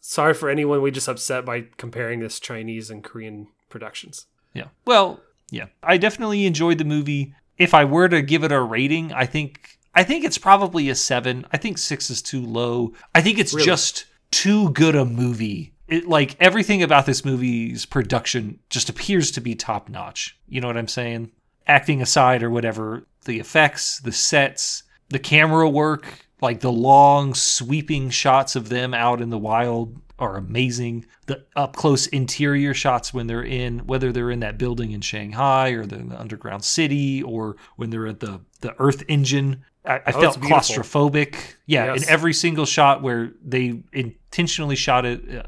Sorry 0.00 0.34
for 0.34 0.50
anyone 0.50 0.82
we 0.82 0.90
just 0.90 1.08
upset 1.08 1.46
by 1.46 1.64
comparing 1.78 2.20
this 2.20 2.38
Chinese 2.38 2.90
and 2.90 3.02
Korean 3.02 3.48
productions. 3.70 4.26
Yeah. 4.52 4.66
Well, 4.84 5.20
yeah. 5.50 5.66
I 5.82 5.96
definitely 5.96 6.44
enjoyed 6.44 6.76
the 6.76 6.84
movie. 6.84 7.34
If 7.56 7.72
I 7.72 7.86
were 7.86 8.06
to 8.10 8.20
give 8.20 8.44
it 8.44 8.52
a 8.52 8.60
rating, 8.60 9.14
I 9.14 9.24
think 9.24 9.78
I 9.96 10.04
think 10.04 10.24
it's 10.24 10.38
probably 10.38 10.88
a 10.90 10.94
7. 10.94 11.46
I 11.52 11.56
think 11.56 11.78
6 11.78 12.10
is 12.10 12.22
too 12.22 12.42
low. 12.42 12.92
I 13.14 13.22
think 13.22 13.38
it's 13.38 13.54
Really? 13.54 13.66
just 13.66 14.04
too 14.30 14.70
good 14.70 14.94
a 14.94 15.04
movie. 15.04 15.72
It 15.88 16.06
like 16.06 16.36
everything 16.40 16.82
about 16.82 17.06
this 17.06 17.24
movie's 17.24 17.86
production 17.86 18.58
just 18.70 18.88
appears 18.88 19.30
to 19.32 19.40
be 19.40 19.54
top 19.54 19.88
notch. 19.88 20.36
You 20.48 20.60
know 20.60 20.66
what 20.66 20.76
I'm 20.76 20.88
saying? 20.88 21.30
Acting 21.66 22.02
aside 22.02 22.42
or 22.42 22.50
whatever, 22.50 23.06
the 23.24 23.40
effects, 23.40 23.98
the 24.00 24.12
sets, 24.12 24.82
the 25.08 25.18
camera 25.18 25.68
work, 25.68 26.26
like 26.40 26.60
the 26.60 26.72
long 26.72 27.34
sweeping 27.34 28.10
shots 28.10 28.54
of 28.56 28.68
them 28.68 28.92
out 28.92 29.20
in 29.20 29.30
the 29.30 29.38
wild 29.38 29.96
are 30.18 30.36
amazing. 30.36 31.06
The 31.26 31.44
up 31.54 31.76
close 31.76 32.06
interior 32.08 32.74
shots 32.74 33.12
when 33.14 33.26
they're 33.26 33.44
in 33.44 33.80
whether 33.80 34.12
they're 34.12 34.30
in 34.30 34.40
that 34.40 34.58
building 34.58 34.90
in 34.92 35.00
Shanghai 35.02 35.70
or 35.70 35.86
they're 35.86 36.00
in 36.00 36.08
the 36.08 36.20
underground 36.20 36.64
city 36.64 37.22
or 37.22 37.56
when 37.76 37.90
they're 37.90 38.06
at 38.06 38.20
the 38.20 38.40
the 38.60 38.74
Earth 38.80 39.02
engine. 39.08 39.64
I, 39.86 39.94
I 39.96 40.02
Oh, 40.14 40.20
felt 40.20 40.40
claustrophobic. 40.40 41.36
Yeah, 41.66 41.94
Yes. 41.94 42.02
in 42.02 42.08
every 42.08 42.32
single 42.32 42.66
shot 42.66 43.02
where 43.02 43.32
they 43.44 43.82
intentionally 43.92 44.76
shot 44.76 45.04
it, 45.04 45.22
uh, 45.36 45.42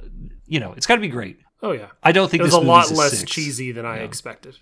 you 0.47 0.61
know, 0.61 0.73
it's 0.77 0.87
got 0.87 0.95
to 0.97 1.01
be 1.01 1.09
great. 1.09 1.39
Oh 1.63 1.73
yeah, 1.73 1.89
I 2.03 2.13
don't 2.13 2.31
think 2.31 2.41
it 2.41 2.45
was 2.45 2.53
this 2.53 2.63
a 2.63 2.65
lot 2.65 2.91
less 2.93 3.19
six. 3.19 3.31
cheesy 3.31 3.73
than 3.73 3.85
I 3.85 3.99
Yeah. 3.99 4.05
expected. 4.05 4.59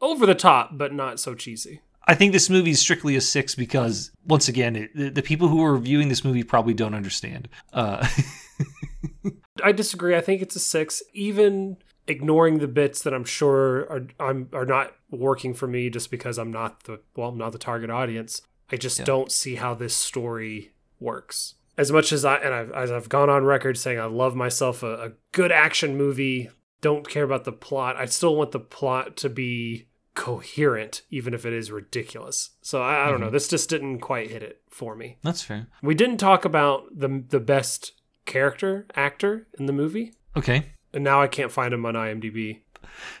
Over 0.00 0.26
the 0.26 0.34
top, 0.34 0.76
but 0.78 0.92
not 0.92 1.18
so 1.18 1.34
cheesy. 1.34 1.80
I 2.08 2.14
think 2.14 2.32
this 2.32 2.48
movie 2.48 2.70
is 2.70 2.78
strictly 2.80 3.16
a 3.16 3.20
six 3.20 3.56
because, 3.56 4.12
once 4.26 4.46
again, 4.46 4.76
it, 4.76 4.94
the, 4.94 5.08
the 5.10 5.22
people 5.22 5.48
who 5.48 5.64
are 5.64 5.76
viewing 5.76 6.08
this 6.08 6.22
movie 6.24 6.44
probably 6.44 6.72
don't 6.74 6.94
understand. 6.94 7.48
Uh, 7.72 8.06
I 9.64 9.72
disagree. 9.72 10.14
I 10.14 10.20
think 10.20 10.42
it's 10.42 10.54
a 10.54 10.60
six, 10.60 11.02
even 11.12 11.78
ignoring 12.06 12.58
the 12.58 12.68
bits 12.68 13.02
that 13.02 13.12
I'm 13.12 13.24
sure 13.24 13.80
are 13.90 14.06
I'm 14.20 14.48
are 14.52 14.66
not 14.66 14.94
working 15.10 15.54
for 15.54 15.66
me 15.66 15.90
just 15.90 16.10
because 16.10 16.38
I'm 16.38 16.52
not 16.52 16.84
the 16.84 17.00
well, 17.16 17.30
I'm 17.30 17.38
not 17.38 17.52
the 17.52 17.58
target 17.58 17.90
audience. 17.90 18.42
I 18.70 18.76
just 18.76 18.98
Yeah. 18.98 19.04
don't 19.04 19.30
see 19.32 19.54
how 19.56 19.74
this 19.74 19.94
story 19.96 20.72
works. 21.00 21.54
As 21.78 21.92
much 21.92 22.12
as 22.12 22.24
I 22.24 22.36
and 22.36 22.54
I've, 22.54 22.70
as 22.72 22.90
I've 22.90 23.08
gone 23.08 23.28
on 23.30 23.44
record 23.44 23.76
saying 23.78 24.00
I 24.00 24.06
love 24.06 24.34
myself 24.34 24.82
a, 24.82 24.94
a 24.94 25.12
good 25.32 25.52
action 25.52 25.96
movie, 25.96 26.48
don't 26.80 27.08
care 27.08 27.24
about 27.24 27.44
the 27.44 27.52
plot. 27.52 27.96
I 27.96 28.06
still 28.06 28.34
want 28.36 28.52
the 28.52 28.60
plot 28.60 29.16
to 29.18 29.28
be 29.28 29.86
coherent, 30.14 31.02
even 31.10 31.34
if 31.34 31.44
it 31.44 31.52
is 31.52 31.70
ridiculous. 31.70 32.50
So 32.62 32.82
I, 32.82 33.06
I 33.06 33.10
don't 33.10 33.20
know. 33.20 33.26
Mm-hmm. 33.26 33.34
This 33.34 33.48
just 33.48 33.68
didn't 33.70 34.00
quite 34.00 34.30
hit 34.30 34.42
it 34.42 34.62
for 34.70 34.96
me. 34.96 35.18
that's 35.22 35.42
fair. 35.42 35.66
We 35.82 35.94
didn't 35.94 36.16
talk 36.18 36.44
about 36.44 36.84
the 36.98 37.22
the 37.28 37.40
best 37.40 37.92
character 38.24 38.86
actor 38.96 39.46
in 39.58 39.66
the 39.66 39.72
movie, 39.72 40.14
Okay. 40.36 40.72
and 40.92 41.04
now 41.04 41.20
I 41.22 41.28
can't 41.28 41.52
find 41.52 41.72
him 41.72 41.86
on 41.86 41.94
IMDb. 41.94 42.62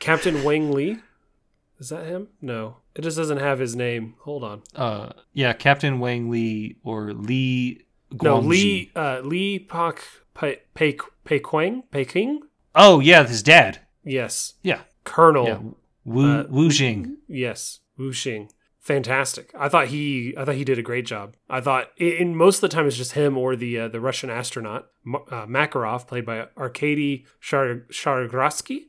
Captain 0.00 0.42
Wang 0.42 0.72
Lee, 0.72 0.98
is 1.78 1.88
that 1.90 2.06
him? 2.06 2.28
No, 2.40 2.78
it 2.94 3.02
just 3.02 3.16
doesn't 3.16 3.38
have 3.38 3.58
his 3.58 3.74
name. 3.76 4.14
Hold 4.20 4.44
on. 4.44 4.62
Uh, 4.74 5.10
yeah, 5.32 5.52
Captain 5.52 5.98
Wang 6.00 6.30
Li 6.30 6.76
or 6.82 7.12
Li 7.12 7.84
Guangjie. 8.12 8.22
No, 8.22 8.38
Lee 8.40 8.90
uh, 8.96 9.20
Lee 9.24 9.58
Pak 9.58 10.02
Pei 10.34 10.58
Pei 10.74 11.38
Quang 11.40 11.82
Pei 11.90 12.04
King. 12.04 12.40
Oh, 12.74 13.00
yeah, 13.00 13.24
his 13.26 13.42
dad. 13.42 13.80
Yes, 14.04 14.54
Yeah. 14.62 14.80
Colonel. 15.04 15.46
Yeah. 15.46 15.58
Wu, 16.04 16.24
Uh, 16.40 16.44
Wu 16.48 16.68
Jing. 16.68 17.16
Yes, 17.26 17.80
Wu 17.98 18.10
Xing. 18.12 18.48
Fantastic. 18.80 19.50
I 19.58 19.68
thought 19.68 19.88
he 19.88 20.32
I 20.38 20.44
thought 20.44 20.54
he 20.54 20.64
did 20.64 20.78
a 20.78 20.82
great 20.82 21.06
job. 21.06 21.34
I 21.50 21.60
thought 21.60 21.90
in, 21.96 22.36
most 22.36 22.58
of 22.58 22.60
the 22.60 22.68
time 22.68 22.86
it's 22.86 22.96
just 22.96 23.12
him 23.12 23.36
or 23.36 23.56
the 23.56 23.80
uh, 23.80 23.88
the 23.88 24.00
Russian 24.00 24.30
astronaut 24.30 24.86
uh, 25.06 25.46
Makarov 25.46 26.06
played 26.06 26.24
by 26.24 26.46
Arkady 26.56 27.24
Shar- 27.40 27.86
Shargrosky. 27.90 28.82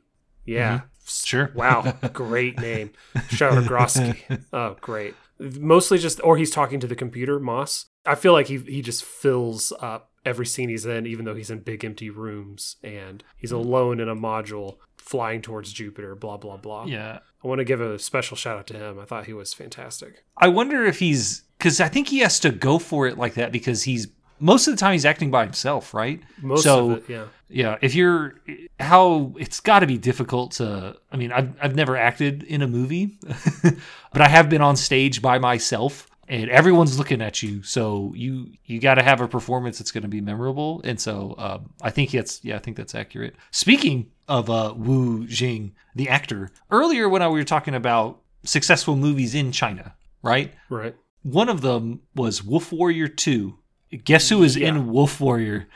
Yeah. 0.44 0.82
Sure. 1.08 1.50
Wow, 1.54 1.92
great 2.12 2.58
name. 2.60 2.92
Shargrosky. 3.16 4.44
Oh, 4.52 4.76
great. 4.80 5.14
Mostly 5.38 5.98
just 5.98 6.20
or 6.24 6.36
he's 6.36 6.50
talking 6.50 6.80
to 6.80 6.86
the 6.86 6.96
computer, 6.96 7.38
MOSS. 7.38 7.86
I 8.04 8.14
feel 8.14 8.32
like 8.32 8.46
he 8.46 8.58
he 8.58 8.82
just 8.82 9.04
fills 9.04 9.72
up 9.80 10.10
every 10.24 10.46
scene 10.46 10.68
he's 10.68 10.84
in 10.84 11.06
even 11.06 11.24
though 11.24 11.34
he's 11.34 11.50
in 11.50 11.60
big 11.60 11.84
empty 11.84 12.10
rooms 12.10 12.76
and 12.82 13.22
he's 13.36 13.52
mm. 13.52 13.56
alone 13.56 14.00
in 14.00 14.08
a 14.08 14.16
module 14.16 14.78
flying 14.96 15.40
towards 15.40 15.72
Jupiter, 15.72 16.14
blah 16.14 16.36
blah 16.36 16.56
blah. 16.56 16.84
Yeah. 16.84 17.20
I 17.42 17.48
want 17.48 17.60
to 17.60 17.64
give 17.64 17.80
a 17.80 17.98
special 17.98 18.36
shout 18.36 18.58
out 18.58 18.66
to 18.68 18.74
him. 18.74 18.98
I 18.98 19.04
thought 19.04 19.26
he 19.26 19.32
was 19.32 19.54
fantastic. 19.54 20.24
I 20.36 20.48
wonder 20.48 20.84
if 20.84 20.98
he's 20.98 21.44
because 21.56 21.80
I 21.80 21.88
think 21.88 22.08
he 22.08 22.18
has 22.18 22.40
to 22.40 22.50
go 22.50 22.78
for 22.78 23.06
it 23.06 23.16
like 23.18 23.34
that 23.34 23.52
because 23.52 23.84
he's 23.84 24.08
most 24.40 24.66
of 24.68 24.74
the 24.74 24.78
time 24.80 24.92
he's 24.92 25.04
acting 25.04 25.30
by 25.30 25.44
himself, 25.44 25.94
right? 25.94 26.20
Most 26.42 26.64
So- 26.64 26.90
of 26.92 26.98
it, 26.98 27.04
yeah. 27.08 27.24
Yeah, 27.50 27.78
if 27.80 27.94
you're 27.94 28.34
how 28.78 29.32
it's 29.38 29.60
got 29.60 29.78
to 29.80 29.86
be 29.86 29.96
difficult 29.96 30.52
to. 30.52 30.96
I 31.10 31.16
mean, 31.16 31.32
I've 31.32 31.54
I've 31.62 31.74
never 31.74 31.96
acted 31.96 32.42
in 32.42 32.60
a 32.60 32.68
movie, 32.68 33.18
but 33.62 34.20
I 34.20 34.28
have 34.28 34.50
been 34.50 34.60
on 34.60 34.76
stage 34.76 35.22
by 35.22 35.38
myself, 35.38 36.06
and 36.28 36.50
everyone's 36.50 36.98
looking 36.98 37.22
at 37.22 37.42
you. 37.42 37.62
So 37.62 38.12
you 38.14 38.48
you 38.66 38.80
got 38.80 38.96
to 38.96 39.02
have 39.02 39.22
a 39.22 39.28
performance 39.28 39.78
that's 39.78 39.90
going 39.92 40.02
to 40.02 40.08
be 40.08 40.20
memorable. 40.20 40.82
And 40.84 41.00
so 41.00 41.34
um, 41.38 41.70
I 41.80 41.88
think 41.88 42.14
it's 42.14 42.44
yeah, 42.44 42.56
I 42.56 42.58
think 42.58 42.76
that's 42.76 42.94
accurate. 42.94 43.34
Speaking 43.50 44.10
of 44.28 44.50
uh, 44.50 44.74
Wu 44.76 45.26
Jing, 45.26 45.72
the 45.94 46.10
actor, 46.10 46.50
earlier 46.70 47.08
when 47.08 47.22
I, 47.22 47.28
we 47.28 47.38
were 47.38 47.44
talking 47.44 47.74
about 47.74 48.20
successful 48.44 48.94
movies 48.94 49.34
in 49.34 49.52
China, 49.52 49.94
right? 50.22 50.52
Right. 50.68 50.94
One 51.22 51.48
of 51.48 51.62
them 51.62 52.00
was 52.14 52.44
Wolf 52.44 52.72
Warrior 52.72 53.08
Two. 53.08 53.58
Guess 54.04 54.28
who 54.28 54.42
is 54.42 54.56
Yeah. 54.56 54.68
in 54.68 54.88
Wolf 54.88 55.20
Warrior? 55.20 55.66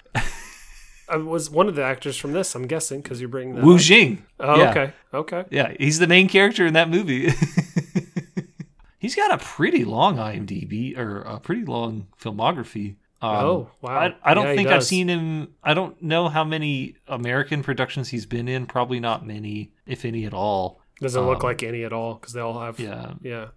I 1.09 1.16
was 1.16 1.51
one 1.51 1.68
of 1.68 1.75
the 1.75 1.83
actors 1.85 2.16
from 2.16 2.33
this, 2.33 2.55
I'm 2.55 2.66
guessing, 2.66 3.01
because 3.03 3.20
you're 3.20 3.29
bringing 3.29 3.55
that 3.57 3.64
Wu 3.64 3.75
up. 3.75 3.81
Jing. 3.81 4.25
Oh, 4.40 4.57
Yeah. 4.59 4.70
okay. 4.70 4.92
Okay. 5.12 5.44
Yeah, 5.51 5.72
he's 5.79 5.98
the 5.98 6.07
main 6.07 6.29
character 6.29 6.66
in 6.66 6.72
that 6.75 6.88
movie. 6.88 7.31
he's 8.98 9.14
got 9.14 9.33
a 9.33 9.38
pretty 9.38 9.85
long 9.85 10.16
IMDb 10.16 10.96
or 10.96 11.20
a 11.22 11.40
pretty 11.40 11.64
long 11.64 12.07
filmography. 12.20 12.96
Um, 13.20 13.37
Oh, 13.37 13.70
wow. 13.81 13.98
I, 13.98 14.16
I 14.25 14.35
don't 14.35 14.46
Yeah, 14.48 14.55
think 14.57 14.68
I've 14.68 14.85
seen 14.85 15.09
him. 15.09 15.55
I 15.62 15.75
don't 15.75 16.01
know 16.03 16.29
how 16.29 16.44
many 16.44 16.96
American 17.07 17.62
productions 17.62 18.09
he's 18.09 18.27
been 18.27 18.48
in. 18.48 18.66
Probably 18.66 18.98
not 19.01 19.27
many, 19.27 19.72
if 19.87 20.05
any 20.05 20.25
at 20.25 20.35
all. 20.35 20.81
Doesn't 21.01 21.25
look 21.27 21.38
Um, 21.44 21.48
like 21.48 21.62
any 21.62 21.85
at 21.85 21.92
all 21.92 22.14
because 22.14 22.33
they 22.33 22.40
all 22.40 22.61
have. 22.61 22.81
Yeah. 22.81 23.14
Yeah. 23.22 23.48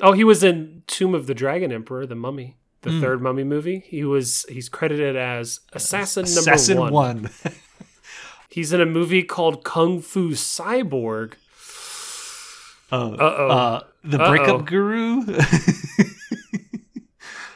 Oh, 0.00 0.12
he 0.12 0.24
was 0.24 0.42
in 0.42 0.82
Tomb 0.86 1.14
of 1.14 1.26
the 1.26 1.34
Dragon 1.34 1.70
Emperor, 1.70 2.06
the 2.06 2.14
Mummy, 2.14 2.56
the 2.82 2.90
Mm. 2.90 3.00
third 3.00 3.22
Mummy 3.22 3.44
movie. 3.44 3.82
He 3.86 4.04
was. 4.04 4.44
He's 4.48 4.68
credited 4.68 5.16
as 5.16 5.60
assassin 5.72 6.24
number 6.24 6.40
Assassin 6.40 6.78
one. 6.78 6.92
one. 6.92 7.30
He's 8.48 8.72
in 8.72 8.80
a 8.80 8.86
movie 8.86 9.22
called 9.22 9.64
Kung 9.64 10.00
Fu 10.02 10.30
Cyborg. 10.32 11.34
Uh, 12.92 13.08
Uh-oh. 13.12 13.48
uh, 13.48 13.80
the 14.04 14.18
Uh-oh. 14.20 14.28
breakup 14.28 14.66
guru. 14.66 15.22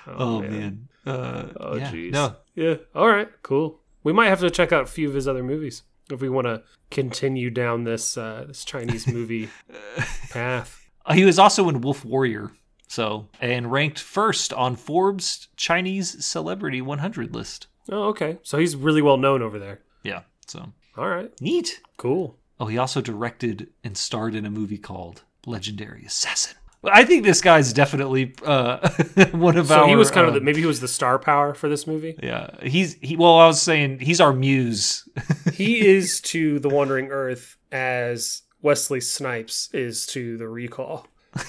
Oh, 0.09 0.15
oh 0.37 0.41
man. 0.41 0.51
man. 0.51 0.89
Uh, 1.05 1.47
Oh, 1.59 1.77
yeah. 1.77 1.91
No, 2.11 2.37
Yeah. 2.55 2.77
All 2.95 3.09
right. 3.09 3.29
Cool. 3.43 3.81
We 4.05 4.13
might 4.13 4.29
have 4.29 4.41
to 4.41 4.51
check 4.51 4.73
out 4.73 4.85
a 4.85 4.87
few 4.87 5.09
of 5.09 5.15
his 5.15 5.27
other 5.27 5.43
movies 5.43 5.83
if 6.11 6.21
we 6.21 6.29
want 6.29 6.47
to 6.47 6.63
continue 6.91 7.51
down 7.51 7.83
this 7.85 8.17
uh, 8.17 8.45
this 8.47 8.65
Chinese 8.65 9.07
movie 9.09 9.49
path. 10.31 10.81
Uh, 11.05 11.15
He 11.15 11.25
was 11.25 11.39
also 11.41 11.69
in 11.69 11.81
Wolf 11.81 12.05
Warrior, 12.05 12.53
so 12.89 13.29
and 13.41 13.71
ranked 13.73 13.99
first 13.99 14.53
on 14.53 14.77
Forbes 14.77 15.49
Chinese 15.57 16.25
Celebrity 16.25 16.81
100 16.81 17.35
list. 17.35 17.67
Oh, 17.91 18.05
okay. 18.09 18.39
So 18.43 18.59
he's 18.59 18.75
really 18.77 19.03
well 19.03 19.17
known 19.17 19.43
over 19.43 19.59
there. 19.59 19.81
Yeah, 20.03 20.23
so 20.47 20.73
All 20.97 21.09
right. 21.09 21.31
neat. 21.41 21.81
Cool. 21.97 22.37
Oh, 22.59 22.67
he 22.67 22.79
also 22.79 23.01
directed 23.01 23.69
and 23.85 23.97
starred 23.97 24.35
in 24.35 24.47
a 24.47 24.51
movie 24.51 24.79
called 24.79 25.23
Legendary 25.47 26.05
Assassin. 26.07 26.57
I 26.85 27.05
think 27.05 27.25
this 27.25 27.41
guy's 27.41 27.73
definitely 27.73 28.35
uh, 28.45 28.89
one 29.33 29.57
of 29.57 29.67
So 29.69 29.81
our. 29.83 29.89
he 29.89 29.97
was 29.97 30.11
kind 30.11 30.27
of 30.27 30.33
uh, 30.35 30.39
the, 30.39 30.45
maybe 30.45 30.61
he 30.61 30.67
was 30.67 30.81
the 30.81 30.87
star 30.89 31.19
power 31.19 31.53
for 31.55 31.69
this 31.69 31.87
movie. 31.87 32.17
yeah. 32.23 32.51
He's 32.63 32.95
he. 33.01 33.17
Well, 33.17 33.37
I 33.39 33.47
was 33.49 33.61
saying 33.61 33.99
he's 34.01 34.21
our 34.21 34.33
muse. 34.33 35.09
he 35.53 35.85
is 35.85 36.21
to 36.23 36.61
the 36.61 36.69
Wandering 36.69 37.09
Earth 37.11 37.57
as 37.73 38.43
Wesley 38.63 39.01
Snipes 39.01 39.69
is 39.73 40.07
to 40.09 40.37
the 40.37 40.49
Recall. 40.49 41.07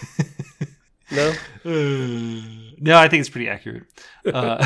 No. 1.11 1.33
no, 2.79 2.97
I 2.97 3.07
think 3.07 3.21
it's 3.21 3.29
pretty 3.29 3.49
accurate. 3.49 3.83
Uh, 4.25 4.65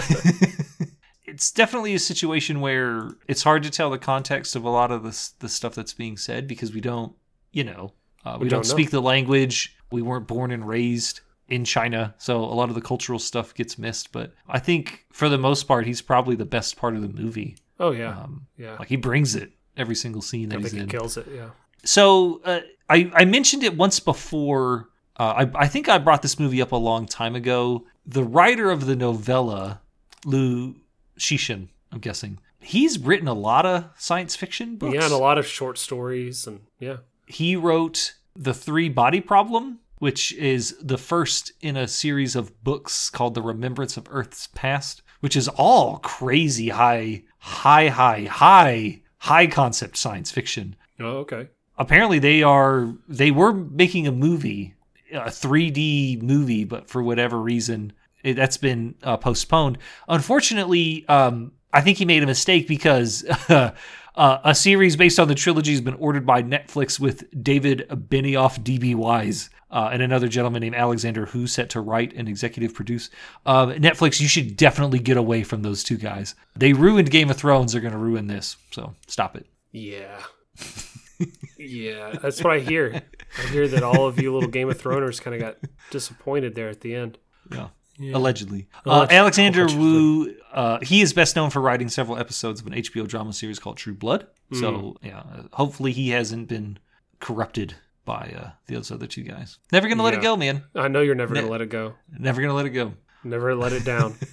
it's 1.26 1.52
definitely 1.52 1.94
a 1.96 2.00
situation 2.00 2.62
where 2.62 3.12
it's 3.28 3.44
hard 3.44 3.64
to 3.64 3.70
tell 3.70 3.90
the 3.90 3.98
context 4.00 4.56
of 4.56 4.64
a 4.64 4.70
lot 4.70 4.92
of 4.92 5.04
the 5.04 5.30
the 5.40 5.50
stuff 5.50 5.76
that's 5.76 5.94
being 5.94 6.18
said 6.18 6.48
because 6.48 6.74
we 6.74 6.82
don't, 6.82 7.14
you 7.52 7.64
know, 7.64 7.94
uh, 8.26 8.38
we, 8.40 8.46
We 8.46 8.50
don't, 8.50 8.58
don't 8.60 8.66
speak 8.66 8.92
the 8.92 9.02
language. 9.02 9.76
We 9.92 10.02
weren't 10.02 10.28
born 10.28 10.52
and 10.52 10.68
raised 10.68 11.22
in 11.48 11.66
China, 11.66 12.16
so 12.18 12.38
a 12.38 12.56
lot 12.56 12.70
of 12.70 12.76
the 12.76 12.82
cultural 12.82 13.20
stuff 13.20 13.54
gets 13.54 13.78
missed. 13.78 14.12
But 14.12 14.34
I 14.48 14.60
think 14.60 15.06
for 15.12 15.28
the 15.30 15.38
most 15.38 15.64
part, 15.68 15.86
he's 15.86 16.02
probably 16.02 16.36
the 16.36 16.46
best 16.46 16.78
part 16.78 16.96
of 16.96 17.02
the 17.02 17.10
movie. 17.10 17.58
Oh 17.80 17.92
yeah. 17.92 18.12
Um, 18.18 18.48
yeah. 18.58 18.78
like 18.78 18.88
he 18.88 18.96
brings 18.96 19.36
it 19.36 19.52
every 19.76 19.96
single 19.96 20.22
scene 20.22 20.50
that 20.50 20.58
I 20.58 20.60
he's 20.60 20.72
think 20.72 20.78
he 20.78 20.84
in. 20.84 20.90
kills 20.90 21.18
it. 21.18 21.28
Yeah. 21.34 21.50
So 21.84 22.42
uh, 22.46 22.62
I 22.90 23.12
I 23.14 23.26
mentioned 23.26 23.64
it 23.64 23.76
once 23.76 24.00
before. 24.00 24.90
Uh, 25.22 25.46
I 25.46 25.66
I 25.66 25.68
think 25.68 25.88
I 25.88 26.00
brought 26.00 26.24
this 26.24 26.40
movie 26.40 26.64
up 26.64 26.72
a 26.72 26.78
long 26.78 27.06
time 27.06 27.36
ago. 27.36 27.86
The 28.08 28.24
writer 28.24 28.72
of 28.72 28.88
the 28.88 28.96
novella, 28.96 29.82
Liu 30.26 30.78
Cixin, 31.20 31.68
I'm 31.92 32.00
guessing, 32.00 32.40
he's 32.60 32.98
written 32.98 33.28
a 33.28 33.36
lot 33.36 33.64
of 33.68 33.86
science 33.98 34.36
fiction 34.36 34.78
books. 34.78 34.96
Yeah, 34.96 35.04
and 35.04 35.14
a 35.14 35.18
lot 35.18 35.38
of 35.38 35.46
short 35.46 35.78
stories 35.78 36.48
and 36.48 36.62
yeah. 36.80 36.98
he 37.28 37.56
wrote 37.56 38.16
the 38.36 38.54
Three 38.54 38.90
Body 38.90 39.22
Problem, 39.22 39.80
which 40.00 40.34
is 40.34 40.76
the 40.82 40.98
first 40.98 41.52
in 41.62 41.78
a 41.78 41.88
series 41.88 42.36
of 42.36 42.64
books 42.64 43.12
called 43.12 43.36
The 43.36 43.44
Remembrance 43.44 43.98
of 43.98 44.08
Earth's 44.10 44.48
Past, 44.56 45.04
which 45.20 45.36
is 45.36 45.48
all 45.50 45.98
crazy 46.00 46.70
high, 46.70 47.24
high, 47.38 47.90
high, 47.90 48.24
high, 48.24 49.02
high 49.20 49.46
concept 49.46 49.98
science 49.98 50.32
fiction 50.32 50.76
Oh, 51.00 51.18
okay. 51.18 51.50
apparently 51.78 52.18
they 52.18 52.42
are 52.42 52.96
they 53.08 53.30
were 53.30 53.54
making 53.54 54.08
a 54.08 54.12
movie 54.12 54.74
a 55.12 55.30
3d 55.30 56.22
movie 56.22 56.64
but 56.64 56.90
for 56.90 57.02
whatever 57.04 57.40
reason 57.40 57.94
it, 58.24 58.36
that's 58.36 58.58
been 58.58 58.94
uh, 59.04 59.18
postponed. 59.18 59.78
Unfortunately 60.08 61.06
um, 61.08 61.52
i 61.74 61.82
think 61.82 61.98
he 61.98 62.06
made 62.06 62.24
a 62.24 62.28
mistake 62.28 62.68
because 62.68 63.24
uh, 63.50 63.72
a 64.16 64.56
series 64.56 64.96
based 64.96 65.20
on 65.20 65.28
the 65.28 65.36
trilogy 65.36 65.72
has 65.72 65.82
been 65.82 65.96
ordered 65.96 66.26
by 66.26 66.42
netflix 66.44 67.00
with 67.00 67.24
david 67.44 67.88
benioff 67.90 68.64
D. 68.64 68.78
B. 68.78 68.96
Weiss 68.96 69.50
uh, 69.72 69.90
and 69.92 70.02
another 70.02 70.28
gentleman 70.28 70.62
named 70.62 70.76
Alexander 70.76 71.28
Woo 71.34 71.48
set 71.48 71.70
to 71.72 71.82
write 71.82 72.14
and 72.14 72.28
executive 72.28 72.74
produce. 72.74 73.10
Uh, 73.46 73.68
netflix 73.68 74.20
you 74.20 74.28
should 74.28 74.58
definitely 74.58 75.00
get 75.00 75.18
away 75.18 75.44
from 75.44 75.62
those 75.62 75.84
two 75.84 75.98
guys. 75.98 76.36
They 76.56 76.74
ruined 76.74 77.10
game 77.10 77.30
of 77.30 77.38
thrones. 77.38 77.72
They're 77.72 77.82
going 77.82 77.94
to 77.94 77.98
ruin 77.98 78.28
this. 78.28 78.58
So 78.72 78.94
stop 79.08 79.36
it. 79.36 79.48
Yeah. 79.72 80.22
yeah, 81.58 82.14
that's 82.22 82.44
what 82.44 82.54
I 82.54 82.60
hear. 82.60 83.02
I 83.38 83.48
hear 83.48 83.68
that 83.68 83.84
all 83.84 84.08
of 84.08 84.20
you 84.22 84.34
little 84.34 84.50
Game 84.50 84.70
of 84.70 84.82
Throners 84.82 85.22
kind 85.22 85.36
of 85.36 85.42
got 85.42 85.58
disappointed 85.90 86.56
there 86.56 86.70
at 86.70 86.82
the 86.82 86.96
end. 86.96 87.18
yeah 87.52 87.70
Yeah. 87.98 88.18
Allegedly. 88.18 88.68
Uh, 88.86 89.08
Alexander 89.10 89.62
allegedly. 89.62 89.86
Woo, 89.86 90.36
uh, 90.52 90.80
he 90.82 91.02
is 91.02 91.14
best 91.14 91.36
known 91.36 91.50
for 91.50 91.62
writing 91.62 91.88
several 91.90 92.18
episodes 92.18 92.60
of 92.62 92.68
an 92.68 92.74
HBO 92.74 93.08
drama 93.08 93.32
series 93.34 93.60
called 93.60 93.78
True 93.78 93.94
Blood. 93.94 94.28
Hmm. 94.50 94.60
So, 94.60 94.98
yeah, 95.04 95.24
hopefully 95.54 95.92
he 95.92 96.10
hasn't 96.10 96.48
been 96.48 96.80
corrupted 97.20 97.76
by 98.04 98.34
uh, 98.36 98.50
those 98.68 98.92
other 98.92 99.06
two 99.08 99.22
guys. 99.24 99.60
Never 99.72 99.88
going 99.88 100.00
to 100.00 100.04
let 100.04 100.16
it 100.16 100.22
go, 100.22 100.36
man. 100.36 100.64
I 100.76 100.88
know 100.88 101.02
you're 101.02 101.14
never 101.16 101.34
Ne- 101.36 101.42
going 101.42 101.48
to 101.48 101.52
let 101.52 101.62
it 101.62 101.70
go. 101.70 101.94
Never 102.18 102.42
going 102.42 102.50
to 102.50 102.56
let 102.56 102.66
it 102.66 102.72
go. 102.72 102.94
Never 103.24 103.54
let 103.56 103.72
it 103.74 103.86
down. 103.86 104.16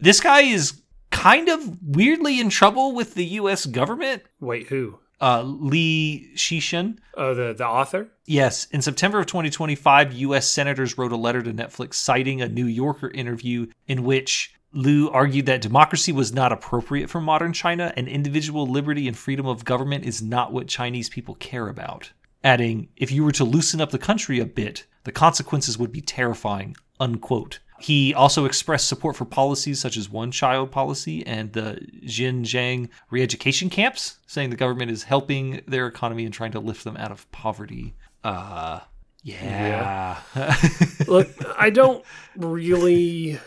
This 0.00 0.20
guy 0.20 0.42
is 0.42 0.80
kind 1.10 1.48
of 1.48 1.82
weirdly 1.82 2.38
in 2.40 2.50
trouble 2.50 2.94
with 2.94 3.14
the 3.14 3.24
U.S. 3.24 3.66
government. 3.66 4.22
Wait, 4.40 4.68
who? 4.68 5.00
Uh, 5.20 5.42
Lee 5.42 6.30
Cixin. 6.36 6.98
Oh, 7.14 7.34
the 7.34 7.52
the 7.52 7.66
author? 7.66 8.08
Yes, 8.24 8.66
in 8.66 8.82
September 8.82 9.18
of 9.18 9.26
2025, 9.26 10.12
U.S. 10.12 10.48
senators 10.48 10.96
wrote 10.96 11.12
a 11.12 11.16
letter 11.16 11.42
to 11.42 11.52
Netflix 11.52 11.94
citing 11.94 12.40
a 12.40 12.48
New 12.48 12.66
Yorker 12.66 13.10
interview 13.10 13.66
in 13.86 14.04
which 14.04 14.54
Liu 14.72 15.10
argued 15.10 15.46
that 15.46 15.62
democracy 15.62 16.12
was 16.12 16.32
not 16.32 16.52
appropriate 16.52 17.08
for 17.08 17.20
modern 17.20 17.52
China 17.52 17.92
and 17.96 18.06
individual 18.06 18.66
liberty 18.66 19.08
and 19.08 19.16
freedom 19.16 19.46
of 19.46 19.64
government 19.64 20.04
is 20.04 20.20
not 20.22 20.52
what 20.52 20.68
Chinese 20.68 21.08
people 21.08 21.34
care 21.36 21.68
about. 21.68 22.12
Adding, 22.44 22.88
if 22.96 23.10
you 23.10 23.24
were 23.24 23.32
to 23.32 23.44
loosen 23.44 23.80
up 23.80 23.90
the 23.90 23.98
country 23.98 24.38
a 24.38 24.46
bit, 24.46 24.86
the 25.04 25.12
consequences 25.12 25.78
would 25.78 25.90
be 25.90 26.00
terrifying. 26.00 26.76
Unquote. 27.00 27.60
He 27.80 28.12
also 28.12 28.44
expressed 28.44 28.88
support 28.88 29.16
for 29.16 29.24
policies 29.24 29.80
such 29.80 29.96
as 29.96 30.10
one 30.10 30.30
child 30.30 30.70
policy 30.70 31.24
and 31.26 31.52
the 31.52 31.80
Xinjiang 32.04 32.88
re 33.10 33.22
education 33.22 33.70
camps, 33.70 34.18
saying 34.26 34.50
the 34.50 34.56
government 34.56 34.90
is 34.90 35.04
helping 35.04 35.62
their 35.66 35.86
economy 35.86 36.24
and 36.24 36.34
trying 36.34 36.52
to 36.52 36.60
lift 36.60 36.84
them 36.84 36.96
out 36.96 37.12
of 37.12 37.30
poverty. 37.30 37.94
Uh, 38.24 38.80
yeah. 39.22 40.18
Look, 41.06 41.28
I 41.56 41.70
don't 41.70 42.04
really 42.36 43.38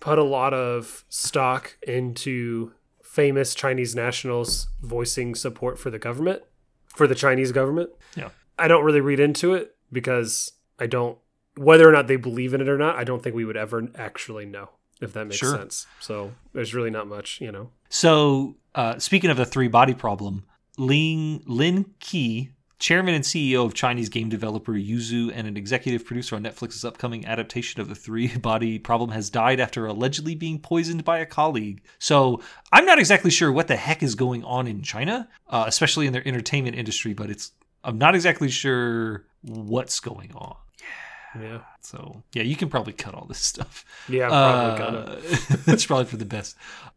put 0.00 0.18
a 0.18 0.24
lot 0.24 0.54
of 0.54 1.04
stock 1.08 1.76
into 1.86 2.72
famous 3.02 3.54
Chinese 3.54 3.94
nationals 3.94 4.68
voicing 4.82 5.34
support 5.34 5.78
for 5.78 5.90
the 5.90 5.98
government, 5.98 6.42
for 6.88 7.06
the 7.06 7.14
Chinese 7.14 7.52
government. 7.52 7.90
Yeah. 8.16 8.30
I 8.58 8.68
don't 8.68 8.84
really 8.84 9.00
read 9.00 9.20
into 9.20 9.54
it 9.54 9.74
because 9.92 10.52
I 10.78 10.86
don't, 10.86 11.18
whether 11.56 11.88
or 11.88 11.92
not 11.92 12.06
they 12.06 12.16
believe 12.16 12.54
in 12.54 12.60
it 12.60 12.68
or 12.68 12.78
not, 12.78 12.96
I 12.96 13.04
don't 13.04 13.22
think 13.22 13.34
we 13.34 13.44
would 13.44 13.56
ever 13.56 13.88
actually 13.96 14.46
know, 14.46 14.70
if 15.00 15.12
that 15.14 15.26
makes 15.26 15.38
Sure. 15.38 15.56
sense. 15.56 15.86
So 16.00 16.32
there's 16.52 16.74
really 16.74 16.90
not 16.90 17.06
much, 17.06 17.40
you 17.40 17.52
know. 17.52 17.70
So, 17.88 18.56
uh, 18.74 18.98
speaking 18.98 19.30
of 19.30 19.36
the 19.36 19.44
three 19.46 19.68
body 19.68 19.94
problem, 19.94 20.44
Lin, 20.78 21.42
Lin 21.46 21.86
Qi, 22.00 22.50
chairman 22.78 23.14
and 23.14 23.24
CEO 23.24 23.66
of 23.66 23.74
Chinese 23.74 24.08
game 24.08 24.30
developer 24.30 24.72
Yoozoo 24.72 25.30
and 25.34 25.46
an 25.46 25.56
executive 25.56 26.06
producer 26.06 26.34
on 26.36 26.42
Netflix's 26.42 26.82
upcoming 26.84 27.26
adaptation 27.26 27.80
of 27.80 27.88
the 27.88 27.94
three 27.94 28.28
body 28.38 28.78
problem, 28.78 29.10
has 29.10 29.28
died 29.28 29.60
after 29.60 29.86
allegedly 29.86 30.34
being 30.34 30.58
poisoned 30.58 31.04
by 31.04 31.18
a 31.18 31.26
colleague. 31.26 31.82
So, 31.98 32.40
I'm 32.72 32.86
not 32.86 32.98
exactly 32.98 33.30
sure 33.30 33.50
what 33.52 33.66
the 33.68 33.76
heck 33.76 34.02
is 34.02 34.14
going 34.14 34.44
on 34.44 34.66
in 34.66 34.82
China, 34.82 35.28
uh, 35.48 35.64
especially 35.66 36.06
in 36.06 36.12
their 36.12 36.26
entertainment 36.26 36.76
industry, 36.76 37.12
but 37.12 37.28
it's 37.28 37.52
I'm 37.82 37.98
not 37.98 38.14
exactly 38.14 38.50
sure 38.50 39.24
what's 39.42 40.00
going 40.00 40.32
on. 40.34 40.56
Yeah. 41.38 41.60
So, 41.80 42.22
yeah, 42.32 42.42
you 42.42 42.56
can 42.56 42.68
probably 42.68 42.92
cut 42.92 43.14
all 43.14 43.26
this 43.26 43.38
stuff. 43.52 43.84
Yeah, 44.08 44.28
probably 44.28 44.78
gonna. 44.78 44.98
Uh, 44.98 45.56
that's 45.64 45.86
probably 45.86 46.06
for 46.06 46.16
the 46.16 46.24
best. 46.24 46.56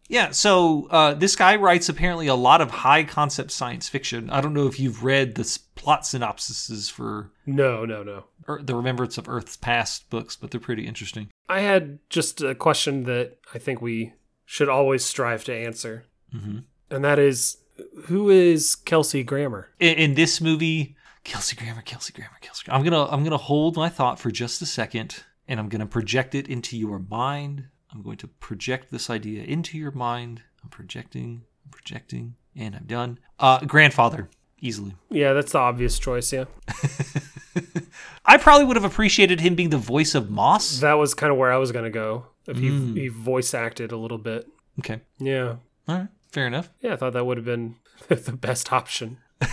Yeah, 0.09 0.31
so 0.31 0.87
uh, 0.91 1.13
this 1.13 1.35
guy 1.35 1.55
writes 1.55 1.87
apparently 1.89 2.27
a 2.27 2.35
lot 2.35 2.61
of 2.61 2.69
high 2.71 3.03
concept 3.03 3.51
science 3.51 3.87
fiction. 3.87 4.29
I 4.29 4.41
don't 4.41 4.53
know 4.53 4.67
if 4.67 4.79
you've 4.79 5.03
read 5.03 5.35
the 5.35 5.59
plot 5.75 6.01
synopsises 6.01 6.91
for 6.91 7.31
No, 7.45 7.85
no, 7.85 8.03
no. 8.03 8.25
The 8.61 8.75
Remembrance 8.75 9.17
of 9.17 9.29
Earth's 9.29 9.55
Past 9.55 10.09
books, 10.09 10.35
but 10.35 10.51
they're 10.51 10.59
pretty 10.59 10.85
interesting. 10.85 11.29
I 11.47 11.61
had 11.61 11.99
just 12.09 12.41
a 12.41 12.53
question 12.53 13.03
that 13.03 13.37
I 13.53 13.59
think 13.59 13.81
we 13.81 14.13
should 14.45 14.67
always 14.67 15.05
strive 15.05 15.45
to 15.45 15.53
answer. 15.55 16.05
hmm 16.31 16.59
And 16.89 17.03
that 17.05 17.19
is 17.19 17.57
who 18.05 18.29
is 18.29 18.75
Kelsey 18.75 19.23
Grammer? 19.23 19.69
In, 19.79 19.95
in 19.95 20.13
this 20.15 20.41
movie, 20.41 20.95
Kelsey 21.23 21.55
Grammer, 21.55 21.81
Kelsey 21.81 22.13
Grammer, 22.13 22.37
Kelsey. 22.41 22.63
Grammer. 22.65 22.77
I'm 22.79 22.83
gonna 22.83 23.05
I'm 23.05 23.23
gonna 23.23 23.37
hold 23.37 23.75
my 23.75 23.89
thought 23.89 24.19
for 24.19 24.29
just 24.31 24.61
a 24.61 24.65
second, 24.65 25.23
and 25.47 25.59
I'm 25.59 25.69
gonna 25.69 25.85
project 25.85 26.35
it 26.35 26.47
into 26.47 26.77
your 26.77 26.99
mind. 26.99 27.65
I'm 27.93 28.01
going 28.01 28.17
to 28.17 28.27
project 28.27 28.91
this 28.91 29.09
idea 29.09 29.43
into 29.43 29.77
your 29.77 29.91
mind. 29.91 30.41
I'm 30.63 30.69
projecting, 30.69 31.43
I'm 31.65 31.71
projecting, 31.71 32.35
and 32.55 32.75
I'm 32.75 32.85
done. 32.85 33.19
Uh, 33.39 33.59
grandfather, 33.65 34.29
easily. 34.59 34.95
Yeah, 35.11 35.33
that's 35.33 35.51
the 35.51 35.59
obvious 35.59 35.99
choice, 35.99 36.33
yeah. 36.33 36.45
I 38.25 38.37
probably 38.37 38.65
would 38.65 38.77
have 38.77 38.85
appreciated 38.85 39.41
him 39.41 39.53
being 39.55 39.69
the 39.69 39.77
voice 39.77 40.15
of 40.15 40.31
MOSS. 40.31 40.79
That 40.79 40.93
was 40.93 41.13
kind 41.13 41.31
of 41.31 41.37
where 41.37 41.51
I 41.53 41.57
was 41.57 41.71
going 41.71 41.83
to 41.85 41.91
go. 41.91 42.27
If 42.47 42.57
he, 42.57 42.69
Mm. 42.69 42.97
he 42.97 43.07
voice 43.09 43.53
acted 43.53 43.91
a 43.91 43.97
little 43.97 44.17
bit. 44.17 44.47
Okay, 44.79 45.01
Yeah. 45.19 45.57
all 45.87 45.95
right, 45.97 46.07
fair 46.31 46.47
enough. 46.47 46.69
Yeah, 46.81 46.93
I 46.93 46.95
thought 46.95 47.13
that 47.13 47.25
would 47.25 47.37
have 47.37 47.45
been 47.45 47.75
the 48.07 48.31
best 48.33 48.73
option. 48.73 49.17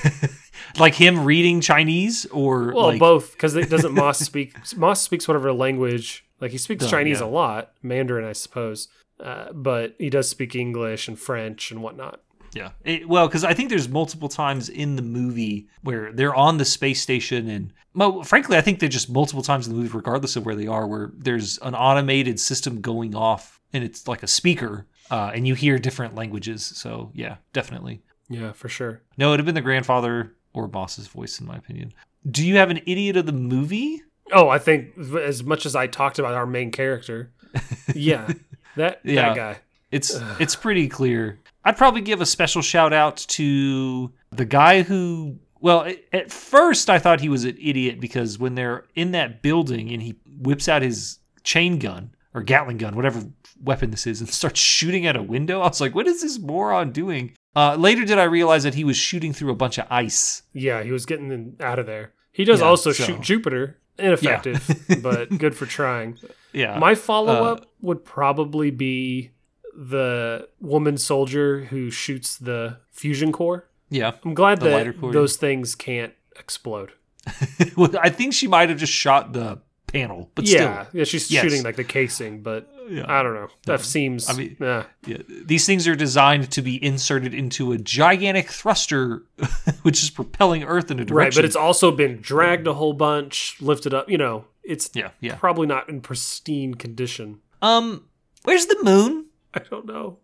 Like 0.78 0.94
him 0.94 1.24
reading 1.24 1.61
Chinese, 1.61 2.26
or 2.26 2.72
Well, 2.72 2.86
like, 2.88 2.98
both, 3.00 3.32
because 3.32 3.56
it 3.56 3.70
doesn't 3.70 3.92
MOSS 3.94 4.18
speak. 4.18 4.54
MOSS 4.76 5.00
speaks 5.00 5.26
whatever 5.28 5.52
language. 5.52 6.24
Like 6.40 6.50
he 6.52 6.58
speaks 6.58 6.84
Duh, 6.84 6.90
Chinese 6.90 7.20
yeah. 7.20 7.26
a 7.26 7.28
lot, 7.28 7.72
Mandarin, 7.82 8.24
I 8.24 8.32
suppose. 8.32 8.88
Uh, 9.22 9.52
but 9.52 9.94
he 9.98 10.08
does 10.08 10.28
speak 10.28 10.54
English 10.54 11.06
and 11.08 11.18
French 11.18 11.70
and 11.70 11.82
whatnot. 11.82 12.20
Yeah. 12.54 12.70
It- 12.84 13.08
well, 13.08 13.28
because 13.28 13.44
I 13.44 13.54
think 13.54 13.68
there's 13.68 13.88
multiple 13.88 14.28
times 14.28 14.68
in 14.68 14.96
the 14.96 15.02
movie 15.02 15.68
where 15.82 16.12
they're 16.12 16.34
on 16.34 16.58
the 16.58 16.64
space 16.64 17.00
station, 17.02 17.48
and 17.48 17.72
well, 17.94 18.22
frankly, 18.22 18.56
I 18.56 18.61
think 18.61 18.78
they're 18.80 18.88
just 18.88 19.11
multiple 19.11 19.42
times 19.42 19.66
in 19.66 19.72
the 19.74 19.78
movie, 19.78 19.92
regardless 19.94 20.36
of 20.36 20.46
where 20.46 20.54
they 20.54 20.66
are, 20.66 20.86
where 20.86 21.11
there's 21.16 21.58
an 21.58 21.74
automated 21.74 22.40
system 22.40 22.80
going 22.80 23.14
off, 23.14 23.61
and 23.72 23.84
it's 23.84 24.08
like 24.08 24.22
a 24.22 24.26
speaker, 24.26 24.86
uh, 25.11 25.30
and 25.34 25.46
you 25.46 25.54
hear 25.54 25.78
different 25.78 26.14
languages. 26.14 26.64
So 26.64 27.11
yeah, 27.14 27.36
definitely. 27.52 28.02
Yeah, 28.28 28.52
for 28.52 28.68
sure. 28.68 29.02
No, 29.18 29.28
it'd 29.28 29.40
have 29.40 29.46
been 29.46 29.54
the 29.56 29.61
grandfather 29.61 30.34
or 30.53 30.66
boss's 30.68 31.07
voice, 31.07 31.40
in 31.40 31.46
my 31.46 31.57
opinion. 31.57 31.92
Do 32.30 32.46
you 32.46 32.57
have 32.57 32.70
an 32.70 32.80
idiot 32.86 33.16
of 33.16 33.26
the 33.26 33.32
movie? 33.32 34.03
Oh, 34.32 34.48
I 34.48 34.59
think 34.59 34.96
as 35.16 35.42
much 35.42 35.66
as 35.66 35.74
I 35.74 35.86
talked 35.86 36.18
about 36.18 36.34
our 36.34 36.46
main 36.46 36.70
character, 36.70 37.32
yeah, 37.94 38.30
that 38.76 39.01
Yeah. 39.05 39.28
that 39.30 39.36
guy. 39.36 39.57
It's 39.90 40.20
it's 40.38 40.55
pretty 40.57 40.88
clear. 40.88 41.40
I'd 41.64 41.76
probably 41.76 42.01
give 42.01 42.20
a 42.20 42.26
special 42.26 42.62
shout 42.62 42.92
out 42.92 43.16
to 43.28 44.12
the 44.30 44.44
guy 44.44 44.82
who 44.82 45.38
Well, 45.61 45.92
at 46.12 46.30
first 46.32 46.88
I 46.88 46.98
thought 46.98 47.20
he 47.20 47.28
was 47.28 47.44
an 47.44 47.57
idiot 47.61 48.01
because 48.01 48.38
when 48.38 48.55
they're 48.55 48.84
in 48.94 49.11
that 49.12 49.42
building 49.42 49.90
and 49.90 50.01
he 50.03 50.16
whips 50.38 50.68
out 50.68 50.82
his 50.82 51.18
chain 51.42 51.78
gun 51.78 52.14
or 52.32 52.42
Gatling 52.42 52.78
gun, 52.78 52.94
whatever 52.96 53.24
weapon 53.62 53.90
this 53.90 54.07
is, 54.07 54.20
and 54.20 54.28
starts 54.30 54.61
shooting 54.61 55.05
at 55.07 55.16
a 55.16 55.22
window, 55.22 55.61
I 55.61 55.68
was 55.68 55.80
like, 55.80 55.94
what 55.94 56.07
is 56.07 56.22
this 56.22 56.38
moron 56.38 56.92
doing? 56.92 57.32
Uh, 57.57 57.74
later 57.76 58.05
did 58.05 58.18
I 58.18 58.24
realize 58.24 58.62
that 58.62 58.74
he 58.74 58.84
was 58.84 58.96
shooting 58.96 59.32
through 59.32 59.51
a 59.51 59.57
bunch 59.57 59.78
of 59.78 59.86
ice. 59.90 60.42
Yeah, 60.53 60.82
he 60.82 60.92
was 60.92 61.05
getting 61.07 61.32
in- 61.32 61.57
out 61.61 61.78
of 61.78 61.86
there. 61.86 62.12
He 62.32 62.44
does 62.44 62.61
Yeah, 62.61 62.66
also 62.66 62.92
so- 62.92 63.05
shoot 63.05 63.20
Jupiter. 63.20 63.76
Ineffective, 63.98 64.66
but 65.03 65.36
good 65.36 65.55
for 65.55 65.66
trying. 65.66 66.16
Yeah. 66.55 66.78
My 66.78 66.94
follow 66.94 67.44
up 67.44 67.66
would 67.82 68.03
probably 68.03 68.70
be 68.70 69.32
the 69.76 70.48
woman 70.59 70.96
soldier 70.96 71.64
who 71.64 71.90
shoots 71.90 72.38
the 72.38 72.78
fusion 72.92 73.30
core. 73.30 73.68
yeah. 73.90 74.12
I'm 74.24 74.32
glad 74.32 74.61
that 74.61 74.98
core, 74.98 75.12
those 75.12 75.36
things 75.36 75.74
can't 75.74 76.14
explode. 76.38 76.92
well, 77.76 77.90
I 78.01 78.09
think 78.09 78.32
she 78.32 78.46
might 78.46 78.70
have 78.70 78.78
just 78.78 78.92
shot 78.92 79.34
the 79.34 79.61
panel, 79.93 80.30
but 80.34 80.45
yeah, 80.47 80.86
yeah, 80.93 81.05
she's 81.05 81.30
Yes. 81.30 81.43
shooting 81.43 81.62
like 81.62 81.76
the 81.76 81.84
casing, 81.84 82.43
but. 82.43 82.68
Yeah. 82.91 83.05
I 83.07 83.22
don't 83.22 83.34
know. 83.34 83.47
That 83.66 83.82
seems. 83.82 84.28
I 84.28 84.32
mean- 84.32 84.57
eh. 84.61 84.82
Yeah, 85.07 85.18
these 85.28 85.64
things 85.64 85.86
are 85.86 85.95
designed 85.95 86.51
to 86.51 86.61
be 86.61 86.84
inserted 86.84 87.32
into 87.34 87.70
a 87.70 87.78
gigantic 87.78 88.49
thruster, 88.51 89.22
which 89.82 90.03
is 90.03 90.11
propelling 90.11 90.64
Earth 90.64 90.91
in 90.91 90.99
a 90.99 91.05
direction. 91.05 91.14
right, 91.16 91.34
but 91.36 91.45
it's 91.45 91.55
also 91.55 91.93
been 91.93 92.20
dragged 92.20 92.66
a 92.66 92.74
whole 92.74 92.93
bunch, 92.93 93.57
lifted 93.61 93.95
up. 93.95 94.11
You 94.11 94.18
know, 94.18 94.45
it's 94.64 94.91
yeah, 94.93 95.11
yeah. 95.20 95.36
probably 95.36 95.68
not 95.68 95.88
in 95.88 96.01
pristine 96.01 96.74
condition. 96.74 97.38
Um, 97.62 98.07
where's 98.43 98.66
the 98.66 98.78
moon? 98.82 99.26
I 99.55 99.61
don't 99.61 99.86
know. 99.86 100.18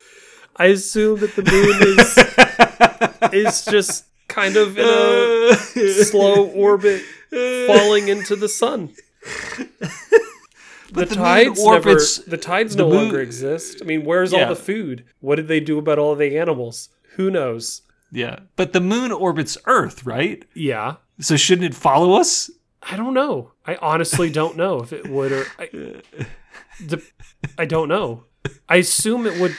I 0.56 0.66
assume 0.66 1.20
that 1.20 1.36
the 1.36 1.44
moon 1.44 3.32
is 3.32 3.32
is 3.32 3.64
just 3.66 4.06
kind 4.26 4.56
of 4.56 4.76
in 4.76 4.84
a 4.88 5.54
slow 6.04 6.46
orbit, 6.48 7.02
falling 7.68 8.08
into 8.08 8.34
the 8.34 8.48
sun. 8.48 8.90
The, 10.92 11.04
the 11.04 11.16
moon 11.16 11.24
tides 11.24 11.60
orbits- 11.60 12.18
never. 12.20 12.30
The 12.30 12.36
tides 12.36 12.76
the 12.76 12.82
no 12.84 12.88
longer 12.88 13.20
exist. 13.20 13.78
I 13.82 13.84
mean, 13.84 14.04
where's 14.04 14.32
Yeah. 14.32 14.44
all 14.44 14.48
the 14.50 14.56
food? 14.60 15.04
What 15.18 15.34
did 15.34 15.48
they 15.48 15.58
do 15.58 15.78
about 15.78 15.98
all 15.98 16.14
the 16.14 16.38
animals? 16.38 16.90
Who 17.16 17.28
knows? 17.28 17.82
Yeah, 18.12 18.38
but 18.54 18.72
the 18.72 18.80
moon 18.80 19.10
orbits 19.10 19.58
Earth, 19.66 20.06
right? 20.06 20.44
Yeah, 20.54 20.96
So 21.18 21.36
shouldn't 21.36 21.66
it 21.66 21.74
follow 21.74 22.14
us? 22.14 22.50
I 22.82 22.96
don't 22.96 23.14
know. 23.14 23.50
I 23.66 23.74
honestly 23.82 24.30
don't 24.30 24.56
know 24.56 24.78
if 24.80 24.92
it 24.92 25.08
would 25.08 25.32
or 25.32 25.44
I, 25.58 25.66
the, 26.80 27.02
I 27.58 27.64
don't 27.64 27.88
know. 27.88 28.24
I 28.68 28.76
assume 28.76 29.26
it 29.26 29.40
would 29.40 29.56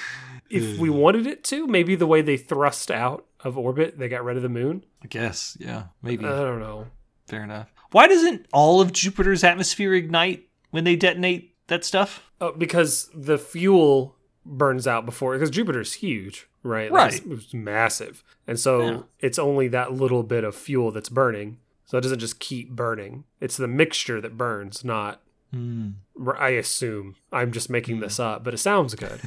if 0.50 0.80
we 0.80 0.90
wanted 0.90 1.28
it 1.28 1.44
to. 1.46 1.68
Maybe 1.68 1.96
the 1.96 2.08
way 2.08 2.22
they 2.22 2.38
thrust 2.38 2.90
out 2.90 3.26
of 3.44 3.58
orbit, 3.58 4.00
they 4.00 4.08
got 4.08 4.24
rid 4.24 4.38
of 4.38 4.44
the 4.44 4.50
moon. 4.50 4.86
I 5.04 5.08
guess. 5.08 5.58
Yeah, 5.60 5.84
maybe. 6.02 6.24
I 6.26 6.30
don't 6.30 6.62
know. 6.62 6.88
Fair 7.28 7.44
enough. 7.44 7.68
Why 7.92 8.08
doesn't 8.08 8.46
all 8.54 8.82
of 8.82 8.92
Jupiter's 8.94 9.44
atmosphere 9.44 9.94
ignite 9.94 10.48
when 10.72 10.84
they 10.84 10.96
detonate 10.96 11.56
that 11.68 11.84
stuff? 11.86 12.30
Oh, 12.42 12.52
because 12.52 13.10
the 13.14 13.38
fuel 13.38 14.16
burns 14.46 14.88
out 14.88 15.06
before 15.06 15.34
because 15.34 15.50
Jupiter's 15.50 15.94
huge, 15.94 16.48
right? 16.64 16.92
Like, 16.92 17.12
Right. 17.12 17.14
it's, 17.26 17.44
it's 17.46 17.54
massive, 17.54 18.24
and 18.46 18.60
so 18.60 18.82
Yeah. 18.82 19.00
it's 19.20 19.40
only 19.40 19.68
that 19.70 19.94
little 19.94 20.24
bit 20.24 20.44
of 20.44 20.56
fuel 20.56 20.92
that's 20.92 21.10
burning. 21.10 21.58
So 21.86 21.98
it 21.98 22.02
doesn't 22.02 22.20
just 22.20 22.40
keep 22.42 22.70
burning. 22.72 23.24
It's 23.40 23.56
the 23.56 23.68
mixture 23.68 24.20
that 24.20 24.38
burns, 24.38 24.84
not. 24.84 25.22
Hmm. 25.54 25.92
I 26.38 26.50
assume 26.50 27.16
I'm 27.32 27.54
just 27.54 27.70
making 27.70 28.02
this 28.02 28.20
up, 28.20 28.44
but 28.44 28.54
it 28.54 28.58
sounds 28.58 28.94
good. 28.96 29.22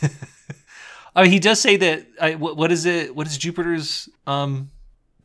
I 1.14 1.22
mean, 1.22 1.30
he 1.32 1.38
does 1.38 1.60
say 1.60 1.76
that. 1.76 2.06
I, 2.20 2.34
what, 2.34 2.56
what 2.56 2.72
is 2.72 2.86
it? 2.86 3.14
What 3.14 3.26
is 3.26 3.36
Jupiter's 3.38 4.08
um, 4.26 4.70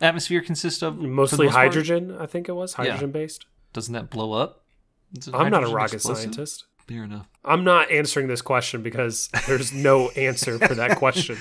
atmosphere 0.00 0.40
consist 0.40 0.82
of? 0.82 0.98
Mostly 0.98 1.46
most 1.46 1.54
part? 1.54 1.66
hydrogen, 1.66 2.16
I 2.18 2.26
think 2.26 2.48
it 2.48 2.52
was 2.52 2.74
hydrogen 2.74 3.10
based. 3.12 3.46
Doesn't 3.72 3.92
that 3.94 4.10
blow 4.10 4.32
up? 4.32 4.64
I'm 5.32 5.50
not 5.50 5.64
a 5.64 5.68
rocket 5.68 5.94
explosive? 5.94 6.22
scientist. 6.34 6.64
Fair 6.86 7.04
enough. 7.04 7.26
I'm 7.44 7.64
not 7.64 7.90
answering 7.90 8.28
this 8.28 8.40
question 8.42 8.82
because 8.82 9.28
there's 9.46 9.72
no 9.72 10.08
answer 10.10 10.58
for 10.58 10.74
that 10.74 10.96
question. 10.98 11.36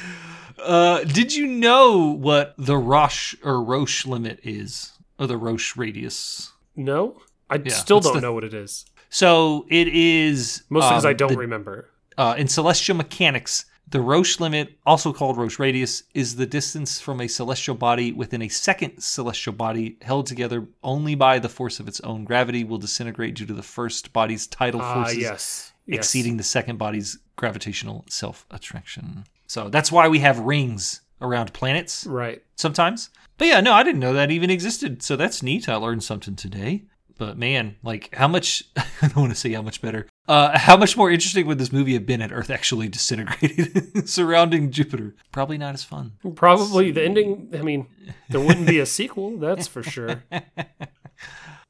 Uh, 0.62 1.04
did 1.04 1.34
you 1.36 1.48
know 1.48 2.14
what 2.18 2.54
the 2.58 2.78
Roche 2.78 3.36
or 3.44 3.64
Roche 3.64 4.06
limit 4.06 4.40
is, 4.44 4.92
or 5.20 5.28
the 5.28 5.38
Roche 5.38 5.78
radius? 5.78 6.52
No, 6.76 7.22
I 7.50 7.56
Yeah, 7.64 7.74
still 7.74 8.00
don't 8.00 8.16
the- 8.16 8.22
know 8.22 8.34
what 8.34 8.44
it 8.44 8.54
is. 8.54 8.86
So 9.10 9.66
it 9.70 9.88
is 9.88 10.64
Mostly 10.70 10.90
because 10.90 11.06
um, 11.06 11.10
I 11.10 11.14
don't 11.14 11.32
the- 11.32 11.38
remember. 11.38 11.90
uh, 12.18 12.36
in 12.38 12.48
celestial 12.48 12.98
mechanics. 12.98 13.66
The 13.90 14.02
Roche 14.02 14.40
limit, 14.42 14.78
also 14.86 15.14
called 15.14 15.38
Roche 15.38 15.60
radius, 15.60 16.04
is 16.14 16.36
the 16.36 16.46
distance 16.46 17.00
from 17.00 17.22
a 17.22 17.28
celestial 17.30 17.76
body 17.76 18.12
within 18.12 18.42
a 18.42 18.50
second 18.50 19.00
celestial 19.02 19.54
body 19.54 19.98
held 20.02 20.26
together 20.28 20.68
only 20.84 21.16
by 21.16 21.40
the 21.40 21.48
force 21.48 21.80
of 21.80 21.88
its 21.88 22.02
own 22.02 22.26
gravity 22.26 22.66
will 22.66 22.80
disintegrate 22.80 23.36
due 23.36 23.46
to 23.46 23.54
the 23.54 23.64
first 23.64 24.12
body's 24.12 24.46
tidal 24.46 24.82
Ah, 24.82 24.94
forces 24.94 25.18
yes. 25.20 25.74
Yes. 25.86 26.00
exceeding 26.00 26.36
the 26.36 26.44
second 26.44 26.78
body's 26.78 27.18
gravitational 27.38 28.04
self 28.10 28.46
attraction. 28.52 29.24
So 29.48 29.70
that's 29.70 29.92
why 29.92 30.10
we 30.10 30.20
have 30.20 30.38
rings 30.40 31.00
around 31.22 31.54
planets 31.54 32.06
Right. 32.06 32.44
sometimes. 32.58 33.10
But 33.38 33.48
yeah, 33.48 33.62
no, 33.62 33.72
I 33.72 33.84
didn't 33.84 34.02
know 34.02 34.14
that 34.14 34.32
even 34.32 34.50
existed. 34.50 35.02
So 35.02 35.16
that's 35.16 35.42
neat. 35.42 35.70
I 35.70 35.76
learned 35.76 36.04
something 36.04 36.36
today. 36.36 36.84
But 37.18 37.38
man, 37.38 37.78
like 37.84 38.14
how 38.16 38.28
much 38.28 38.64
I 38.78 39.08
don't 39.08 39.18
want 39.18 39.32
to 39.32 39.36
say 39.36 39.52
how 39.54 39.62
much 39.62 39.82
better. 39.82 40.08
Uh, 40.28 40.58
how 40.58 40.78
much 40.78 40.98
more 40.98 41.10
interesting 41.10 41.48
would 41.48 41.58
this 41.58 41.72
movie 41.72 41.94
have 41.94 42.06
been 42.06 42.20
had 42.20 42.32
Earth 42.32 42.50
actually 42.50 42.90
disintegrated 42.90 44.08
surrounding 44.10 44.72
Jupiter? 44.72 45.16
Probably 45.32 45.58
not 45.58 45.74
as 45.74 45.84
fun. 45.84 46.14
Probably 46.36 46.92
the 46.92 47.04
ending. 47.04 47.50
I 47.54 47.62
mean, 47.62 47.88
there 48.30 48.42
wouldn't 48.42 48.68
be 48.68 48.80
a 48.80 48.86
sequel. 48.98 49.38
That's 49.38 49.68
for 49.68 49.84
sure. 49.84 50.24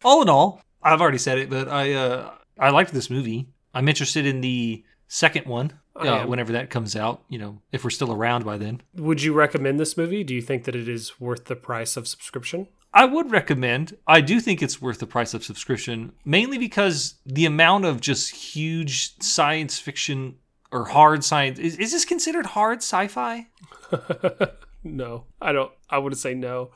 All 0.03 0.21
in 0.21 0.29
all, 0.29 0.61
I've 0.81 1.01
already 1.01 1.17
said 1.17 1.37
it, 1.37 1.49
but 1.49 1.67
I 1.67 1.93
uh, 1.93 2.31
I 2.59 2.69
liked 2.69 2.93
this 2.93 3.09
movie. 3.09 3.49
I'm 3.73 3.87
interested 3.87 4.25
in 4.25 4.41
the 4.41 4.83
second 5.07 5.45
one 5.45 5.73
uh, 5.95 6.25
whenever 6.25 6.53
that 6.53 6.69
comes 6.69 6.95
out. 6.95 7.23
You 7.29 7.39
know, 7.39 7.61
if 7.71 7.83
we're 7.83 7.89
still 7.89 8.11
around 8.11 8.45
by 8.45 8.57
then. 8.57 8.81
Would 8.95 9.21
you 9.21 9.33
recommend 9.33 9.79
this 9.79 9.97
movie? 9.97 10.23
Do 10.23 10.33
you 10.33 10.41
think 10.41 10.63
that 10.65 10.75
it 10.75 10.87
is 10.87 11.19
worth 11.19 11.45
the 11.45 11.55
price 11.55 11.97
of 11.97 12.07
subscription? 12.07 12.67
I 12.93 13.05
would 13.05 13.31
recommend. 13.31 13.95
I 14.07 14.21
do 14.21 14.39
think 14.39 14.61
it's 14.63 14.81
worth 14.81 14.99
the 14.99 15.07
price 15.07 15.33
of 15.33 15.43
subscription, 15.43 16.13
mainly 16.25 16.57
because 16.57 17.15
the 17.25 17.45
amount 17.45 17.85
of 17.85 18.01
just 18.01 18.31
huge 18.55 19.17
science 19.21 19.77
fiction 19.77 20.35
or 20.71 20.85
hard 20.85 21.23
science 21.23 21.59
is, 21.59 21.77
is 21.77 21.91
this 21.91 22.05
considered 22.05 22.47
hard 22.47 22.79
sci-fi? 22.79 23.47
no, 24.83 25.25
I 25.41 25.51
don't. 25.51 25.71
I 25.89 25.97
wouldn't 25.97 26.19
say 26.19 26.33
no. 26.33 26.71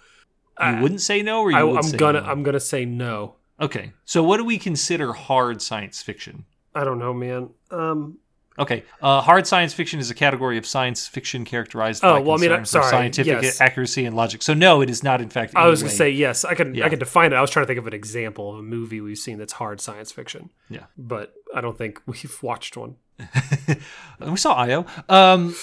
You 0.60 0.66
I- 0.68 0.82
wouldn't 0.82 1.02
say 1.02 1.22
no, 1.24 1.42
or 1.42 1.52
you 1.52 1.78
I, 1.78 1.82
say 1.82 1.98
gonna. 1.98 2.22
no? 2.22 2.28
I'm 2.28 2.44
gonna 2.44 2.60
say 2.60 2.86
no. 2.86 3.36
okay. 3.60 3.94
So 4.06 4.22
what 4.22 4.38
do 4.38 4.44
we 4.46 4.58
consider 4.58 5.14
hard 5.14 5.62
science 5.62 6.02
fiction? 6.02 6.46
I 6.76 6.84
don't 6.84 7.00
know, 7.00 7.14
man. 7.14 7.50
Um. 7.72 8.18
Okay, 8.60 8.84
uh, 9.02 9.22
hard 9.22 9.48
science 9.48 9.74
fiction 9.74 10.00
is 10.00 10.12
a 10.12 10.14
category 10.14 10.58
of 10.58 10.66
science 10.66 11.08
fiction 11.08 11.46
characterized 11.46 12.04
Oh, 12.04 12.16
by 12.16 12.20
well, 12.20 12.38
I 12.38 12.42
mean, 12.42 12.52
I'm 12.52 12.66
sorry, 12.66 12.90
scientific 12.90 13.42
yes. 13.42 13.62
accuracy 13.62 14.06
and 14.06 14.16
logic. 14.16 14.42
So 14.44 14.54
no, 14.54 14.82
it 14.82 14.90
is 14.90 15.04
not. 15.04 15.22
In 15.22 15.30
fact, 15.30 15.56
I 15.56 15.68
was 15.68 15.82
gonna 15.82 15.94
say 15.94 16.10
yes. 16.10 16.44
I 16.44 16.54
could. 16.54 16.76
Yeah. 16.76 16.86
I 16.86 16.90
could 16.90 17.00
define 17.00 17.32
it. 17.32 17.38
I 17.38 17.42
was 17.42 17.50
trying 17.50 17.64
to 17.64 17.68
think 17.68 17.80
of 17.80 17.88
an 17.88 17.94
example 17.94 18.52
of 18.54 18.60
a 18.60 18.64
movie 18.64 19.00
we've 19.00 19.18
seen 19.18 19.38
that's 19.38 19.54
hard 19.54 19.80
science 19.80 20.12
fiction. 20.12 20.50
Yeah. 20.70 20.86
But 20.98 21.34
I 21.56 21.62
don't 21.62 21.78
think 21.78 22.02
we've 22.06 22.38
watched 22.44 22.76
one. 22.76 22.98
we 24.20 24.38
saw 24.38 24.56
Io. 24.56 24.86
Um, 25.08 25.56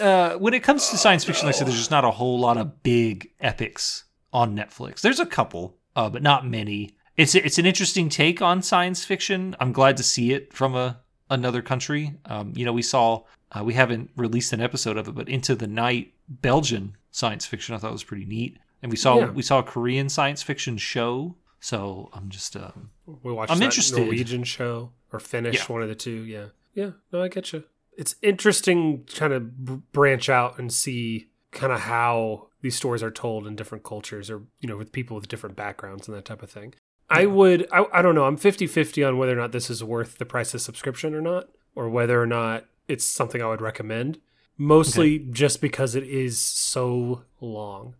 uh, 0.00 0.34
when 0.34 0.54
it 0.54 0.62
comes 0.62 0.88
to 0.88 0.96
science 0.96 1.24
fiction, 1.24 1.46
like 1.46 1.54
I 1.54 1.58
said, 1.58 1.66
there's 1.68 1.78
just 1.78 1.90
not 1.90 2.04
a 2.04 2.10
whole 2.10 2.40
lot 2.40 2.56
of 2.56 2.82
big 2.82 3.30
epics 3.40 4.04
on 4.32 4.56
Netflix. 4.56 5.00
There's 5.02 5.20
a 5.20 5.26
couple, 5.26 5.76
uh, 5.94 6.10
but 6.10 6.22
not 6.22 6.46
many. 6.46 6.96
It's 7.16 7.34
it's 7.34 7.58
an 7.58 7.66
interesting 7.66 8.08
take 8.08 8.42
on 8.42 8.62
science 8.62 9.04
fiction. 9.04 9.56
I'm 9.60 9.72
glad 9.72 9.96
to 9.98 10.02
see 10.02 10.32
it 10.32 10.52
from 10.52 10.74
a 10.74 11.00
another 11.30 11.62
country. 11.62 12.14
Um, 12.26 12.52
you 12.56 12.64
know, 12.64 12.72
we 12.72 12.82
saw 12.82 13.22
uh, 13.52 13.64
we 13.64 13.74
haven't 13.74 14.10
released 14.16 14.52
an 14.52 14.60
episode 14.60 14.96
of 14.96 15.08
it, 15.08 15.14
but 15.14 15.28
Into 15.28 15.54
the 15.54 15.66
Night, 15.66 16.12
Belgian 16.28 16.96
science 17.10 17.46
fiction. 17.46 17.74
I 17.74 17.78
thought 17.78 17.92
was 17.92 18.04
pretty 18.04 18.24
neat, 18.26 18.58
and 18.82 18.90
we 18.90 18.96
saw 18.96 19.18
Yeah. 19.18 19.30
we 19.30 19.42
saw 19.42 19.58
a 19.58 19.62
Korean 19.62 20.08
science 20.08 20.42
fiction 20.42 20.76
show. 20.78 21.36
So 21.60 22.08
I'm 22.12 22.28
just 22.28 22.54
um, 22.56 22.90
We 23.22 23.32
watched 23.32 23.50
I'm 23.50 23.62
interested. 23.62 23.98
Norwegian 23.98 24.44
show 24.44 24.92
or 25.12 25.18
Finnish, 25.18 25.56
Yeah. 25.56 25.72
one 25.72 25.82
of 25.82 25.88
the 25.88 25.94
two. 25.96 26.22
Yeah, 26.24 26.46
yeah. 26.74 26.90
No, 27.12 27.22
I 27.22 27.28
get 27.28 27.52
you. 27.52 27.64
It's 27.96 28.14
interesting, 28.22 29.04
kind 29.12 29.32
of 29.32 29.90
branch 29.92 30.28
out 30.28 30.58
and 30.58 30.72
see 30.72 31.30
kind 31.50 31.72
of 31.72 31.80
how 31.80 32.48
these 32.60 32.76
stories 32.76 33.02
are 33.02 33.10
told 33.10 33.46
in 33.46 33.56
different 33.56 33.82
cultures, 33.82 34.30
or 34.30 34.42
you 34.60 34.68
know, 34.68 34.76
with 34.76 34.92
people 34.92 35.16
with 35.16 35.26
different 35.28 35.56
backgrounds 35.56 36.06
and 36.06 36.16
that 36.16 36.24
type 36.24 36.42
of 36.42 36.50
thing. 36.50 36.74
I 37.10 37.26
would. 37.26 37.66
I, 37.72 37.84
I 37.92 38.02
don't 38.02 38.14
know. 38.14 38.24
I'm 38.24 38.36
50-50 38.36 39.06
on 39.06 39.18
whether 39.18 39.32
or 39.32 39.36
not 39.40 39.52
this 39.52 39.70
is 39.70 39.82
worth 39.82 40.18
the 40.18 40.26
price 40.26 40.52
of 40.54 40.60
subscription 40.60 41.14
or 41.14 41.20
not, 41.22 41.48
or 41.74 41.88
whether 41.88 42.20
or 42.20 42.26
not 42.26 42.66
it's 42.86 43.04
something 43.04 43.40
I 43.42 43.46
would 43.46 43.60
recommend. 43.62 44.18
Mostly 44.56 45.18
just 45.18 45.60
because 45.60 45.94
it 45.94 46.02
is 46.04 46.38
so 46.40 47.22
long. 47.40 47.94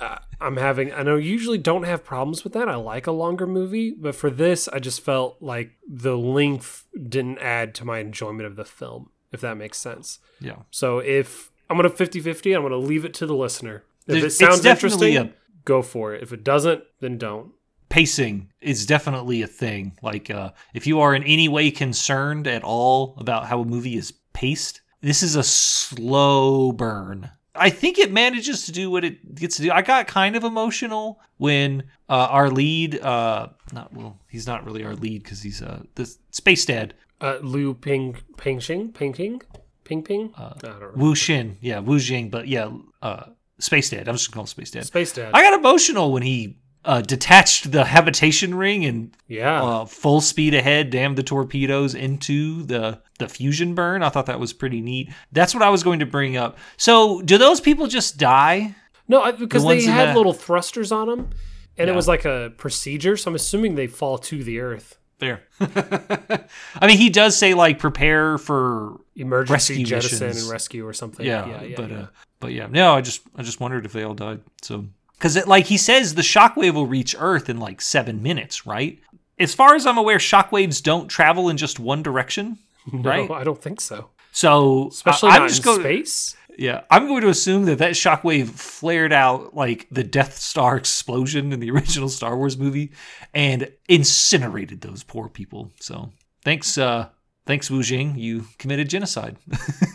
uh, 0.00 0.18
I'm 0.40 0.56
having. 0.56 0.92
I 0.92 1.02
know 1.02 1.16
usually 1.16 1.58
don't 1.58 1.82
have 1.82 2.02
problems 2.02 2.42
with 2.44 2.54
that. 2.54 2.68
I 2.68 2.76
like 2.76 3.06
a 3.06 3.12
longer 3.12 3.46
movie, 3.46 3.90
but 3.90 4.14
for 4.14 4.30
this, 4.30 4.68
I 4.68 4.78
just 4.78 5.02
felt 5.02 5.36
like 5.42 5.72
the 5.86 6.16
length 6.16 6.86
didn't 7.08 7.38
add 7.38 7.74
to 7.76 7.84
my 7.84 7.98
enjoyment 7.98 8.46
of 8.46 8.56
the 8.56 8.64
film, 8.64 9.10
if 9.32 9.42
that 9.42 9.58
makes 9.58 9.76
sense. 9.78 10.18
yeah. 10.40 10.56
So 10.70 10.98
if 11.00 11.50
I'm 11.68 11.76
gonna 11.76 11.90
50-50, 11.90 12.56
I'm 12.56 12.62
gonna 12.62 12.76
leave 12.76 13.04
it 13.04 13.12
to 13.14 13.26
the 13.26 13.36
listener. 13.36 13.84
If 14.06 14.14
There's- 14.14 14.24
it 14.24 14.30
sounds 14.30 14.64
interesting, 14.64 15.16
a 15.16 15.30
go 15.66 15.82
for 15.82 16.14
it. 16.14 16.22
If 16.22 16.32
it 16.32 16.42
doesn't, 16.42 16.84
then 17.00 17.18
don't. 17.18 17.52
Pacing 17.92 18.50
is 18.60 18.86
definitely 18.86 19.42
a 19.42 19.46
thing. 19.46 19.92
Like, 20.02 20.30
uh, 20.30 20.50
if 20.72 20.86
you 20.86 21.00
are 21.00 21.14
in 21.14 21.22
any 21.24 21.48
way 21.48 21.70
concerned 21.70 22.46
at 22.46 22.62
all 22.64 23.14
about 23.18 23.46
how 23.46 23.60
a 23.60 23.64
movie 23.64 23.96
is 23.96 24.12
paced, 24.32 24.80
this 25.02 25.22
is 25.22 25.36
a 25.36 25.42
slow 25.42 26.72
burn. 26.72 27.30
I 27.54 27.68
think 27.68 27.98
it 27.98 28.10
manages 28.10 28.64
to 28.64 28.72
do 28.72 28.90
what 28.90 29.04
it 29.04 29.34
gets 29.34 29.56
to 29.56 29.62
do. 29.62 29.70
I 29.70 29.82
got 29.82 30.06
kind 30.06 30.36
of 30.36 30.42
emotional 30.42 31.20
when 31.36 31.82
uh, 32.08 32.28
our 32.30 32.48
lead, 32.48 32.98
uh, 33.00 33.48
not 33.72 33.92
well, 33.92 34.18
he's 34.26 34.46
not 34.46 34.64
really 34.64 34.84
our 34.84 34.94
lead 34.94 35.22
because 35.22 35.42
he's 35.42 35.60
uh, 35.60 35.82
the 35.94 36.06
space 36.30 36.64
dad, 36.64 36.94
Uh, 37.20 37.38
Liu 37.42 37.74
Ping 37.74 38.16
Ping 38.38 38.58
Xing 38.58 38.94
Ping 38.94 39.12
Ping 39.12 39.42
Ping 39.84 40.02
Ping. 40.02 40.32
Uh, 40.34 40.54
I 40.56 40.66
don't 40.66 40.80
know. 40.80 40.92
Wu 40.96 41.14
Xin, 41.14 41.56
yeah, 41.60 41.80
Wu 41.80 41.98
Jing, 41.98 42.30
but 42.30 42.48
yeah, 42.48 42.70
uh, 43.02 43.24
space 43.58 43.90
dad. 43.90 44.08
I'm 44.08 44.14
just 44.14 44.30
gonna 44.30 44.34
call 44.36 44.44
him 44.44 44.46
space 44.46 44.70
dad. 44.70 44.86
Space 44.86 45.12
Dad. 45.12 45.30
I 45.34 45.42
got 45.42 45.52
emotional 45.52 46.10
when 46.10 46.22
he 46.22 46.56
uh, 46.84 47.00
detached 47.00 47.70
the 47.70 47.84
habitation 47.84 48.54
ring 48.54 48.84
and 48.84 49.16
yeah. 49.28 49.62
uh, 49.62 49.84
full 49.84 50.20
speed 50.20 50.54
ahead, 50.54 50.90
damned 50.90 51.16
the 51.16 51.22
torpedoes 51.22 51.94
into 51.94 52.62
the 52.64 53.00
the 53.18 53.28
fusion 53.28 53.74
burn. 53.74 54.02
I 54.02 54.08
thought 54.08 54.26
that 54.26 54.40
was 54.40 54.52
pretty 54.52 54.80
neat. 54.80 55.10
That's 55.30 55.54
what 55.54 55.62
I 55.62 55.70
was 55.70 55.82
going 55.82 56.00
to 56.00 56.06
bring 56.06 56.36
up. 56.36 56.58
So, 56.76 57.22
do 57.22 57.38
those 57.38 57.60
people 57.60 57.86
just 57.86 58.16
die? 58.16 58.74
no, 59.08 59.22
I, 59.22 59.32
because 59.32 59.62
the 59.62 59.68
they 59.68 59.82
had 59.82 60.10
the- 60.10 60.16
little 60.16 60.32
thrusters 60.32 60.90
on 60.90 61.08
them, 61.08 61.30
and 61.76 61.88
it 61.88 61.94
was 61.94 62.08
like 62.08 62.24
a 62.24 62.52
procedure. 62.56 63.16
So 63.16 63.30
I'm 63.30 63.34
assuming 63.34 63.74
they 63.74 63.86
fall 63.86 64.18
to 64.18 64.42
the 64.42 64.60
earth. 64.60 64.98
There. 65.18 65.42
I 65.60 66.86
mean, 66.88 66.98
he 66.98 67.08
does 67.08 67.36
say 67.36 67.54
like 67.54 67.78
prepare 67.78 68.38
for 68.38 69.00
Emergency 69.14 69.74
Rescue 69.74 69.86
jettison 69.86 70.26
missions. 70.26 70.44
and 70.44 70.52
rescue 70.52 70.84
or 70.84 70.92
something. 70.92 71.24
yeah, 71.24 71.46
yeah, 71.46 71.62
yeah. 71.62 71.76
but 71.76 71.90
yeah. 71.90 71.98
uh, 71.98 72.06
but 72.40 72.52
yeah, 72.52 72.66
no, 72.66 72.94
I 72.94 73.02
just 73.02 73.22
I 73.36 73.42
just 73.44 73.60
wondered 73.60 73.86
if 73.86 73.92
they 73.92 74.02
all 74.02 74.14
died. 74.14 74.40
So 74.62 74.86
because 75.22 75.46
like 75.46 75.66
he 75.66 75.76
says 75.76 76.16
the 76.16 76.22
shockwave 76.22 76.74
will 76.74 76.88
reach 76.88 77.14
Earth 77.16 77.48
in 77.48 77.58
like 77.58 77.80
seven 77.80 78.24
minutes, 78.24 78.66
right? 78.66 78.98
As 79.38 79.54
far 79.54 79.76
as 79.76 79.86
I'm 79.86 79.96
aware, 79.96 80.18
shockwaves 80.18 80.82
don't 80.82 81.06
travel 81.06 81.48
in 81.48 81.56
just 81.56 81.78
one 81.78 82.02
direction, 82.02 82.58
right? 82.92 83.28
No, 83.28 83.36
I 83.36 83.44
don't 83.44 83.62
think 83.62 83.80
so. 83.80 84.10
So 84.32 84.88
Especially 84.88 85.28
not 85.28 85.42
I'm 85.42 85.48
just 85.48 85.60
in 85.60 85.64
going. 85.64 85.80
space. 85.80 86.36
Yeah, 86.58 86.82
I'm 86.90 87.06
going 87.06 87.22
to 87.22 87.28
assume 87.28 87.66
that 87.66 87.78
that 87.78 87.92
shockwave 87.92 88.48
flared 88.48 89.12
out 89.12 89.54
like 89.54 89.86
the 89.92 90.02
Death 90.02 90.36
Star 90.36 90.76
explosion 90.76 91.52
in 91.52 91.60
the 91.60 91.70
original 91.74 92.08
Star 92.08 92.36
Wars 92.36 92.58
movie 92.58 92.90
and 93.32 93.70
incinerated 93.88 94.80
those 94.80 95.04
poor 95.04 95.28
people. 95.28 95.70
So 95.80 96.10
thanks, 96.44 96.76
uh, 96.76 97.08
thanks 97.46 97.70
Wu 97.70 97.84
Jing, 97.84 98.16
you 98.16 98.46
committed 98.58 98.88
genocide 98.88 99.36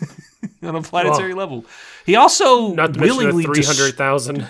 on 0.62 0.74
a 0.74 0.80
planetary 0.80 1.34
level. 1.34 1.66
He 2.06 2.16
also 2.16 2.72
Not 2.72 2.96
willingly 2.96 3.44
three 3.44 3.62
hundred 3.62 3.94
thousand. 3.94 4.46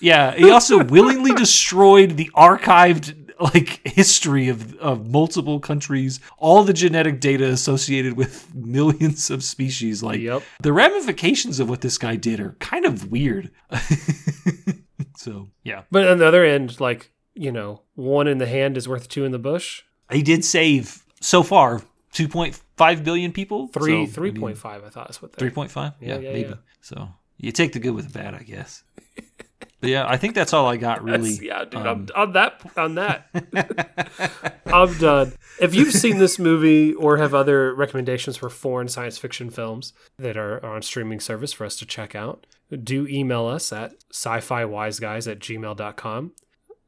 Yeah, 0.00 0.34
he 0.34 0.50
also 0.50 0.82
willingly 0.84 1.32
destroyed 1.44 2.16
the 2.16 2.30
archived 2.34 3.20
like 3.40 3.80
history 3.86 4.48
of, 4.48 4.74
of 4.76 5.10
multiple 5.10 5.58
countries, 5.58 6.20
all 6.38 6.62
the 6.62 6.72
genetic 6.72 7.20
data 7.20 7.44
associated 7.48 8.16
with 8.16 8.54
millions 8.54 9.28
of 9.28 9.42
species. 9.42 10.02
Like 10.04 10.20
Yep. 10.20 10.42
the 10.62 10.72
ramifications 10.72 11.58
of 11.58 11.68
what 11.68 11.80
this 11.80 11.98
guy 11.98 12.14
did 12.16 12.38
are 12.38 12.52
kind 12.60 12.84
of 12.84 13.10
weird. 13.10 13.50
so 15.16 15.48
yeah, 15.62 15.82
But 15.90 16.08
on 16.08 16.18
the 16.18 16.26
other 16.26 16.44
end, 16.44 16.80
like 16.80 17.10
you 17.34 17.50
know, 17.50 17.82
one 17.94 18.28
in 18.28 18.38
the 18.38 18.46
hand 18.46 18.76
is 18.76 18.88
worth 18.88 19.08
two 19.08 19.24
in 19.24 19.32
the 19.32 19.38
bush. 19.40 19.82
he 20.12 20.22
did 20.22 20.44
save 20.44 21.04
so 21.20 21.42
far 21.42 21.82
2.5 22.12 23.02
billion 23.04 23.32
people. 23.32 23.66
Three 23.68 24.06
So, 24.06 24.12
three 24.12 24.28
I 24.28 24.32
mean, 24.32 24.40
point 24.40 24.58
five. 24.58 24.84
I 24.84 24.88
thought 24.90 25.10
is 25.10 25.20
what 25.20 25.32
they 25.32 25.50
3.5 25.50 25.74
yeah, 26.00 26.14
Yeah, 26.14 26.18
yeah, 26.20 26.32
maybe 26.32 26.48
yeah. 26.50 26.54
so 26.80 27.08
you 27.36 27.50
take 27.50 27.72
the 27.72 27.80
good 27.80 27.94
with 27.96 28.12
the 28.12 28.16
bad 28.18 28.34
i 28.34 28.42
guess 28.44 28.84
yeah 29.86 30.06
i 30.08 30.16
think 30.16 30.34
that's 30.34 30.52
all 30.52 30.66
i 30.66 30.76
got 30.76 31.02
really 31.02 31.34
Yeah, 31.42 31.64
dude. 31.64 31.86
um, 31.86 32.06
I'm 32.14 32.28
on 32.28 32.32
that. 32.32 32.60
On 32.76 32.94
that. 32.96 34.58
I'm 34.66 34.96
done. 34.98 35.32
If 35.60 35.74
you've 35.74 35.92
seen 35.92 36.18
this 36.18 36.38
movie 36.38 36.94
or 36.94 37.16
have 37.18 37.34
other 37.34 37.74
recommendations 37.74 38.36
for 38.36 38.48
foreign 38.48 38.88
science 38.88 39.18
fiction 39.18 39.50
films 39.50 39.92
that 40.18 40.36
are, 40.36 40.64
on 40.64 40.82
streaming 40.82 41.20
service 41.20 41.52
for 41.52 41.64
us 41.64 41.76
to 41.76 41.86
check 41.86 42.14
out, 42.14 42.46
do 42.82 43.06
email 43.06 43.46
us 43.46 43.72
at 43.72 43.94
sci-fi 44.12 44.64
wise 44.64 44.98
guys 44.98 45.28
at 45.28 45.38
gmail.com. 45.38 46.32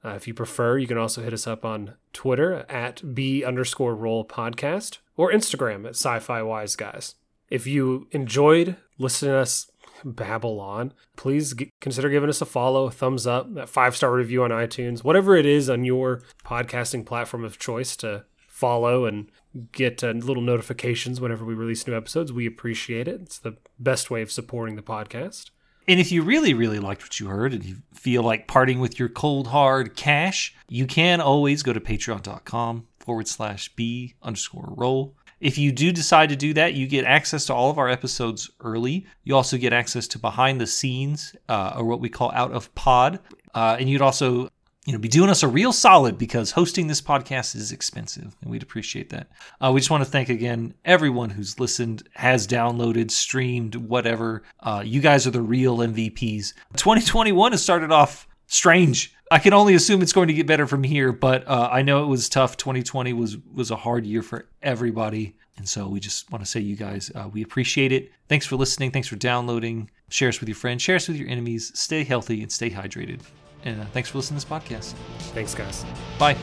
Uh, 0.04 0.10
if 0.10 0.26
you 0.26 0.34
prefer, 0.34 0.78
you 0.78 0.86
can 0.86 0.98
also 0.98 1.22
hit 1.22 1.32
us 1.32 1.46
up 1.46 1.64
on 1.64 1.94
Twitter 2.12 2.64
at 2.68 3.14
b 3.14 3.44
underscore 3.44 3.94
roll 3.94 4.24
podcast 4.24 4.98
or 5.16 5.30
Instagram 5.32 5.84
at 5.84 5.90
sci-fi 5.90 6.42
wise 6.42 6.76
guys. 6.76 7.14
If 7.50 7.66
you 7.66 8.08
enjoyed 8.10 8.76
listening 8.98 9.32
to 9.32 9.38
us 9.38 9.70
babble 10.04 10.60
on, 10.60 10.92
please 11.16 11.54
g- 11.54 11.70
consider 11.80 12.08
giving 12.08 12.28
us 12.28 12.40
a 12.40 12.46
follow, 12.46 12.90
thumbs 12.90 13.26
up, 13.26 13.54
that 13.54 13.68
five 13.68 13.96
star 13.96 14.12
review 14.12 14.42
on 14.44 14.50
iTunes, 14.50 15.04
whatever 15.04 15.36
it 15.36 15.46
is 15.46 15.68
on 15.70 15.84
your 15.84 16.22
podcasting 16.44 17.04
platform 17.04 17.44
of 17.44 17.58
choice 17.58 17.96
to 17.96 18.24
follow 18.48 19.04
and 19.04 19.30
get 19.72 20.02
uh, 20.02 20.12
little 20.12 20.42
notifications 20.42 21.20
whenever 21.20 21.44
we 21.44 21.54
release 21.54 21.86
new 21.86 21.96
episodes. 21.96 22.32
We 22.32 22.46
appreciate 22.46 23.06
it. 23.08 23.20
It's 23.22 23.38
the 23.38 23.56
best 23.78 24.10
way 24.10 24.22
of 24.22 24.32
supporting 24.32 24.76
the 24.76 24.82
podcast. 24.82 25.50
And 25.88 26.00
if 26.00 26.10
you 26.10 26.22
really, 26.22 26.52
really 26.52 26.80
liked 26.80 27.02
what 27.02 27.20
you 27.20 27.28
heard 27.28 27.52
and 27.52 27.64
you 27.64 27.76
feel 27.94 28.22
like 28.22 28.48
parting 28.48 28.80
with 28.80 28.98
your 28.98 29.08
cold, 29.08 29.48
hard 29.48 29.94
cash, 29.94 30.54
you 30.68 30.86
can 30.86 31.20
always 31.20 31.62
go 31.62 31.72
to 31.72 31.80
patreon.com 31.80 32.88
forward 32.98 33.28
slash 33.28 33.72
B 33.76 34.14
underscore 34.22 34.72
roll. 34.76 35.14
If 35.40 35.58
you 35.58 35.70
do 35.70 35.92
decide 35.92 36.30
to 36.30 36.36
do 36.36 36.54
that, 36.54 36.74
you 36.74 36.86
get 36.86 37.04
access 37.04 37.44
to 37.46 37.54
all 37.54 37.70
of 37.70 37.78
our 37.78 37.88
episodes 37.88 38.50
early. 38.60 39.06
You 39.24 39.36
also 39.36 39.58
get 39.58 39.72
access 39.72 40.08
to 40.08 40.18
behind 40.18 40.60
the 40.60 40.66
scenes, 40.66 41.36
uh, 41.48 41.74
or 41.76 41.84
what 41.84 42.00
we 42.00 42.08
call 42.08 42.32
out 42.32 42.52
of 42.52 42.74
pod. 42.74 43.20
Uh, 43.54 43.76
and 43.78 43.88
you'd 43.88 44.02
also 44.02 44.48
you 44.86 44.92
know, 44.92 44.98
be 44.98 45.08
doing 45.08 45.28
us 45.28 45.42
a 45.42 45.48
real 45.48 45.72
solid 45.72 46.16
because 46.16 46.52
hosting 46.52 46.86
this 46.86 47.02
podcast 47.02 47.56
is 47.56 47.72
expensive, 47.72 48.36
and 48.40 48.50
we'd 48.50 48.62
appreciate 48.62 49.10
that. 49.10 49.28
Uh, 49.60 49.72
we 49.74 49.80
just 49.80 49.90
want 49.90 50.04
to 50.04 50.08
thank 50.10 50.28
again 50.28 50.74
everyone 50.84 51.30
who's 51.30 51.58
listened, 51.58 52.08
has 52.14 52.46
downloaded, 52.46 53.10
streamed, 53.10 53.74
whatever. 53.74 54.44
Uh, 54.60 54.82
you 54.86 55.00
guys 55.00 55.26
are 55.26 55.32
the 55.32 55.42
real 55.42 55.78
MVPs. 55.78 56.54
2021 56.76 57.50
has 57.50 57.62
started 57.62 57.90
off 57.90 58.28
strange. 58.46 59.12
I 59.30 59.38
can 59.40 59.52
only 59.52 59.74
assume 59.74 60.02
it's 60.02 60.12
going 60.12 60.28
to 60.28 60.34
get 60.34 60.46
better 60.46 60.66
from 60.66 60.84
here, 60.84 61.12
but 61.12 61.46
uh, 61.48 61.68
I 61.70 61.82
know 61.82 62.04
it 62.04 62.06
was 62.06 62.28
tough. 62.28 62.56
2020 62.56 63.12
was 63.12 63.36
was 63.52 63.70
a 63.70 63.76
hard 63.76 64.06
year 64.06 64.22
for 64.22 64.46
everybody, 64.62 65.36
and 65.56 65.68
so 65.68 65.88
we 65.88 65.98
just 65.98 66.30
want 66.30 66.44
to 66.44 66.50
say, 66.50 66.60
you 66.60 66.76
guys, 66.76 67.10
uh, 67.14 67.28
we 67.32 67.42
appreciate 67.42 67.90
it. 67.90 68.12
Thanks 68.28 68.46
for 68.46 68.56
listening. 68.56 68.92
Thanks 68.92 69.08
for 69.08 69.16
downloading. 69.16 69.90
Share 70.10 70.28
us 70.28 70.38
with 70.38 70.48
your 70.48 70.56
friends. 70.56 70.82
Share 70.82 70.96
us 70.96 71.08
with 71.08 71.16
your 71.16 71.28
enemies. 71.28 71.72
Stay 71.74 72.04
healthy 72.04 72.42
and 72.42 72.52
stay 72.52 72.70
hydrated. 72.70 73.20
And 73.64 73.80
uh, 73.80 73.86
thanks 73.86 74.10
for 74.10 74.18
listening 74.18 74.40
to 74.40 74.48
this 74.48 74.58
podcast. 74.58 74.94
Thanks, 75.34 75.54
guys. 75.54 75.84
Bye. 76.18 76.36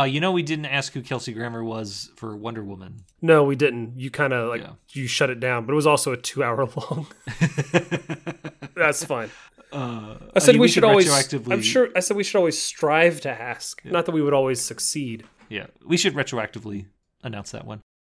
Uh, 0.00 0.04
you 0.04 0.20
know, 0.20 0.32
we 0.32 0.42
didn't 0.42 0.66
ask 0.66 0.92
who 0.94 1.02
Kelsey 1.02 1.32
Grammer 1.32 1.62
was 1.62 2.10
for 2.16 2.34
Wonder 2.36 2.64
Woman. 2.64 3.04
No, 3.20 3.44
we 3.44 3.54
didn't. 3.54 3.98
You 3.98 4.10
kind 4.10 4.32
of 4.32 4.48
like 4.48 4.62
Yeah. 4.62 4.72
you 4.90 5.06
shut 5.06 5.28
it 5.28 5.40
down, 5.40 5.66
but 5.66 5.72
it 5.72 5.76
was 5.76 5.86
also 5.86 6.12
a 6.12 6.16
two 6.16 6.42
hour 6.42 6.66
long. 6.76 7.06
That's 8.74 9.04
fine. 9.04 9.30
Uh, 9.72 10.16
I 10.34 10.40
said 10.40 10.56
mean, 10.56 10.62
we, 10.62 10.66
should 10.66 10.82
always. 10.82 11.08
I'm 11.32 11.62
sure. 11.62 11.90
I 11.94 12.00
said 12.00 12.16
we 12.16 12.24
should 12.24 12.38
always 12.38 12.60
strive 12.60 13.20
to 13.20 13.30
ask, 13.30 13.80
not 13.84 14.04
that 14.06 14.10
we 14.10 14.20
would 14.20 14.34
always 14.34 14.60
succeed. 14.60 15.22
Yeah, 15.48 15.66
we 15.86 15.96
should 15.96 16.14
retroactively 16.14 16.86
announce 17.22 17.52
that 17.52 17.64
one. 17.64 17.80